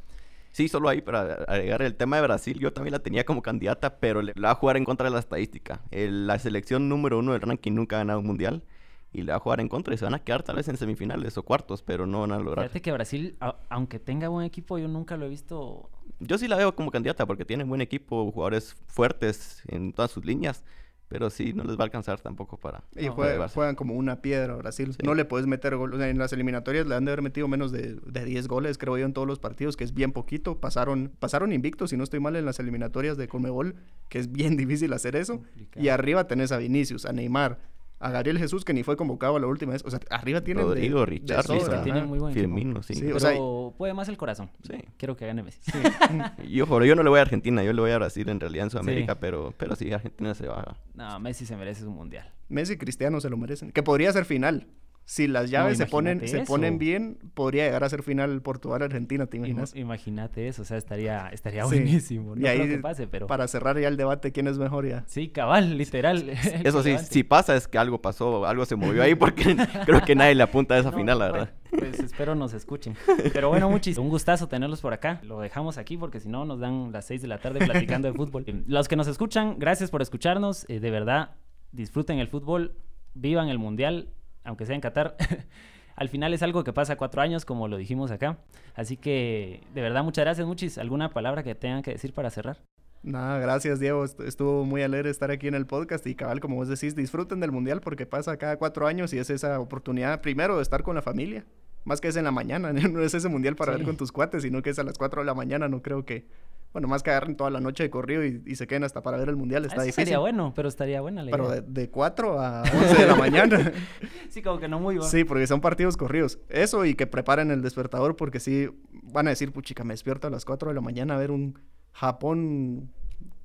Sí, 0.51 0.67
solo 0.67 0.89
ahí 0.89 1.01
para 1.01 1.35
agregar 1.47 1.83
el 1.83 1.95
tema 1.95 2.17
de 2.17 2.23
Brasil, 2.23 2.59
yo 2.59 2.73
también 2.73 2.91
la 2.91 2.99
tenía 2.99 3.23
como 3.23 3.43
candidata, 3.43 3.99
pero 3.99 4.23
le, 4.23 4.33
va 4.33 4.51
a 4.51 4.55
jugar 4.55 4.77
en 4.77 4.83
contra 4.83 5.05
de 5.05 5.11
la 5.11 5.19
estadística. 5.19 5.79
la 5.91 6.39
selección 6.39 6.89
número 6.89 7.19
uno 7.19 7.33
del 7.33 7.41
ranking 7.41 7.71
nunca 7.71 7.97
ha 7.97 7.99
ganado 7.99 8.19
un 8.19 8.25
mundial 8.25 8.63
y 9.11 9.23
le 9.23 9.31
va 9.31 9.37
a 9.37 9.39
jugar 9.39 9.59
en 9.59 9.69
contra 9.69 9.93
y 9.93 9.97
se 9.97 10.05
van 10.05 10.13
a 10.13 10.19
quedar 10.19 10.43
tal 10.43 10.55
vez 10.55 10.67
en 10.67 10.77
semifinales 10.77 11.37
o 11.37 11.43
cuartos, 11.43 11.81
pero 11.81 12.05
no 12.05 12.21
van 12.21 12.31
a 12.31 12.39
lograr. 12.39 12.65
Fíjate 12.65 12.81
que 12.81 12.91
Brasil, 12.91 13.37
aunque 13.69 13.99
tenga 13.99 14.27
buen 14.27 14.45
equipo, 14.45 14.77
yo 14.77 14.87
nunca 14.87 15.17
lo 15.17 15.25
he 15.25 15.29
visto. 15.29 15.89
Yo 16.19 16.37
sí 16.37 16.47
la 16.47 16.57
veo 16.57 16.75
como 16.75 16.91
candidata 16.91 17.25
porque 17.25 17.45
tiene 17.45 17.63
buen 17.63 17.81
equipo, 17.81 18.31
jugadores 18.31 18.75
fuertes 18.87 19.63
en 19.67 19.93
todas 19.93 20.11
sus 20.11 20.25
líneas. 20.25 20.63
Pero 21.09 21.31
sí, 21.31 21.53
no 21.53 21.63
les 21.63 21.75
va 21.75 21.81
a 21.81 21.85
alcanzar 21.85 22.21
tampoco 22.21 22.57
para... 22.57 22.83
Y 22.95 23.07
juegan, 23.07 23.75
como 23.75 23.95
una 23.95 24.21
piedra 24.21 24.55
Brasil. 24.57 24.95
No 25.03 25.15
le 25.15 25.25
puedes 25.25 25.47
meter 25.47 25.75
gol. 25.75 25.99
En 25.99 26.19
las 26.19 26.33
eliminatorias 26.33 26.85
le 26.85 26.93
han 26.93 27.03
de 27.03 27.11
haber 27.11 27.23
metido 27.23 27.47
menos 27.47 27.71
de, 27.71 27.95
de 27.95 28.25
10 28.25 28.47
goles, 28.47 28.77
creo 28.77 28.95
yo, 28.95 29.07
en 29.07 29.13
todos 29.13 29.27
los 29.27 29.39
partidos, 29.39 29.75
que 29.75 29.83
es 29.83 29.95
bien 29.95 30.11
poquito. 30.11 30.59
Pasaron, 30.59 31.11
pasaron 31.17 31.51
invictos, 31.51 31.89
si 31.89 31.97
no 31.97 32.03
estoy 32.03 32.19
mal, 32.19 32.35
en 32.35 32.45
las 32.45 32.59
eliminatorias 32.59 33.17
de 33.17 33.27
Conmebol, 33.27 33.73
que 34.07 34.19
es 34.19 34.31
bien 34.31 34.55
difícil 34.57 34.93
hacer 34.93 35.15
eso. 35.15 35.41
Y 35.75 35.87
arriba 35.87 36.27
tenés 36.27 36.51
a 36.51 36.59
Vinicius, 36.59 37.07
a 37.07 37.11
Neymar, 37.11 37.57
a 37.99 38.11
Gabriel 38.11 38.39
Jesús, 38.39 38.63
que 38.63 38.73
ni 38.73 38.83
fue 38.83 38.95
convocado 38.95 39.37
la 39.39 39.47
última 39.47 39.73
vez. 39.73 39.83
O 39.85 39.91
sea, 39.91 39.99
arriba 40.09 40.41
tienen. 40.41 40.65
Rodrigo, 40.65 41.05
Richard, 41.05 41.45
tienen 41.83 42.07
muy 42.07 42.19
buen 42.19 42.33
Firmino, 42.33 42.81
sí. 42.81 42.95
sí 42.95 43.11
o 43.11 43.19
sea, 43.19 43.33
puede 43.77 43.93
más 43.93 44.07
el 44.09 44.17
corazón. 44.17 44.49
Sí. 44.63 44.77
Quiero 44.97 45.15
que 45.15 45.27
gane 45.27 45.43
Messi. 45.43 45.59
Sí. 45.63 45.77
yo, 46.49 46.83
yo 46.83 46.95
no 46.95 47.03
le 47.03 47.09
voy 47.09 47.19
a 47.19 47.23
Argentina, 47.23 47.63
yo 47.63 47.73
le 47.73 47.81
voy 47.81 47.91
a 47.91 47.97
Brasil 47.97 48.27
en 48.29 48.39
realidad 48.39 48.65
en 48.65 48.69
Sudamérica, 48.71 49.15
pero, 49.19 49.53
pero 49.57 49.75
sí, 49.75 49.91
Argentina 49.91 50.33
se 50.33 50.47
va. 50.47 50.77
No, 50.93 51.19
Messi 51.19 51.45
se 51.45 51.55
merece 51.55 51.85
un 51.85 51.95
mundial. 51.95 52.31
Messi 52.47 52.73
y 52.73 52.77
Cristiano 52.77 53.19
se 53.21 53.29
lo 53.29 53.37
merecen. 53.37 53.71
Que 53.71 53.83
podría 53.83 54.11
ser 54.11 54.25
final 54.25 54.67
si 55.09 55.27
las 55.27 55.49
llaves 55.49 55.79
se 55.79 55.87
ponen 55.87 56.27
se 56.27 56.41
ponen 56.41 56.77
bien, 56.77 57.17
podría 57.33 57.65
llegar 57.65 57.83
a 57.83 57.89
ser 57.89 58.03
final 58.03 58.43
Portugal-Argentina, 58.43 59.25
¿te 59.25 59.37
imaginas? 59.37 59.75
Imagínate 59.75 60.47
eso, 60.47 60.61
o 60.61 60.65
sea, 60.65 60.77
estaría, 60.77 61.29
estaría 61.29 61.65
buenísimo. 61.65 62.35
No 62.35 62.41
y 62.43 62.45
ahí, 62.45 62.59
que 62.67 62.77
pase, 62.77 63.07
pero... 63.07 63.25
Para 63.25 63.47
cerrar 63.47 63.79
ya 63.79 63.87
el 63.87 63.97
debate, 63.97 64.31
¿quién 64.31 64.47
es 64.47 64.59
mejor 64.59 64.87
ya? 64.87 65.03
Sí, 65.07 65.29
cabal, 65.29 65.79
literal. 65.79 66.29
eso 66.63 66.83
sí, 66.83 66.95
si 66.99 67.23
pasa 67.23 67.55
es 67.55 67.67
que 67.67 67.79
algo 67.79 67.99
pasó, 68.03 68.45
algo 68.45 68.67
se 68.67 68.75
movió 68.75 69.01
ahí, 69.01 69.15
porque 69.15 69.57
creo 69.85 69.99
que 70.03 70.13
nadie 70.13 70.35
le 70.35 70.43
apunta 70.43 70.75
a 70.75 70.77
esa 70.77 70.91
final, 70.91 71.17
la 71.17 71.31
verdad. 71.31 71.53
Pues 71.71 71.99
espero 71.99 72.35
nos 72.35 72.53
escuchen. 72.53 72.95
Pero 73.33 73.49
bueno, 73.49 73.67
muchísimo. 73.67 74.03
Un 74.03 74.11
gustazo 74.11 74.47
tenerlos 74.47 74.79
por 74.79 74.93
acá. 74.93 75.21
Lo 75.23 75.39
dejamos 75.39 75.79
aquí 75.79 75.97
porque 75.97 76.19
si 76.19 76.29
no 76.29 76.45
nos 76.45 76.59
dan 76.59 76.91
las 76.91 77.05
6 77.05 77.23
de 77.23 77.27
la 77.27 77.39
tarde 77.39 77.65
platicando 77.65 78.07
de 78.07 78.13
fútbol. 78.13 78.45
Los 78.67 78.87
que 78.87 78.95
nos 78.95 79.07
escuchan, 79.07 79.57
gracias 79.57 79.89
por 79.89 80.03
escucharnos. 80.03 80.69
Eh, 80.69 80.79
de 80.79 80.91
verdad, 80.91 81.31
disfruten 81.71 82.19
el 82.19 82.27
fútbol, 82.27 82.75
vivan 83.15 83.49
el 83.49 83.57
mundial 83.57 84.09
aunque 84.49 84.65
sea 84.65 84.75
en 84.75 84.81
Qatar, 84.81 85.15
al 85.95 86.09
final 86.09 86.33
es 86.33 86.43
algo 86.43 86.63
que 86.63 86.73
pasa 86.73 86.97
cuatro 86.97 87.21
años, 87.21 87.45
como 87.45 87.67
lo 87.67 87.77
dijimos 87.77 88.11
acá. 88.11 88.37
Así 88.75 88.97
que, 88.97 89.61
de 89.73 89.81
verdad, 89.81 90.03
muchas 90.03 90.25
gracias, 90.25 90.45
Muchis. 90.45 90.77
¿Alguna 90.77 91.09
palabra 91.11 91.43
que 91.43 91.55
tengan 91.55 91.81
que 91.81 91.91
decir 91.91 92.13
para 92.13 92.29
cerrar? 92.29 92.57
Nada, 93.01 93.39
gracias 93.39 93.79
Diego, 93.79 94.03
estuvo 94.03 94.65
muy 94.65 94.81
alegre 94.81 95.09
estar 95.09 95.31
aquí 95.31 95.47
en 95.47 95.55
el 95.55 95.65
podcast 95.65 96.05
y 96.05 96.15
cabal, 96.15 96.41
como 96.41 96.57
vos 96.57 96.67
decís, 96.67 96.97
disfruten 96.97 97.39
del 97.39 97.49
Mundial 97.49 97.79
porque 97.79 98.05
pasa 98.05 98.35
cada 98.35 98.57
cuatro 98.57 98.87
años 98.87 99.13
y 99.13 99.19
es 99.19 99.29
esa 99.29 99.57
oportunidad 99.61 100.19
primero 100.19 100.57
de 100.57 100.63
estar 100.63 100.83
con 100.83 100.95
la 100.95 101.01
familia, 101.01 101.45
más 101.85 102.01
que 102.01 102.09
es 102.09 102.17
en 102.17 102.25
la 102.25 102.31
mañana, 102.31 102.73
no 102.73 103.01
es 103.01 103.13
ese 103.13 103.29
Mundial 103.29 103.55
para 103.55 103.71
ver 103.71 103.85
con 103.85 103.95
tus 103.95 104.11
cuates, 104.11 104.41
sino 104.41 104.61
que 104.61 104.71
es 104.71 104.79
a 104.79 104.83
las 104.83 104.97
cuatro 104.97 105.21
de 105.21 105.25
la 105.25 105.33
mañana, 105.33 105.69
no 105.69 105.81
creo 105.81 106.03
que 106.03 106.27
bueno, 106.71 106.87
más 106.87 107.01
que 107.01 107.09
agarren 107.09 107.35
toda 107.35 107.49
la 107.49 107.59
noche 107.59 107.83
de 107.83 107.89
corrido 107.89 108.23
y, 108.23 108.55
se 108.55 108.67
queden 108.67 108.83
hasta 108.83 109.01
para 109.01 109.17
ver 109.17 109.29
el 109.29 109.35
mundial, 109.35 109.65
está 109.65 109.81
difícil. 109.81 110.03
Estaría 110.03 110.19
bueno, 110.19 110.53
pero 110.55 110.69
estaría 110.69 111.01
buena 111.01 111.23
la 111.23 111.31
Pero 111.31 111.49
de, 111.49 111.61
de 111.61 111.89
4 111.89 112.39
a 112.39 112.61
11 112.61 112.95
de 112.95 113.07
la 113.07 113.15
mañana. 113.15 113.71
sí, 114.29 114.43
como 114.43 114.59
que 114.59 114.67
no 114.67 114.79
muy 114.79 114.95
bueno. 114.95 115.09
Sí, 115.09 115.23
porque 115.23 115.47
son 115.47 115.61
partidos 115.61 115.97
corridos. 115.97 116.37
Eso 116.47 116.85
y 116.85 116.93
que 116.93 117.07
preparen 117.07 117.49
el 117.49 117.63
despertador 117.63 118.15
porque 118.15 118.39
sí 118.39 118.69
van 118.91 119.27
a 119.27 119.31
decir, 119.31 119.51
puchica, 119.51 119.83
me 119.83 119.93
despierto 119.93 120.27
a 120.27 120.29
las 120.29 120.45
4 120.45 120.69
de 120.69 120.75
la 120.75 120.81
mañana 120.81 121.15
a 121.15 121.17
ver 121.17 121.31
un 121.31 121.57
Japón, 121.91 122.91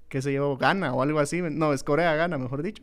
qué 0.09 0.21
sé 0.21 0.35
yo, 0.35 0.59
gana 0.59 0.93
o 0.93 1.01
algo 1.01 1.19
así. 1.19 1.41
No, 1.41 1.73
es 1.73 1.83
Corea 1.83 2.15
gana, 2.17 2.37
mejor 2.37 2.63
dicho. 2.63 2.83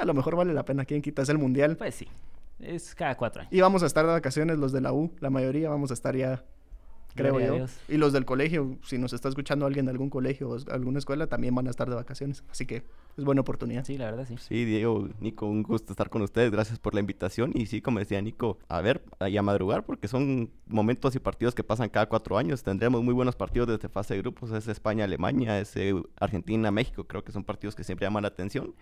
a 0.00 0.04
lo 0.04 0.14
mejor 0.14 0.36
vale 0.36 0.54
la 0.54 0.64
pena. 0.64 0.84
¿Quién 0.84 1.02
quita? 1.02 1.22
Es 1.22 1.28
el 1.28 1.38
mundial. 1.38 1.76
Pues 1.76 1.96
sí. 1.96 2.08
Es 2.60 2.94
cada 2.94 3.16
cuatro 3.16 3.42
años. 3.42 3.52
Y 3.52 3.60
vamos 3.60 3.82
a 3.82 3.86
estar 3.86 4.06
de 4.06 4.12
vacaciones 4.12 4.58
los 4.58 4.70
de 4.70 4.80
la 4.80 4.92
U, 4.92 5.12
la 5.18 5.30
mayoría 5.30 5.68
vamos 5.68 5.90
a 5.90 5.94
estar 5.94 6.14
ya 6.14 6.44
creo 7.14 7.40
yo. 7.40 7.66
Y 7.88 7.96
los 7.96 8.12
del 8.12 8.24
colegio, 8.24 8.76
si 8.82 8.98
nos 8.98 9.12
está 9.12 9.28
escuchando 9.28 9.66
alguien 9.66 9.86
de 9.86 9.92
algún 9.92 10.10
colegio 10.10 10.50
o 10.50 10.58
alguna 10.70 10.98
escuela, 10.98 11.26
también 11.26 11.54
van 11.54 11.66
a 11.66 11.70
estar 11.70 11.88
de 11.88 11.94
vacaciones. 11.94 12.44
Así 12.50 12.66
que 12.66 12.84
es 13.16 13.24
buena 13.24 13.40
oportunidad. 13.40 13.84
Sí, 13.84 13.96
la 13.96 14.06
verdad, 14.06 14.26
sí. 14.26 14.36
Sí, 14.38 14.64
Diego, 14.64 15.08
Nico, 15.20 15.46
un 15.46 15.62
gusto 15.62 15.92
estar 15.92 16.10
con 16.10 16.22
ustedes. 16.22 16.50
Gracias 16.50 16.78
por 16.78 16.94
la 16.94 17.00
invitación. 17.00 17.52
Y 17.54 17.66
sí, 17.66 17.80
como 17.80 17.98
decía 17.98 18.20
Nico, 18.20 18.58
a 18.68 18.80
ver 18.80 19.02
y 19.28 19.36
a 19.36 19.42
madrugar, 19.42 19.84
porque 19.84 20.08
son 20.08 20.50
momentos 20.66 21.14
y 21.14 21.18
partidos 21.18 21.54
que 21.54 21.64
pasan 21.64 21.88
cada 21.88 22.06
cuatro 22.06 22.36
años. 22.36 22.62
Tendremos 22.62 23.02
muy 23.02 23.14
buenos 23.14 23.36
partidos 23.36 23.68
desde 23.68 23.88
fase 23.88 24.14
de 24.14 24.20
grupos. 24.20 24.50
Es 24.52 24.68
España-Alemania, 24.68 25.60
es 25.60 25.74
Argentina-México. 26.16 27.04
Creo 27.04 27.24
que 27.24 27.32
son 27.32 27.44
partidos 27.44 27.74
que 27.74 27.84
siempre 27.84 28.06
llaman 28.06 28.22
la 28.22 28.28
atención. 28.28 28.74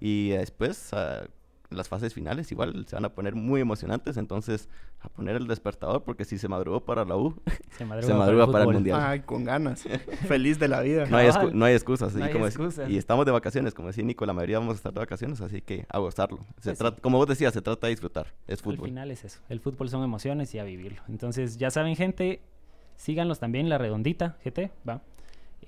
Y 0.00 0.30
después, 0.30 0.92
uh, 0.92 1.28
las 1.70 1.88
fases 1.88 2.12
finales 2.12 2.50
igual 2.52 2.84
se 2.86 2.96
van 2.96 3.04
a 3.04 3.10
poner 3.10 3.34
muy 3.34 3.60
emocionantes, 3.60 4.16
entonces 4.16 4.68
a 5.00 5.08
poner 5.08 5.36
el 5.36 5.46
despertador 5.46 6.02
porque 6.02 6.24
si 6.24 6.36
se 6.38 6.48
madrugó 6.48 6.84
para 6.84 7.04
la 7.04 7.16
U, 7.16 7.34
se 7.78 7.84
madruga, 7.84 8.50
para, 8.50 8.64
el, 8.64 8.72
Mundial. 8.72 9.00
Ay, 9.00 9.20
con 9.20 9.44
ganas, 9.44 9.84
feliz 10.28 10.58
de 10.58 10.68
la 10.68 10.80
vida. 10.80 11.06
No 11.06 11.16
hay, 11.16 11.28
no 11.52 11.64
hay 11.64 11.74
excusas, 11.74 12.14
y 12.88 12.96
estamos 12.96 13.24
de 13.24 13.32
vacaciones, 13.32 13.74
como 13.74 13.88
decía 13.88 14.04
Nico, 14.04 14.26
la 14.26 14.32
mayoría 14.32 14.58
vamos 14.58 14.74
a 14.74 14.76
estar 14.76 14.92
de 14.92 15.00
vacaciones, 15.00 15.40
así 15.40 15.60
que 15.62 15.86
a 15.88 15.98
gozarlo. 15.98 16.38
Se 16.58 16.70
pues 16.70 16.78
trata, 16.78 17.00
Como 17.00 17.18
vos 17.18 17.28
decías, 17.28 17.54
se 17.54 17.62
trata 17.62 17.86
de 17.86 17.92
disfrutar, 17.92 18.26
es 18.46 18.60
fútbol. 18.60 18.80
Al 18.80 18.90
final 18.90 19.10
es 19.10 19.24
eso, 19.24 19.40
el 19.48 19.60
fútbol 19.60 19.88
son 19.88 20.02
emociones 20.02 20.54
y 20.54 20.58
a 20.58 20.64
vivirlo. 20.64 21.02
Entonces 21.08 21.56
ya 21.56 21.70
saben 21.70 21.96
gente, 21.96 22.40
síganlos 22.96 23.38
también, 23.38 23.68
La 23.68 23.78
Redondita, 23.78 24.36
GT, 24.44 24.70
va. 24.88 25.02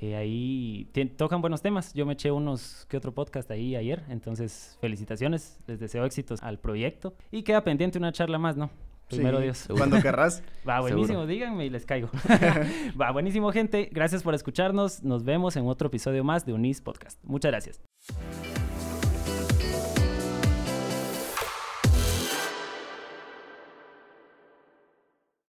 Eh, 0.00 0.16
ahí 0.16 0.90
tocan 1.16 1.40
buenos 1.40 1.62
temas. 1.62 1.92
Yo 1.94 2.06
me 2.06 2.14
eché 2.14 2.30
unos 2.30 2.86
que 2.88 2.96
otro 2.96 3.12
podcast 3.12 3.50
ahí 3.50 3.76
ayer. 3.76 4.02
Entonces, 4.08 4.76
felicitaciones. 4.80 5.60
Les 5.66 5.78
deseo 5.78 6.04
éxitos 6.04 6.42
al 6.42 6.58
proyecto. 6.58 7.14
Y 7.30 7.42
queda 7.42 7.62
pendiente 7.64 7.98
una 7.98 8.12
charla 8.12 8.38
más, 8.38 8.56
¿no? 8.56 8.70
Primero 9.08 9.40
Dios. 9.40 9.68
Cuando 9.76 10.00
querrás. 10.00 10.42
Va, 10.68 10.80
buenísimo. 10.80 11.26
Díganme 11.26 11.66
y 11.66 11.70
les 11.70 11.84
caigo. 11.84 12.08
Va, 13.00 13.10
buenísimo, 13.12 13.52
gente. 13.52 13.88
Gracias 13.92 14.22
por 14.22 14.34
escucharnos. 14.34 15.02
Nos 15.02 15.24
vemos 15.24 15.56
en 15.56 15.66
otro 15.66 15.88
episodio 15.88 16.24
más 16.24 16.46
de 16.46 16.52
Unis 16.52 16.80
Podcast. 16.80 17.18
Muchas 17.24 17.50
gracias. 17.50 18.61